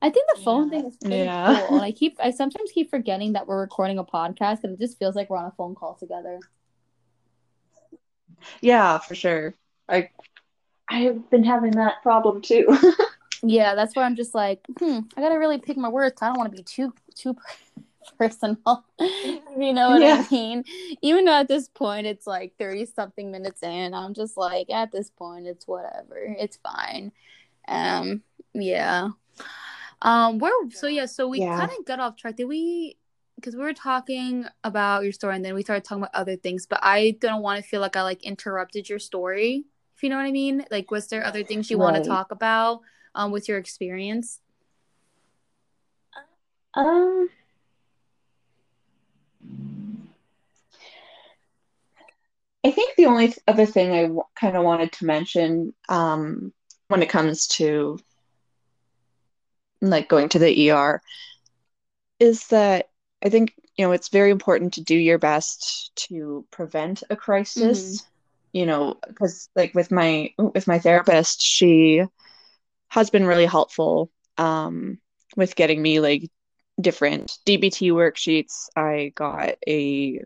I 0.01 0.09
think 0.09 0.27
the 0.35 0.41
phone 0.41 0.65
yeah. 0.65 0.69
thing 0.69 0.89
is 0.89 0.97
pretty 0.97 1.17
yeah. 1.17 1.65
cool. 1.67 1.77
And 1.77 1.85
I 1.85 1.93
keep, 1.93 2.17
I 2.21 2.31
sometimes 2.31 2.71
keep 2.73 2.89
forgetting 2.89 3.33
that 3.33 3.47
we're 3.47 3.61
recording 3.61 3.99
a 3.99 4.03
podcast 4.03 4.65
and 4.65 4.73
it 4.73 4.79
just 4.79 4.99
feels 4.99 5.15
like 5.15 5.29
we're 5.29 5.37
on 5.37 5.45
a 5.45 5.53
phone 5.57 5.75
call 5.75 5.95
together. 5.95 6.39
Yeah, 8.61 8.97
for 8.99 9.15
sure. 9.15 9.55
I 9.89 10.09
I've 10.89 11.29
been 11.29 11.43
having 11.43 11.71
that 11.71 12.01
problem 12.03 12.41
too. 12.41 12.67
yeah, 13.43 13.75
that's 13.75 13.95
why 13.95 14.03
I'm 14.03 14.15
just 14.15 14.35
like, 14.35 14.61
hmm, 14.79 14.99
I 15.17 15.21
gotta 15.21 15.39
really 15.39 15.57
pick 15.57 15.77
my 15.77 15.89
words. 15.89 16.21
I 16.21 16.27
don't 16.27 16.37
want 16.37 16.51
to 16.51 16.57
be 16.57 16.63
too 16.63 16.93
too 17.15 17.35
personal. 18.17 18.85
you 18.99 19.73
know 19.73 19.91
what 19.91 20.01
yeah. 20.01 20.25
I 20.29 20.33
mean? 20.33 20.63
Even 21.01 21.25
though 21.25 21.39
at 21.39 21.47
this 21.47 21.67
point 21.67 22.07
it's 22.07 22.27
like 22.27 22.53
30 22.57 22.85
something 22.87 23.31
minutes 23.31 23.63
in, 23.63 23.93
I'm 23.93 24.13
just 24.13 24.37
like, 24.37 24.69
at 24.69 24.91
this 24.91 25.09
point, 25.09 25.47
it's 25.47 25.67
whatever. 25.67 26.17
It's 26.37 26.57
fine. 26.57 27.11
Um, 27.67 28.21
yeah. 28.53 29.09
Um, 30.01 30.37
where 30.39 30.51
so 30.71 30.87
yeah, 30.87 31.05
so 31.05 31.27
we 31.27 31.39
yeah. 31.39 31.57
kind 31.57 31.71
of 31.77 31.85
got 31.85 31.99
off 31.99 32.17
track. 32.17 32.35
Did 32.35 32.45
we 32.45 32.97
because 33.43 33.57
we 33.57 33.61
were 33.61 33.73
talking 33.73 34.45
about 34.63 35.03
your 35.03 35.11
story 35.11 35.35
and 35.35 35.43
then 35.43 35.53
we 35.53 35.63
started 35.63 35.83
talking 35.83 36.01
about 36.01 36.15
other 36.15 36.37
things, 36.37 36.65
but 36.65 36.79
I 36.81 37.17
don't 37.19 37.41
want 37.41 37.61
to 37.61 37.69
feel 37.69 37.81
like 37.81 37.97
I 37.97 38.01
like 38.03 38.23
interrupted 38.23 38.87
your 38.87 38.99
story, 38.99 39.65
if 39.97 40.01
you 40.01 40.09
know 40.09 40.15
what 40.15 40.25
I 40.25 40.31
mean. 40.31 40.65
Like, 40.71 40.91
was 40.91 41.07
there 41.07 41.25
other 41.25 41.43
things 41.43 41.69
you 41.69 41.77
right. 41.77 41.83
want 41.91 42.01
to 42.01 42.09
talk 42.09 42.31
about 42.31 42.79
um, 43.15 43.33
with 43.33 43.49
your 43.49 43.57
experience? 43.57 44.39
Um, 46.73 47.29
I 52.63 52.71
think 52.71 52.95
the 52.95 53.07
only 53.07 53.33
other 53.45 53.65
thing 53.65 53.91
I 53.91 54.03
w- 54.03 54.23
kind 54.35 54.55
of 54.55 54.63
wanted 54.63 54.93
to 54.93 55.05
mention 55.05 55.73
um, 55.89 56.53
when 56.87 57.03
it 57.03 57.09
comes 57.09 57.47
to 57.47 57.99
like 59.81 60.07
going 60.07 60.29
to 60.29 60.39
the 60.39 60.69
ER 60.69 61.01
is 62.21 62.47
that 62.47 62.87
I 63.23 63.29
think 63.29 63.53
you 63.77 63.85
know 63.85 63.91
it's 63.91 64.09
very 64.09 64.31
important 64.31 64.73
to 64.73 64.83
do 64.83 64.95
your 64.95 65.17
best 65.17 65.91
to 66.07 66.45
prevent 66.51 67.03
a 67.09 67.15
crisis. 67.15 68.01
Mm-hmm. 68.01 68.07
You 68.53 68.65
know, 68.67 68.95
because 69.07 69.49
like 69.55 69.73
with 69.73 69.89
my 69.91 70.33
with 70.37 70.67
my 70.67 70.77
therapist, 70.77 71.41
she 71.41 72.03
has 72.89 73.09
been 73.09 73.25
really 73.25 73.47
helpful 73.47 74.11
um, 74.37 74.99
with 75.35 75.55
getting 75.55 75.81
me 75.81 75.99
like 75.99 76.29
different 76.79 77.37
DBT 77.47 77.91
worksheets. 77.91 78.69
I 78.75 79.11
got 79.15 79.55
a 79.67 80.21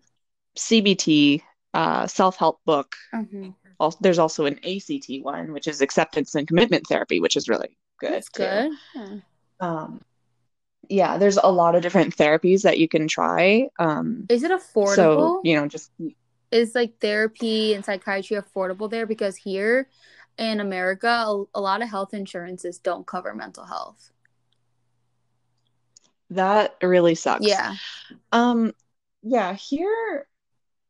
CBT 0.57 1.41
uh, 1.73 2.07
self-help 2.07 2.59
book. 2.65 2.95
Mm-hmm. 3.13 3.51
Also, 3.79 3.97
there's 4.01 4.19
also 4.19 4.45
an 4.45 4.59
ACT 4.65 5.09
one, 5.21 5.53
which 5.53 5.67
is 5.67 5.81
acceptance 5.81 6.35
and 6.35 6.47
commitment 6.47 6.85
therapy, 6.87 7.21
which 7.21 7.37
is 7.37 7.47
really 7.47 7.77
good. 7.99 8.11
That's 8.11 8.29
good. 8.29 8.71
Yeah. 8.95 9.15
Um, 9.59 10.01
yeah, 10.89 11.17
there's 11.17 11.37
a 11.37 11.51
lot 11.51 11.75
of 11.75 11.81
different 11.81 12.15
therapies 12.15 12.63
that 12.63 12.77
you 12.77 12.87
can 12.87 13.07
try. 13.07 13.69
Um, 13.79 14.25
is 14.29 14.43
it 14.43 14.51
affordable? 14.51 14.95
So 14.95 15.41
you 15.43 15.55
know, 15.55 15.67
just 15.67 15.91
is 16.51 16.75
like 16.75 16.99
therapy 16.99 17.73
and 17.73 17.83
psychiatry 17.83 18.37
affordable 18.37 18.89
there? 18.89 19.05
Because 19.05 19.35
here 19.35 19.89
in 20.37 20.59
America, 20.59 21.07
a, 21.07 21.43
a 21.55 21.61
lot 21.61 21.81
of 21.81 21.89
health 21.89 22.13
insurances 22.13 22.77
don't 22.77 23.05
cover 23.05 23.33
mental 23.33 23.65
health. 23.65 24.11
That 26.29 26.75
really 26.81 27.15
sucks. 27.15 27.47
Yeah. 27.47 27.75
Um 28.31 28.73
yeah, 29.23 29.53
here 29.53 30.27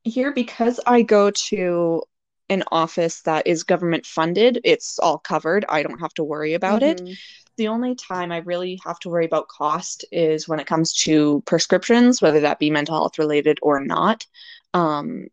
here 0.03 0.31
because 0.31 0.79
I 0.85 1.01
go 1.01 1.31
to 1.31 2.03
an 2.49 2.63
office 2.71 3.21
that 3.21 3.45
is 3.45 3.63
government 3.63 4.05
funded, 4.05 4.61
it's 4.63 4.99
all 4.99 5.17
covered. 5.17 5.65
I 5.67 5.83
don't 5.83 5.99
have 5.99 6.13
to 6.15 6.23
worry 6.23 6.53
about 6.53 6.81
mm-hmm. 6.81 7.07
it. 7.07 7.17
The 7.58 7.68
only 7.68 7.95
time 7.95 8.32
I 8.32 8.38
really 8.38 8.80
have 8.86 8.99
to 8.99 9.10
worry 9.10 9.26
about 9.26 9.47
cost 9.47 10.05
is 10.12 10.47
when 10.47 10.60
it 10.60 10.68
comes 10.68 10.93
to 11.03 11.41
prescriptions, 11.45 12.22
whether 12.22 12.41
that 12.41 12.60
be 12.60 12.70
mental 12.70 12.95
health 12.95 13.18
related 13.18 13.60
or 13.62 13.80
not. 13.80 14.26
Um, 14.74 15.28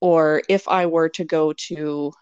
or 0.00 0.42
if 0.48 0.66
I 0.66 0.86
were 0.86 1.08
to 1.10 1.24
go 1.24 1.52
to 1.52 2.12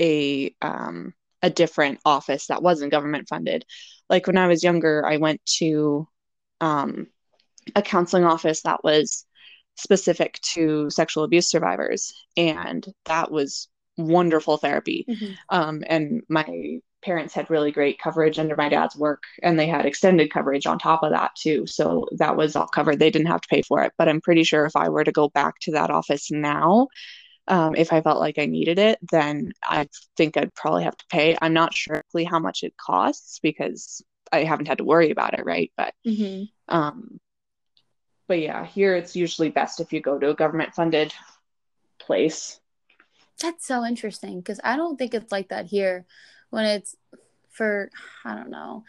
a 0.00 0.54
um, 0.62 1.14
a 1.42 1.50
different 1.50 2.00
office 2.06 2.46
that 2.46 2.62
wasn't 2.62 2.90
government 2.90 3.28
funded. 3.28 3.66
Like 4.08 4.26
when 4.26 4.38
I 4.38 4.46
was 4.46 4.64
younger, 4.64 5.04
I 5.06 5.18
went 5.18 5.44
to 5.58 6.08
um, 6.62 7.08
a 7.76 7.82
counseling 7.82 8.24
office 8.24 8.62
that 8.62 8.82
was 8.82 9.26
specific 9.76 10.40
to 10.54 10.88
sexual 10.88 11.24
abuse 11.24 11.48
survivors, 11.48 12.14
and 12.36 12.86
that 13.04 13.30
was 13.30 13.68
wonderful 13.98 14.56
therapy. 14.56 15.04
Mm-hmm. 15.06 15.32
Um, 15.50 15.84
and 15.86 16.22
my 16.28 16.80
parents 17.04 17.34
had 17.34 17.50
really 17.50 17.70
great 17.70 17.98
coverage 17.98 18.38
under 18.38 18.56
my 18.56 18.68
dad's 18.68 18.96
work, 18.96 19.22
and 19.42 19.58
they 19.58 19.66
had 19.66 19.86
extended 19.86 20.32
coverage 20.32 20.66
on 20.66 20.78
top 20.78 21.02
of 21.02 21.10
that 21.10 21.32
too. 21.36 21.66
So 21.66 22.08
that 22.12 22.36
was 22.36 22.56
all 22.56 22.66
covered. 22.66 22.98
They 22.98 23.10
didn't 23.10 23.28
have 23.28 23.42
to 23.42 23.48
pay 23.48 23.62
for 23.62 23.82
it. 23.82 23.92
But 23.98 24.08
I'm 24.08 24.20
pretty 24.20 24.44
sure 24.44 24.64
if 24.64 24.74
I 24.74 24.88
were 24.88 25.04
to 25.04 25.12
go 25.12 25.28
back 25.28 25.58
to 25.60 25.72
that 25.72 25.90
office 25.90 26.30
now, 26.30 26.88
um, 27.46 27.74
if 27.76 27.92
I 27.92 28.00
felt 28.00 28.20
like 28.20 28.38
I 28.38 28.46
needed 28.46 28.78
it, 28.78 28.98
then 29.12 29.52
I 29.62 29.88
think 30.16 30.36
I'd 30.36 30.54
probably 30.54 30.84
have 30.84 30.96
to 30.96 31.04
pay. 31.10 31.36
I'm 31.40 31.52
not 31.52 31.74
sure 31.74 32.02
how 32.28 32.38
much 32.38 32.62
it 32.62 32.76
costs 32.76 33.38
because 33.40 34.02
I 34.32 34.44
haven't 34.44 34.68
had 34.68 34.78
to 34.78 34.84
worry 34.84 35.10
about 35.10 35.38
it, 35.38 35.44
right? 35.44 35.70
But 35.76 35.94
mm-hmm. 36.06 36.44
um, 36.74 37.20
but 38.26 38.40
yeah, 38.40 38.64
here 38.64 38.96
it's 38.96 39.14
usually 39.14 39.50
best 39.50 39.80
if 39.80 39.92
you 39.92 40.00
go 40.00 40.18
to 40.18 40.30
a 40.30 40.34
government 40.34 40.74
funded 40.74 41.12
place. 41.98 42.58
That's 43.40 43.66
so 43.66 43.84
interesting 43.84 44.38
because 44.38 44.60
I 44.64 44.76
don't 44.76 44.96
think 44.96 45.12
it's 45.12 45.32
like 45.32 45.48
that 45.48 45.66
here 45.66 46.06
when 46.54 46.64
it's 46.66 46.96
for 47.50 47.90
I 48.24 48.34
don't 48.34 48.50
know. 48.50 48.84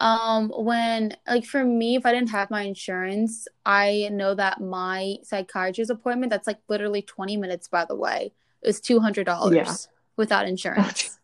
Um 0.00 0.50
when 0.50 1.16
like 1.28 1.44
for 1.44 1.64
me 1.64 1.96
if 1.96 2.06
I 2.06 2.12
didn't 2.12 2.30
have 2.30 2.50
my 2.50 2.62
insurance, 2.62 3.46
I 3.64 4.08
know 4.10 4.34
that 4.34 4.60
my 4.60 5.16
psychiatrist 5.22 5.90
appointment 5.90 6.30
that's 6.30 6.46
like 6.46 6.60
literally 6.68 7.02
20 7.02 7.36
minutes 7.36 7.68
by 7.68 7.84
the 7.84 7.94
way 7.94 8.32
is 8.62 8.80
$200 8.80 9.54
yeah. 9.54 9.74
without 10.16 10.48
insurance. 10.48 11.18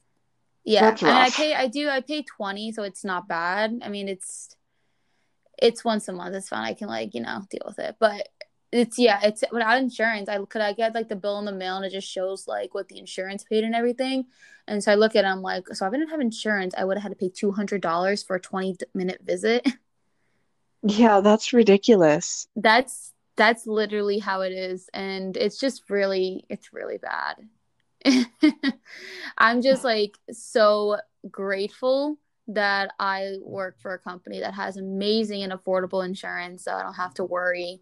yeah. 0.64 0.90
And 0.90 1.08
I 1.08 1.30
pay 1.30 1.54
I 1.54 1.68
do 1.68 1.88
I 1.88 2.00
pay 2.00 2.22
20 2.22 2.72
so 2.72 2.82
it's 2.82 3.04
not 3.04 3.28
bad. 3.28 3.80
I 3.82 3.88
mean 3.88 4.08
it's 4.08 4.56
it's 5.60 5.84
once 5.84 6.08
a 6.08 6.12
month. 6.12 6.34
It's 6.34 6.48
fine. 6.48 6.64
I 6.64 6.74
can 6.74 6.88
like, 6.88 7.14
you 7.14 7.20
know, 7.20 7.42
deal 7.50 7.62
with 7.66 7.78
it. 7.78 7.96
But 7.98 8.28
it's 8.72 8.98
yeah, 8.98 9.20
it's 9.22 9.44
without 9.52 9.78
insurance. 9.78 10.28
I 10.28 10.38
could 10.44 10.62
I 10.62 10.72
get 10.72 10.94
like 10.94 11.08
the 11.08 11.16
bill 11.16 11.38
in 11.38 11.44
the 11.44 11.52
mail 11.52 11.76
and 11.76 11.86
it 11.86 11.92
just 11.92 12.08
shows 12.08 12.46
like 12.46 12.74
what 12.74 12.88
the 12.88 12.98
insurance 12.98 13.44
paid 13.44 13.64
and 13.64 13.74
everything. 13.74 14.26
And 14.66 14.84
so 14.84 14.92
I 14.92 14.96
look 14.96 15.16
at 15.16 15.24
it, 15.24 15.28
I'm 15.28 15.40
like, 15.42 15.66
so 15.68 15.86
if 15.86 15.92
I 15.92 15.96
didn't 15.96 16.10
have 16.10 16.20
insurance, 16.20 16.74
I 16.76 16.84
would 16.84 16.98
have 16.98 17.02
had 17.04 17.12
to 17.12 17.16
pay 17.16 17.30
two 17.30 17.52
hundred 17.52 17.80
dollars 17.80 18.22
for 18.22 18.36
a 18.36 18.40
twenty 18.40 18.76
minute 18.94 19.20
visit. 19.24 19.66
Yeah, 20.82 21.20
that's 21.20 21.52
ridiculous. 21.52 22.46
That's 22.56 23.12
that's 23.36 23.66
literally 23.66 24.18
how 24.18 24.42
it 24.42 24.52
is, 24.52 24.88
and 24.92 25.36
it's 25.36 25.58
just 25.58 25.88
really 25.90 26.44
it's 26.48 26.72
really 26.72 26.98
bad. 26.98 27.36
I'm 29.38 29.62
just 29.62 29.84
like 29.84 30.16
so 30.30 30.98
grateful 31.30 32.18
that 32.48 32.92
I 32.98 33.36
work 33.42 33.80
for 33.80 33.92
a 33.92 33.98
company 33.98 34.40
that 34.40 34.54
has 34.54 34.76
amazing 34.76 35.42
and 35.42 35.52
affordable 35.52 36.04
insurance, 36.04 36.64
so 36.64 36.72
I 36.72 36.82
don't 36.82 36.94
have 36.94 37.14
to 37.14 37.24
worry 37.24 37.80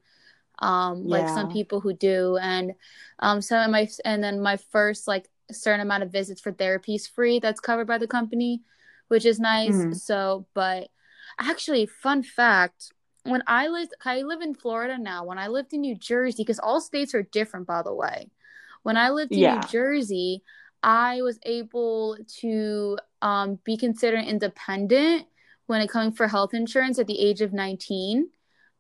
um 0.61 1.05
yeah. 1.05 1.19
like 1.19 1.29
some 1.29 1.53
people 1.53 1.81
who 1.81 1.93
do 1.93 2.37
and 2.39 2.73
um 3.19 3.43
some 3.43 3.63
of 3.63 3.71
my 3.71 3.89
and 4.05 4.23
then 4.23 4.41
my 4.41 4.57
first 4.57 5.07
like 5.07 5.29
certain 5.53 5.81
amount 5.81 6.03
of 6.03 6.11
visits 6.11 6.41
for 6.41 6.53
therapy 6.53 6.95
is 6.95 7.07
free 7.07 7.39
that's 7.39 7.61
covered 7.61 7.87
by 7.87 7.99
the 7.99 8.07
company 8.07 8.63
which 9.09 9.25
is 9.25 9.39
nice 9.39 9.75
mm-hmm. 9.75 9.93
so 9.93 10.47
but 10.55 10.89
actually 11.39 11.87
fun 11.87 12.23
fact 12.23 12.93
when 13.25 13.43
i 13.47 13.69
lived 13.69 13.93
i 14.05 14.23
live 14.23 14.41
in 14.41 14.55
florida 14.55 14.97
now 14.99 15.25
when 15.25 15.39
i 15.39 15.47
lived 15.47 15.73
in 15.73 15.83
new 15.83 15.95
jersey 15.95 16.43
because 16.43 16.59
all 16.59 16.81
states 16.81 17.15
are 17.15 17.23
different 17.23 17.67
by 17.67 17.83
the 17.83 17.95
way 17.95 18.29
when 18.83 18.97
i 18.97 19.11
lived 19.11 19.33
in 19.33 19.39
yeah. 19.39 19.55
new 19.55 19.69
jersey 19.69 20.43
i 20.83 21.21
was 21.23 21.39
able 21.45 22.17
to 22.27 22.97
um, 23.23 23.59
be 23.65 23.77
considered 23.77 24.25
independent 24.25 25.27
when 25.67 25.81
it 25.81 25.91
coming 25.91 26.13
for 26.13 26.29
health 26.29 26.55
insurance 26.55 26.99
at 26.99 27.07
the 27.07 27.19
age 27.19 27.41
of 27.41 27.53
19 27.53 28.29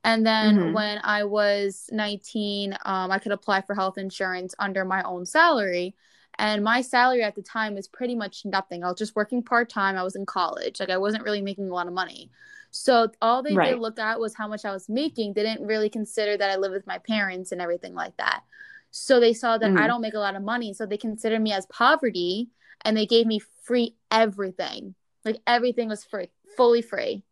and 0.07 0.25
then 0.25 0.57
mm-hmm. 0.57 0.73
when 0.73 1.01
I 1.03 1.25
was 1.25 1.91
19, 1.91 2.79
um, 2.85 3.11
I 3.11 3.19
could 3.19 3.33
apply 3.33 3.63
for 3.63 3.75
health 3.75 3.99
insurance 3.99 4.55
under 4.57 4.85
my 4.85 5.03
own 5.03 5.27
salary. 5.27 5.97
And 6.39 6.63
my 6.63 6.81
salary 6.81 7.25
at 7.25 7.35
the 7.35 7.43
time 7.43 7.75
was 7.75 7.89
pretty 7.89 8.15
much 8.15 8.45
nothing. 8.45 8.85
I 8.85 8.87
was 8.87 8.99
just 8.99 9.17
working 9.17 9.43
part 9.43 9.69
time. 9.69 9.97
I 9.97 10.05
was 10.05 10.15
in 10.15 10.25
college. 10.25 10.79
Like 10.79 10.91
I 10.91 10.97
wasn't 10.97 11.25
really 11.25 11.43
making 11.43 11.69
a 11.69 11.75
lot 11.75 11.89
of 11.89 11.93
money. 11.93 12.31
So 12.71 13.11
all 13.21 13.43
they 13.43 13.55
right. 13.55 13.71
did 13.71 13.81
look 13.81 13.99
at 13.99 14.21
was 14.21 14.37
how 14.37 14.47
much 14.47 14.65
I 14.65 14.71
was 14.71 14.89
making. 14.89 15.33
They 15.33 15.43
didn't 15.43 15.67
really 15.67 15.91
consider 15.91 16.37
that 16.37 16.51
I 16.51 16.57
live 16.57 16.71
with 16.71 16.87
my 16.87 16.99
parents 16.99 17.51
and 17.51 17.61
everything 17.61 17.95
like 17.95 18.17
that. 18.19 18.45
So 18.93 19.19
they 19.19 19.33
saw 19.33 19.59
that 19.59 19.71
mm-hmm. 19.71 19.79
I 19.79 19.89
don't 19.89 20.03
make 20.03 20.15
a 20.15 20.21
lot 20.21 20.37
of 20.37 20.43
money. 20.43 20.73
So 20.73 20.87
they 20.87 20.99
considered 20.99 21.43
me 21.43 21.53
as 21.53 21.67
poverty 21.67 22.51
and 22.85 22.97
they 22.97 23.07
gave 23.07 23.27
me 23.27 23.41
free 23.65 23.97
everything. 24.13 24.95
Like 25.25 25.41
everything 25.49 25.89
was 25.89 26.05
free, 26.05 26.31
fully 26.57 26.83
free. 26.83 27.25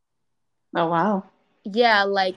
Oh 0.74 0.88
wow. 0.88 1.26
Yeah, 1.62 2.02
like 2.02 2.34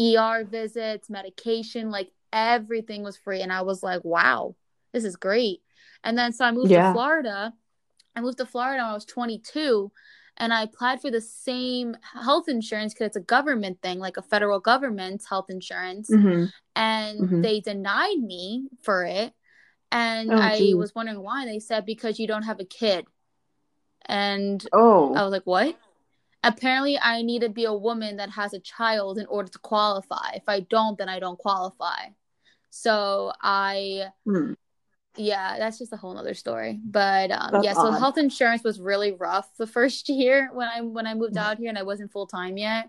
ER 0.00 0.44
visits, 0.44 1.10
medication, 1.10 1.90
like 1.90 2.10
everything 2.32 3.02
was 3.02 3.16
free. 3.16 3.42
And 3.42 3.52
I 3.52 3.62
was 3.62 3.82
like, 3.82 4.04
wow, 4.04 4.56
this 4.92 5.04
is 5.04 5.16
great. 5.16 5.60
And 6.02 6.16
then 6.16 6.32
so 6.32 6.44
I 6.44 6.52
moved 6.52 6.70
yeah. 6.70 6.88
to 6.88 6.92
Florida. 6.92 7.52
I 8.16 8.20
moved 8.20 8.38
to 8.38 8.46
Florida 8.46 8.82
when 8.82 8.90
I 8.90 8.94
was 8.94 9.04
22 9.04 9.92
and 10.40 10.54
I 10.54 10.62
applied 10.62 11.02
for 11.02 11.10
the 11.10 11.20
same 11.20 11.96
health 12.02 12.48
insurance 12.48 12.94
because 12.94 13.08
it's 13.08 13.16
a 13.16 13.20
government 13.20 13.82
thing, 13.82 13.98
like 13.98 14.16
a 14.16 14.22
federal 14.22 14.58
government 14.58 15.22
health 15.28 15.46
insurance. 15.50 16.10
Mm-hmm. 16.10 16.46
And 16.74 17.20
mm-hmm. 17.20 17.42
they 17.42 17.60
denied 17.60 18.18
me 18.18 18.68
for 18.82 19.04
it. 19.04 19.34
And 19.92 20.32
oh, 20.32 20.38
I 20.38 20.72
was 20.76 20.94
wondering 20.94 21.20
why. 21.20 21.44
They 21.44 21.58
said, 21.58 21.84
because 21.84 22.18
you 22.18 22.26
don't 22.26 22.44
have 22.44 22.58
a 22.58 22.64
kid. 22.64 23.06
And 24.06 24.64
oh. 24.72 25.14
I 25.14 25.22
was 25.24 25.32
like, 25.32 25.44
what? 25.44 25.76
Apparently 26.42 26.98
I 26.98 27.22
need 27.22 27.42
to 27.42 27.48
be 27.48 27.64
a 27.64 27.74
woman 27.74 28.16
that 28.16 28.30
has 28.30 28.52
a 28.54 28.60
child 28.60 29.18
in 29.18 29.26
order 29.26 29.48
to 29.48 29.58
qualify. 29.58 30.32
If 30.34 30.44
I 30.48 30.60
don't, 30.60 30.96
then 30.98 31.08
I 31.08 31.18
don't 31.18 31.38
qualify. 31.38 32.08
So 32.70 33.32
I 33.40 34.06
hmm. 34.24 34.52
yeah, 35.16 35.58
that's 35.58 35.78
just 35.78 35.92
a 35.92 35.96
whole 35.96 36.14
nother 36.14 36.34
story. 36.34 36.80
But 36.84 37.30
um, 37.30 37.62
yeah, 37.62 37.74
so 37.74 37.90
health 37.90 38.18
insurance 38.18 38.62
was 38.62 38.80
really 38.80 39.12
rough 39.12 39.48
the 39.56 39.66
first 39.66 40.08
year 40.08 40.50
when 40.52 40.68
I 40.68 40.80
when 40.80 41.06
I 41.06 41.14
moved 41.14 41.36
out 41.36 41.58
here 41.58 41.68
and 41.68 41.78
I 41.78 41.82
wasn't 41.82 42.12
full 42.12 42.26
time 42.26 42.56
yet. 42.56 42.88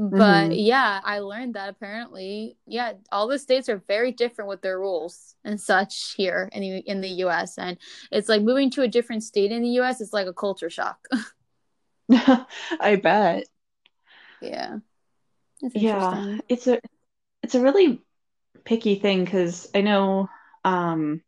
But 0.00 0.50
mm-hmm. 0.50 0.52
yeah, 0.52 1.00
I 1.02 1.18
learned 1.18 1.54
that 1.54 1.68
apparently, 1.68 2.56
yeah, 2.66 2.92
all 3.10 3.26
the 3.26 3.36
states 3.36 3.68
are 3.68 3.82
very 3.88 4.12
different 4.12 4.48
with 4.48 4.62
their 4.62 4.78
rules 4.78 5.34
and 5.44 5.60
such 5.60 6.14
here 6.16 6.48
in 6.52 6.60
the 6.60 6.78
in 6.78 7.00
the 7.00 7.08
US. 7.24 7.58
And 7.58 7.76
it's 8.12 8.28
like 8.28 8.42
moving 8.42 8.70
to 8.72 8.82
a 8.82 8.88
different 8.88 9.24
state 9.24 9.50
in 9.50 9.62
the 9.62 9.80
US 9.80 10.00
is 10.00 10.12
like 10.12 10.28
a 10.28 10.32
culture 10.32 10.70
shock. 10.70 11.08
I 12.80 12.96
bet. 12.96 13.44
Yeah. 14.40 14.78
yeah, 15.74 16.38
it's 16.48 16.66
a 16.66 16.80
it's 17.42 17.54
a 17.54 17.60
really 17.60 18.00
picky 18.64 18.96
thing 18.96 19.24
because 19.24 19.68
I 19.74 19.80
know 19.80 20.28
um 20.64 21.22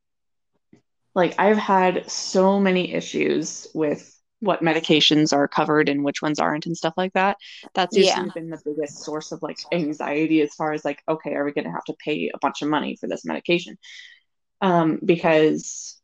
like 1.15 1.35
I've 1.39 1.59
had 1.59 2.11
so 2.11 2.61
many 2.61 2.95
issues 2.95 3.67
with 3.75 4.17
what 4.41 4.63
medications 4.63 5.35
are 5.35 5.47
covered 5.47 5.89
and 5.89 6.03
which 6.03 6.23
ones 6.23 6.39
aren't 6.39 6.67
and 6.67 6.77
stuff 6.77 6.95
like 6.97 7.13
that. 7.13 7.37
That's 7.75 7.97
usually 7.97 8.27
yeah. 8.27 8.33
been 8.35 8.49
the 8.49 8.61
biggest 8.65 9.03
source 9.05 9.33
of 9.33 9.43
like 9.43 9.59
anxiety 9.71 10.41
as 10.41 10.55
far 10.55 10.73
as 10.73 10.85
like, 10.85 11.03
okay, 11.09 11.35
are 11.35 11.45
we 11.45 11.53
gonna 11.53 11.71
have 11.73 11.85
to 11.85 11.95
pay 12.03 12.31
a 12.33 12.39
bunch 12.39 12.63
of 12.63 12.69
money 12.69 12.97
for 12.97 13.07
this 13.07 13.25
medication? 13.25 13.77
Um, 14.63 14.99
because 15.05 16.01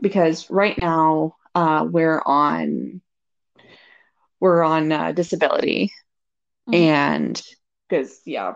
because 0.00 0.50
right 0.50 0.78
now 0.78 1.36
uh, 1.54 1.86
we're 1.88 2.20
on 2.24 3.00
we're 4.40 4.62
on 4.62 4.92
uh, 4.92 5.12
disability 5.12 5.92
mm-hmm. 6.68 6.74
and 6.74 7.42
because 7.88 8.20
yeah, 8.24 8.54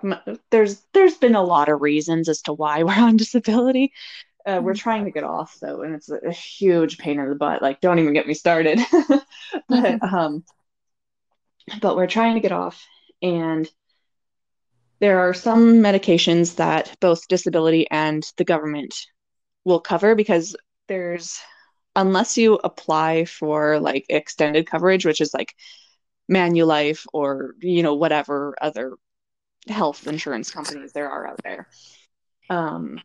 there's 0.51 0.83
there's 0.95 1.17
been 1.17 1.35
a 1.35 1.43
lot 1.43 1.69
of 1.69 1.81
reasons 1.81 2.29
as 2.29 2.43
to 2.43 2.53
why 2.53 2.83
we're 2.85 2.93
on 2.93 3.17
disability. 3.17 3.93
Uh, 4.47 4.61
we're 4.63 4.73
mm-hmm. 4.73 4.79
trying 4.79 5.05
to 5.05 5.11
get 5.11 5.25
off 5.25 5.57
though, 5.61 5.83
and 5.83 5.95
it's 5.95 6.09
a, 6.09 6.17
a, 6.17 6.33
huge 6.33 6.97
pain 6.97 7.19
in 7.19 7.29
the 7.29 7.35
butt. 7.35 7.61
Like, 7.61 7.81
don't 7.81 7.99
even 7.99 8.15
get 8.15 8.27
me 8.27 8.35
started. 8.35 8.81
but 9.69 10.03
um, 10.03 10.45
but 11.83 11.97
we're 11.97 12.07
trying 12.07 12.35
to 12.35 12.41
get 12.41 12.53
off, 12.53 12.87
and 13.21 13.69
there 15.01 15.21
are 15.21 15.35
some 15.35 15.75
medications 15.75 16.57
that 16.57 16.97
both 17.01 17.29
disability 17.29 17.89
and 17.91 18.25
the 18.37 18.45
government 18.45 18.95
will 19.65 19.81
cover 19.81 20.15
because 20.15 20.57
there's 20.89 21.39
unless 21.99 22.39
you 22.39 22.55
apply 22.63 23.25
for 23.25 23.81
like 23.81 24.07
extended 24.09 24.67
coverage, 24.67 25.05
which 25.05 25.21
is 25.21 25.35
like 25.35 25.55
Manulife 26.31 27.07
or 27.13 27.55
you 27.61 27.83
know 27.83 27.95
whatever 27.95 28.55
other 28.61 28.95
health 29.67 30.07
insurance 30.07 30.51
companies 30.51 30.93
there 30.93 31.11
are 31.11 31.27
out 31.27 31.41
there. 31.43 31.69
Um, 32.49 33.01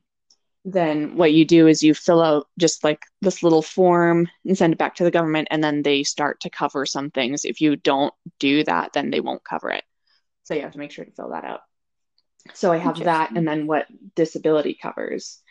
then 0.64 1.18
what 1.18 1.34
you 1.34 1.44
do 1.44 1.68
is 1.68 1.84
you 1.84 1.94
fill 1.94 2.22
out 2.22 2.48
just 2.58 2.84
like 2.84 3.02
this 3.22 3.44
little 3.44 3.62
form 3.62 4.30
and 4.46 4.58
send 4.58 4.74
it 4.74 4.80
back 4.80 4.96
to 4.96 5.04
the 5.04 5.12
government, 5.12 5.48
and 5.52 5.64
then 5.64 5.82
they 5.82 6.04
start 6.04 6.40
to 6.42 6.50
cover 6.50 6.86
some 6.86 7.10
things. 7.10 7.46
If 7.46 7.62
you 7.62 7.76
don't 7.76 8.14
do 8.40 8.64
that, 8.66 8.94
then 8.94 9.10
they 9.10 9.20
won't 9.20 9.44
cover 9.44 9.72
it. 9.72 9.84
So 10.44 10.54
you 10.54 10.62
have 10.62 10.74
to 10.74 10.80
make 10.80 10.92
sure 10.92 11.06
to 11.06 11.12
fill 11.12 11.32
that 11.32 11.46
out. 11.46 11.62
So 12.54 12.72
I 12.72 12.78
have 12.78 13.00
that, 13.00 13.32
and 13.32 13.48
then 13.48 13.66
what 13.66 13.88
disability 14.16 14.78
covers. 14.80 15.42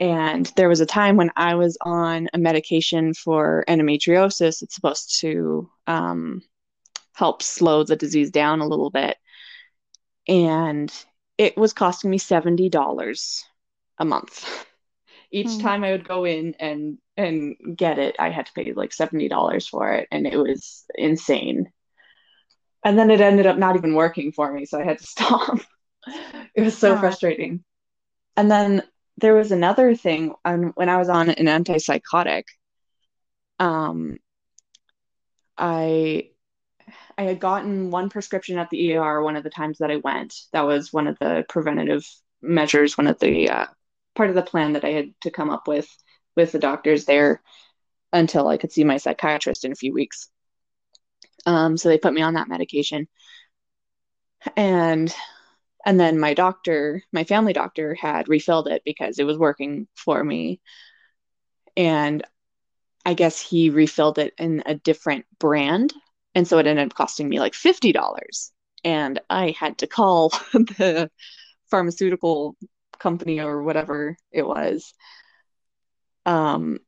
And 0.00 0.50
there 0.56 0.68
was 0.70 0.80
a 0.80 0.86
time 0.86 1.16
when 1.16 1.30
I 1.36 1.54
was 1.56 1.76
on 1.82 2.28
a 2.32 2.38
medication 2.38 3.12
for 3.12 3.64
endometriosis. 3.68 4.62
It's 4.62 4.74
supposed 4.74 5.20
to 5.20 5.70
um, 5.86 6.42
help 7.12 7.42
slow 7.42 7.84
the 7.84 7.96
disease 7.96 8.30
down 8.30 8.60
a 8.60 8.66
little 8.66 8.88
bit. 8.90 9.18
And 10.26 10.90
it 11.36 11.56
was 11.56 11.74
costing 11.74 12.10
me 12.10 12.18
$70 12.18 13.42
a 13.98 14.04
month. 14.06 14.66
Each 15.30 15.46
mm. 15.46 15.62
time 15.62 15.84
I 15.84 15.92
would 15.92 16.08
go 16.08 16.24
in 16.24 16.56
and 16.58 16.98
and 17.16 17.56
get 17.76 17.98
it, 17.98 18.16
I 18.18 18.30
had 18.30 18.46
to 18.46 18.52
pay 18.52 18.72
like 18.72 18.90
$70 18.90 19.68
for 19.68 19.92
it 19.92 20.08
and 20.10 20.26
it 20.26 20.36
was 20.36 20.84
insane. 20.94 21.70
And 22.82 22.98
then 22.98 23.10
it 23.10 23.20
ended 23.20 23.46
up 23.46 23.58
not 23.58 23.76
even 23.76 23.94
working 23.94 24.32
for 24.32 24.50
me, 24.50 24.64
so 24.64 24.80
I 24.80 24.84
had 24.84 24.98
to 24.98 25.06
stop. 25.06 25.60
it 26.54 26.62
was 26.62 26.76
so 26.76 26.94
yeah. 26.94 27.00
frustrating. 27.00 27.62
And 28.36 28.50
then 28.50 28.82
there 29.20 29.34
was 29.34 29.52
another 29.52 29.94
thing 29.94 30.34
on 30.44 30.72
when 30.74 30.88
I 30.88 30.96
was 30.96 31.08
on 31.08 31.30
an 31.30 31.46
antipsychotic. 31.46 32.44
Um, 33.58 34.18
I 35.56 36.30
I 37.18 37.22
had 37.24 37.40
gotten 37.40 37.90
one 37.90 38.08
prescription 38.08 38.58
at 38.58 38.70
the 38.70 38.96
ER 38.96 39.22
one 39.22 39.36
of 39.36 39.44
the 39.44 39.50
times 39.50 39.78
that 39.78 39.90
I 39.90 39.96
went. 39.96 40.34
That 40.52 40.66
was 40.66 40.92
one 40.92 41.06
of 41.06 41.18
the 41.18 41.44
preventative 41.48 42.06
measures, 42.40 42.96
one 42.96 43.06
of 43.06 43.18
the 43.18 43.50
uh, 43.50 43.66
part 44.14 44.30
of 44.30 44.36
the 44.36 44.42
plan 44.42 44.72
that 44.72 44.84
I 44.84 44.90
had 44.90 45.14
to 45.22 45.30
come 45.30 45.50
up 45.50 45.68
with 45.68 45.88
with 46.36 46.52
the 46.52 46.58
doctors 46.58 47.04
there 47.04 47.42
until 48.12 48.48
I 48.48 48.56
could 48.56 48.72
see 48.72 48.84
my 48.84 48.96
psychiatrist 48.96 49.64
in 49.64 49.72
a 49.72 49.76
few 49.76 49.92
weeks. 49.92 50.30
Um, 51.46 51.76
so 51.76 51.88
they 51.88 51.98
put 51.98 52.14
me 52.14 52.22
on 52.22 52.34
that 52.34 52.48
medication, 52.48 53.08
and 54.56 55.14
and 55.84 55.98
then 55.98 56.18
my 56.18 56.34
doctor, 56.34 57.02
my 57.12 57.24
family 57.24 57.52
doctor, 57.52 57.94
had 57.94 58.28
refilled 58.28 58.68
it 58.68 58.82
because 58.84 59.18
it 59.18 59.24
was 59.24 59.38
working 59.38 59.88
for 59.96 60.22
me, 60.22 60.60
and 61.76 62.24
I 63.04 63.14
guess 63.14 63.40
he 63.40 63.70
refilled 63.70 64.18
it 64.18 64.34
in 64.38 64.62
a 64.66 64.74
different 64.74 65.24
brand 65.38 65.94
and 66.34 66.46
so 66.46 66.58
it 66.58 66.66
ended 66.66 66.86
up 66.86 66.94
costing 66.94 67.28
me 67.28 67.40
like 67.40 67.52
$50. 67.52 68.50
And 68.84 69.20
I 69.28 69.54
had 69.58 69.78
to 69.78 69.86
call 69.86 70.30
the 70.52 71.10
pharmaceutical 71.70 72.56
company 72.98 73.40
or 73.40 73.62
whatever 73.62 74.16
it 74.30 74.46
was 74.46 74.92
um, 76.26 76.78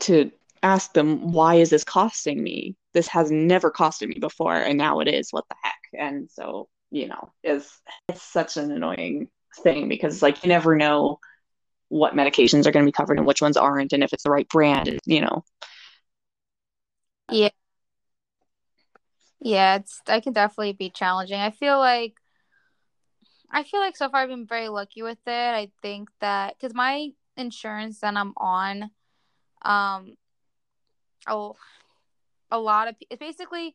to 0.00 0.30
ask 0.62 0.92
them, 0.92 1.32
why 1.32 1.56
is 1.56 1.70
this 1.70 1.84
costing 1.84 2.42
me? 2.42 2.76
This 2.92 3.08
has 3.08 3.30
never 3.30 3.70
costed 3.70 4.08
me 4.08 4.18
before, 4.18 4.56
and 4.56 4.76
now 4.76 5.00
it 5.00 5.08
is. 5.08 5.28
What 5.30 5.44
the 5.48 5.56
heck? 5.62 5.78
And 5.98 6.28
so, 6.30 6.68
you 6.90 7.08
know, 7.08 7.32
is 7.42 7.70
it's 8.08 8.22
such 8.22 8.56
an 8.56 8.70
annoying 8.70 9.28
thing 9.62 9.88
because, 9.88 10.22
like, 10.22 10.42
you 10.42 10.48
never 10.48 10.76
know 10.76 11.18
what 11.88 12.14
medications 12.14 12.66
are 12.66 12.72
going 12.72 12.84
to 12.84 12.88
be 12.88 12.92
covered 12.92 13.18
and 13.18 13.26
which 13.26 13.42
ones 13.42 13.56
aren't, 13.56 13.92
and 13.92 14.02
if 14.02 14.12
it's 14.12 14.22
the 14.24 14.30
right 14.30 14.48
brand, 14.48 14.98
you 15.06 15.20
know. 15.20 15.44
Yeah. 17.30 17.50
Yeah, 19.40 19.76
it's 19.76 20.02
I 20.06 20.20
can 20.20 20.32
definitely 20.32 20.74
be 20.74 20.90
challenging. 20.90 21.40
I 21.40 21.50
feel 21.50 21.78
like 21.78 22.14
I 23.50 23.64
feel 23.64 23.80
like 23.80 23.96
so 23.96 24.08
far 24.08 24.22
I've 24.22 24.28
been 24.28 24.46
very 24.46 24.68
lucky 24.68 25.02
with 25.02 25.18
it. 25.26 25.30
I 25.30 25.70
think 25.82 26.08
that 26.20 26.56
because 26.58 26.74
my 26.74 27.08
insurance 27.36 28.00
that 28.00 28.16
I'm 28.16 28.34
on, 28.36 28.90
um, 29.62 30.14
oh, 31.26 31.56
a 32.50 32.58
lot 32.58 32.88
of 32.88 32.96
it's 33.08 33.18
basically, 33.18 33.74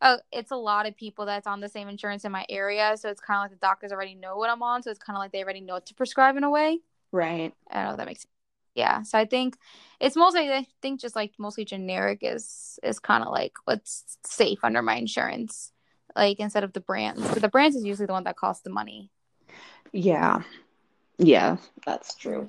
uh, 0.00 0.18
it's 0.32 0.50
a 0.50 0.56
lot 0.56 0.86
of 0.86 0.96
people 0.96 1.26
that's 1.26 1.46
on 1.46 1.60
the 1.60 1.68
same 1.68 1.88
insurance 1.88 2.24
in 2.24 2.32
my 2.32 2.46
area. 2.48 2.96
So 2.96 3.08
it's 3.08 3.20
kind 3.20 3.38
of 3.38 3.44
like 3.44 3.60
the 3.60 3.66
doctors 3.66 3.92
already 3.92 4.14
know 4.14 4.36
what 4.36 4.50
I'm 4.50 4.62
on. 4.62 4.82
So 4.82 4.90
it's 4.90 4.98
kind 4.98 5.16
of 5.16 5.20
like 5.20 5.32
they 5.32 5.42
already 5.42 5.60
know 5.60 5.74
what 5.74 5.86
to 5.86 5.94
prescribe 5.94 6.36
in 6.36 6.44
a 6.44 6.50
way. 6.50 6.80
Right. 7.12 7.52
I 7.70 7.74
don't 7.74 7.84
know 7.84 7.90
if 7.92 7.96
that 7.98 8.06
makes 8.06 8.22
sense 8.22 8.30
yeah 8.74 9.02
so 9.02 9.18
i 9.18 9.24
think 9.24 9.56
it's 10.00 10.16
mostly 10.16 10.50
i 10.50 10.66
think 10.80 11.00
just 11.00 11.16
like 11.16 11.32
mostly 11.38 11.64
generic 11.64 12.20
is 12.22 12.78
is 12.82 12.98
kind 12.98 13.22
of 13.24 13.30
like 13.30 13.52
what's 13.64 14.16
safe 14.24 14.58
under 14.62 14.82
my 14.82 14.94
insurance 14.94 15.72
like 16.16 16.38
instead 16.40 16.64
of 16.64 16.72
the 16.72 16.80
brands 16.80 17.20
but 17.28 17.42
the 17.42 17.48
brands 17.48 17.76
is 17.76 17.84
usually 17.84 18.06
the 18.06 18.12
one 18.12 18.24
that 18.24 18.36
costs 18.36 18.62
the 18.62 18.70
money 18.70 19.10
yeah 19.92 20.42
yeah 21.18 21.56
that's 21.84 22.14
true 22.14 22.48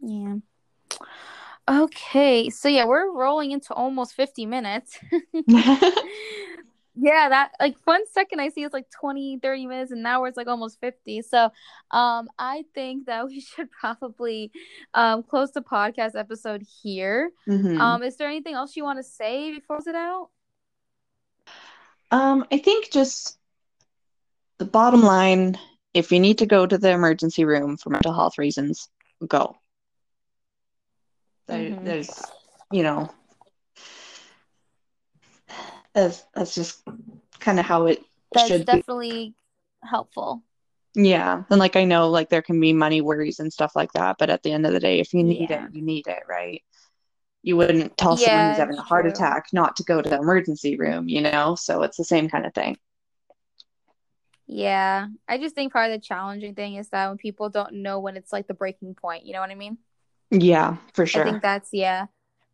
yeah 0.00 0.36
okay 1.68 2.48
so 2.50 2.68
yeah 2.68 2.84
we're 2.84 3.10
rolling 3.12 3.52
into 3.52 3.72
almost 3.74 4.14
50 4.14 4.46
minutes. 4.46 4.98
Yeah 6.98 7.28
that 7.28 7.52
like 7.60 7.76
one 7.84 8.06
second 8.06 8.40
i 8.40 8.48
see 8.48 8.62
it's 8.62 8.72
like 8.72 8.90
20 8.90 9.38
30 9.42 9.66
minutes 9.66 9.90
and 9.92 10.02
now 10.02 10.24
it's 10.24 10.36
like 10.36 10.46
almost 10.46 10.80
50 10.80 11.20
so 11.22 11.50
um 11.90 12.28
i 12.38 12.64
think 12.74 13.04
that 13.06 13.26
we 13.26 13.40
should 13.40 13.70
probably 13.70 14.50
um 14.94 15.22
close 15.22 15.52
the 15.52 15.60
podcast 15.60 16.18
episode 16.18 16.64
here. 16.82 17.30
Mm-hmm. 17.46 17.80
um 17.80 18.02
is 18.02 18.16
there 18.16 18.28
anything 18.28 18.54
else 18.54 18.76
you 18.76 18.84
want 18.84 18.98
to 18.98 19.02
say 19.02 19.52
before 19.54 19.78
it 19.86 19.94
out? 19.94 20.30
Um 22.10 22.46
i 22.50 22.56
think 22.56 22.90
just 22.90 23.38
the 24.56 24.64
bottom 24.64 25.02
line 25.02 25.58
if 25.92 26.12
you 26.12 26.18
need 26.18 26.38
to 26.38 26.46
go 26.46 26.66
to 26.66 26.78
the 26.78 26.90
emergency 26.90 27.44
room 27.44 27.76
for 27.76 27.90
mental 27.90 28.14
health 28.14 28.38
reasons 28.38 28.88
go 29.28 29.54
there, 31.46 31.70
mm-hmm. 31.70 31.84
there's 31.84 32.22
you 32.70 32.82
know 32.82 33.10
that's 35.94 36.24
that's 36.34 36.54
just 36.54 36.82
kind 37.40 37.58
of 37.58 37.64
how 37.64 37.86
it 37.86 38.02
that's 38.32 38.48
should 38.48 38.66
definitely 38.66 39.10
be. 39.10 39.34
helpful 39.82 40.42
yeah 40.94 41.42
and 41.50 41.60
like 41.60 41.76
i 41.76 41.84
know 41.84 42.08
like 42.08 42.28
there 42.28 42.42
can 42.42 42.58
be 42.58 42.72
money 42.72 43.00
worries 43.00 43.38
and 43.38 43.52
stuff 43.52 43.72
like 43.76 43.92
that 43.92 44.16
but 44.18 44.30
at 44.30 44.42
the 44.42 44.52
end 44.52 44.66
of 44.66 44.72
the 44.72 44.80
day 44.80 44.98
if 44.98 45.12
you 45.12 45.22
need 45.22 45.50
yeah. 45.50 45.66
it 45.66 45.74
you 45.74 45.82
need 45.82 46.06
it 46.06 46.22
right 46.28 46.62
you 47.42 47.56
wouldn't 47.56 47.96
tell 47.96 48.18
yeah, 48.18 48.26
someone 48.26 48.48
who's 48.48 48.58
having 48.58 48.78
a 48.78 48.82
heart 48.82 49.04
true. 49.04 49.12
attack 49.12 49.46
not 49.52 49.76
to 49.76 49.84
go 49.84 50.02
to 50.02 50.08
the 50.08 50.16
emergency 50.16 50.76
room 50.76 51.08
you 51.08 51.20
know 51.20 51.54
so 51.54 51.82
it's 51.82 51.96
the 51.96 52.04
same 52.04 52.28
kind 52.28 52.44
of 52.44 52.54
thing 52.54 52.76
yeah 54.46 55.06
i 55.28 55.38
just 55.38 55.54
think 55.54 55.72
part 55.72 55.90
of 55.90 56.00
the 56.00 56.04
challenging 56.04 56.54
thing 56.54 56.74
is 56.74 56.88
that 56.88 57.08
when 57.08 57.18
people 57.18 57.48
don't 57.48 57.74
know 57.74 58.00
when 58.00 58.16
it's 58.16 58.32
like 58.32 58.46
the 58.46 58.54
breaking 58.54 58.94
point 58.94 59.24
you 59.24 59.32
know 59.32 59.40
what 59.40 59.50
i 59.50 59.54
mean 59.54 59.78
yeah 60.30 60.76
for 60.92 61.06
sure 61.06 61.26
i 61.26 61.30
think 61.30 61.42
that's 61.42 61.70
yeah 61.72 62.06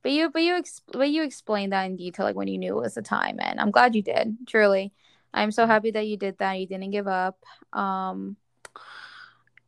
but 0.02 0.12
you, 0.12 0.30
but 0.30 0.42
you, 0.42 0.56
ex- 0.56 0.82
but 0.92 1.10
you 1.10 1.22
explained 1.22 1.72
that 1.72 1.84
in 1.84 1.96
detail, 1.96 2.26
like 2.26 2.36
when 2.36 2.48
you 2.48 2.58
knew 2.58 2.76
it 2.76 2.82
was 2.82 2.94
the 2.94 3.02
time, 3.02 3.38
and 3.40 3.60
I'm 3.60 3.70
glad 3.70 3.94
you 3.94 4.02
did. 4.02 4.36
Truly, 4.48 4.92
I'm 5.32 5.52
so 5.52 5.66
happy 5.66 5.92
that 5.92 6.06
you 6.06 6.16
did 6.16 6.38
that. 6.38 6.54
You 6.54 6.66
didn't 6.66 6.90
give 6.90 7.06
up. 7.06 7.38
Um, 7.72 8.36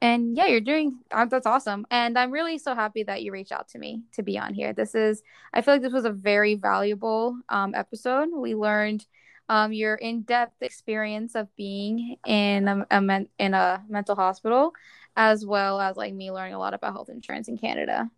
and 0.00 0.36
yeah, 0.36 0.46
you're 0.46 0.60
doing. 0.60 0.98
Uh, 1.10 1.26
that's 1.26 1.46
awesome, 1.46 1.86
and 1.90 2.18
I'm 2.18 2.32
really 2.32 2.58
so 2.58 2.74
happy 2.74 3.04
that 3.04 3.22
you 3.22 3.30
reached 3.30 3.52
out 3.52 3.68
to 3.68 3.78
me 3.78 4.02
to 4.14 4.22
be 4.22 4.36
on 4.36 4.54
here. 4.54 4.72
This 4.72 4.96
is, 4.96 5.22
I 5.52 5.62
feel 5.62 5.74
like 5.74 5.82
this 5.82 5.92
was 5.92 6.04
a 6.04 6.10
very 6.10 6.56
valuable 6.56 7.38
um, 7.48 7.74
episode. 7.74 8.28
We 8.34 8.56
learned 8.56 9.06
um, 9.48 9.72
your 9.72 9.94
in-depth 9.94 10.62
experience 10.62 11.36
of 11.36 11.54
being 11.54 12.16
in 12.26 12.66
a, 12.66 12.86
a 12.90 13.00
men- 13.00 13.28
in 13.38 13.54
a 13.54 13.84
mental 13.88 14.16
hospital, 14.16 14.72
as 15.16 15.44
well 15.44 15.80
as 15.80 15.96
like 15.96 16.12
me 16.12 16.30
learning 16.30 16.54
a 16.54 16.58
lot 16.58 16.74
about 16.74 16.92
health 16.92 17.08
insurance 17.08 17.48
in 17.48 17.58
Canada. 17.58 18.10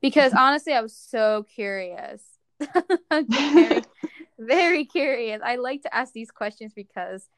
Because 0.00 0.32
honestly, 0.32 0.72
I 0.72 0.80
was 0.80 0.94
so 0.94 1.46
curious. 1.54 2.22
very, 3.10 3.82
very 4.38 4.84
curious. 4.84 5.40
I 5.44 5.56
like 5.56 5.82
to 5.82 5.94
ask 5.94 6.12
these 6.12 6.30
questions 6.30 6.72
because 6.74 7.28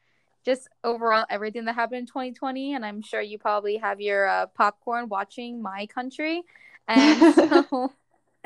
just 0.45 0.69
overall 0.83 1.25
everything 1.29 1.65
that 1.65 1.75
happened 1.75 1.99
in 1.99 2.05
2020 2.05 2.73
and 2.73 2.85
i'm 2.85 3.01
sure 3.01 3.19
you 3.19 3.37
probably 3.37 3.75
have 3.75 3.99
your 3.99 4.25
uh, 4.27 4.45
popcorn 4.47 5.09
watching 5.09 5.61
my 5.61 5.87
country. 5.87 6.43
And 6.87 7.33
so 7.35 7.91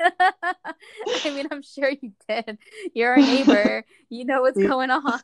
i 0.00 1.30
mean 1.30 1.46
i'm 1.50 1.62
sure 1.62 1.90
you 1.90 2.12
did. 2.28 2.58
You're 2.92 3.14
a 3.14 3.20
neighbor. 3.20 3.84
You 4.08 4.24
know 4.24 4.42
what's 4.42 4.58
going 4.58 4.90
on 4.90 5.20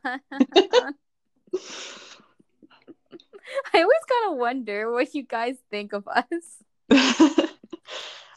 I 3.75 3.83
always 3.83 4.05
kind 4.09 4.33
of 4.33 4.39
wonder 4.39 4.93
what 4.93 5.15
you 5.15 5.23
guys 5.23 5.57
think 5.71 5.93
of 5.93 6.07
us. 6.09 6.63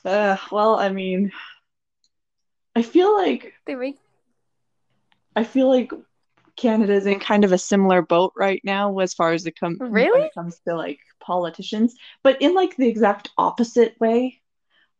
uh, 0.06 0.38
well, 0.52 0.76
I 0.76 0.90
mean, 0.90 1.32
I 2.76 2.82
feel 2.82 3.16
like 3.16 3.54
they 3.66 3.76
make. 3.76 3.98
I 5.36 5.44
feel 5.44 5.70
like 5.70 5.92
Canada's 6.56 7.06
in 7.06 7.20
kind 7.20 7.44
of 7.44 7.52
a 7.52 7.58
similar 7.58 8.02
boat 8.02 8.34
right 8.36 8.62
now 8.64 9.00
as 9.00 9.14
far 9.14 9.32
as 9.34 9.46
it 9.46 9.60
comes 9.60 9.78
really? 9.80 10.12
when 10.12 10.28
it 10.28 10.34
comes 10.34 10.60
to 10.68 10.76
like 10.76 11.00
politicians, 11.20 11.96
but 12.24 12.42
in 12.42 12.54
like 12.54 12.76
the 12.76 12.88
exact 12.88 13.30
opposite 13.38 14.00
way. 14.00 14.41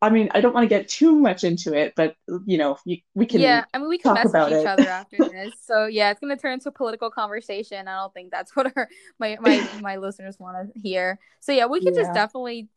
I 0.04 0.10
mean, 0.10 0.30
I 0.32 0.42
don't 0.42 0.54
want 0.54 0.64
to 0.64 0.68
get 0.68 0.90
too 0.90 1.16
much 1.16 1.44
into 1.44 1.74
it, 1.74 1.94
but 1.96 2.16
you 2.46 2.58
know, 2.58 2.78
you, 2.86 2.98
we 3.14 3.28
can. 3.28 3.40
Yeah, 3.40 3.66
I 3.72 3.78
mean, 3.78 3.88
we 3.88 4.00
can 4.00 4.16
message 4.16 4.48
each 4.48 4.54
it. 4.54 4.66
other 4.66 4.88
after 4.88 5.18
this. 5.18 5.54
So 5.64 5.86
yeah, 5.86 6.10
it's 6.10 6.20
gonna 6.20 6.38
turn 6.38 6.54
into 6.54 6.70
a 6.70 6.72
political 6.72 7.12
conversation. 7.12 7.88
I 7.88 7.98
don't 7.98 8.14
think 8.14 8.32
that's 8.32 8.56
what 8.56 8.76
our 8.76 8.90
my 9.20 9.38
my 9.42 9.68
my 9.82 9.98
listeners 9.98 10.40
want 10.40 10.74
to 10.74 10.80
hear. 10.80 11.20
So 11.40 11.52
yeah, 11.52 11.68
we 11.68 11.82
can 11.82 11.94
yeah. 11.94 12.02
just 12.02 12.14
definitely 12.14 12.70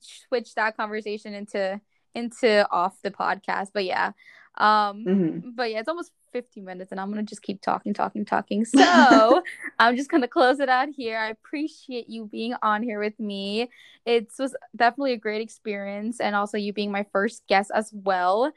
switch 0.00 0.54
that 0.54 0.76
conversation 0.76 1.34
into 1.34 1.80
into 2.14 2.66
off 2.70 2.96
the 3.02 3.10
podcast. 3.10 3.68
But 3.74 3.84
yeah, 3.84 4.12
um, 4.56 5.04
mm-hmm. 5.06 5.50
but 5.54 5.70
yeah, 5.70 5.80
it's 5.80 5.88
almost 5.88 6.12
50 6.32 6.60
minutes 6.60 6.90
and 6.90 7.00
I'm 7.00 7.10
going 7.10 7.24
to 7.24 7.28
just 7.28 7.42
keep 7.42 7.60
talking, 7.60 7.94
talking, 7.94 8.24
talking. 8.24 8.64
So 8.64 9.42
I'm 9.78 9.96
just 9.96 10.10
going 10.10 10.22
to 10.22 10.28
close 10.28 10.60
it 10.60 10.68
out 10.68 10.88
here. 10.94 11.18
I 11.18 11.30
appreciate 11.30 12.08
you 12.08 12.26
being 12.26 12.54
on 12.62 12.82
here 12.82 13.00
with 13.00 13.18
me. 13.18 13.70
It 14.04 14.28
was 14.38 14.54
definitely 14.74 15.12
a 15.12 15.18
great 15.18 15.40
experience 15.40 16.20
and 16.20 16.34
also 16.34 16.58
you 16.58 16.72
being 16.72 16.92
my 16.92 17.06
first 17.12 17.46
guest 17.48 17.70
as 17.74 17.90
well. 17.92 18.52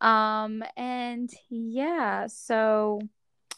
Um, 0.00 0.62
and 0.76 1.30
yeah, 1.50 2.26
so 2.26 3.00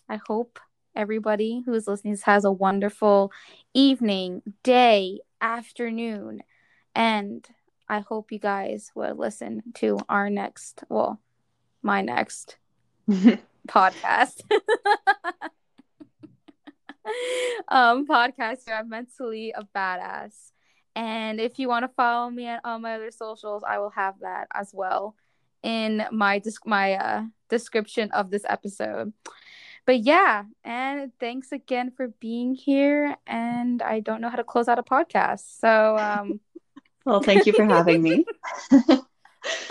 I 0.08 0.20
hope 0.26 0.58
everybody 0.94 1.62
who 1.64 1.74
is 1.74 1.86
listening 1.86 2.16
has 2.24 2.44
a 2.44 2.52
wonderful 2.52 3.32
evening, 3.74 4.42
day, 4.62 5.20
afternoon. 5.40 6.40
And 6.94 7.46
I 7.88 8.00
hope 8.00 8.32
you 8.32 8.38
guys 8.38 8.90
will 8.94 9.14
listen 9.14 9.62
to 9.74 9.98
our 10.08 10.30
next, 10.30 10.82
well, 10.88 11.20
my 11.86 12.02
next 12.02 12.56
podcast. 13.68 14.42
um, 17.68 18.06
podcast 18.06 18.66
here. 18.66 18.74
I'm 18.74 18.88
mentally 18.88 19.54
a 19.56 19.62
badass. 19.74 20.50
And 20.96 21.40
if 21.40 21.60
you 21.60 21.68
want 21.68 21.84
to 21.84 21.88
follow 21.88 22.28
me 22.28 22.48
on 22.48 22.58
all 22.64 22.80
my 22.80 22.94
other 22.96 23.12
socials, 23.12 23.62
I 23.66 23.78
will 23.78 23.90
have 23.90 24.16
that 24.20 24.48
as 24.52 24.72
well 24.74 25.14
in 25.62 26.04
my 26.10 26.42
my 26.64 26.94
uh, 26.94 27.22
description 27.48 28.10
of 28.10 28.30
this 28.30 28.44
episode. 28.48 29.12
But 29.84 30.00
yeah, 30.00 30.42
and 30.64 31.12
thanks 31.20 31.52
again 31.52 31.92
for 31.96 32.08
being 32.18 32.54
here. 32.54 33.16
And 33.28 33.80
I 33.80 34.00
don't 34.00 34.20
know 34.20 34.28
how 34.28 34.36
to 34.36 34.44
close 34.44 34.66
out 34.66 34.80
a 34.80 34.82
podcast, 34.82 35.60
so 35.60 35.96
um, 35.96 36.40
well, 37.04 37.22
thank 37.22 37.46
you 37.46 37.52
for 37.52 37.64
having 37.64 38.02
me. 38.02 38.24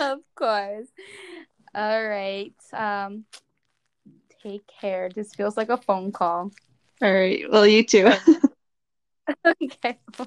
of 0.00 0.20
course. 0.34 0.86
All 1.76 2.08
right. 2.08 2.54
Um, 2.72 3.26
take 4.42 4.66
care. 4.66 5.10
This 5.14 5.34
feels 5.34 5.58
like 5.58 5.68
a 5.68 5.76
phone 5.76 6.10
call. 6.10 6.50
All 7.02 7.12
right. 7.12 7.44
Well, 7.50 7.66
you 7.66 7.84
too. 7.84 8.10
okay. 9.62 9.98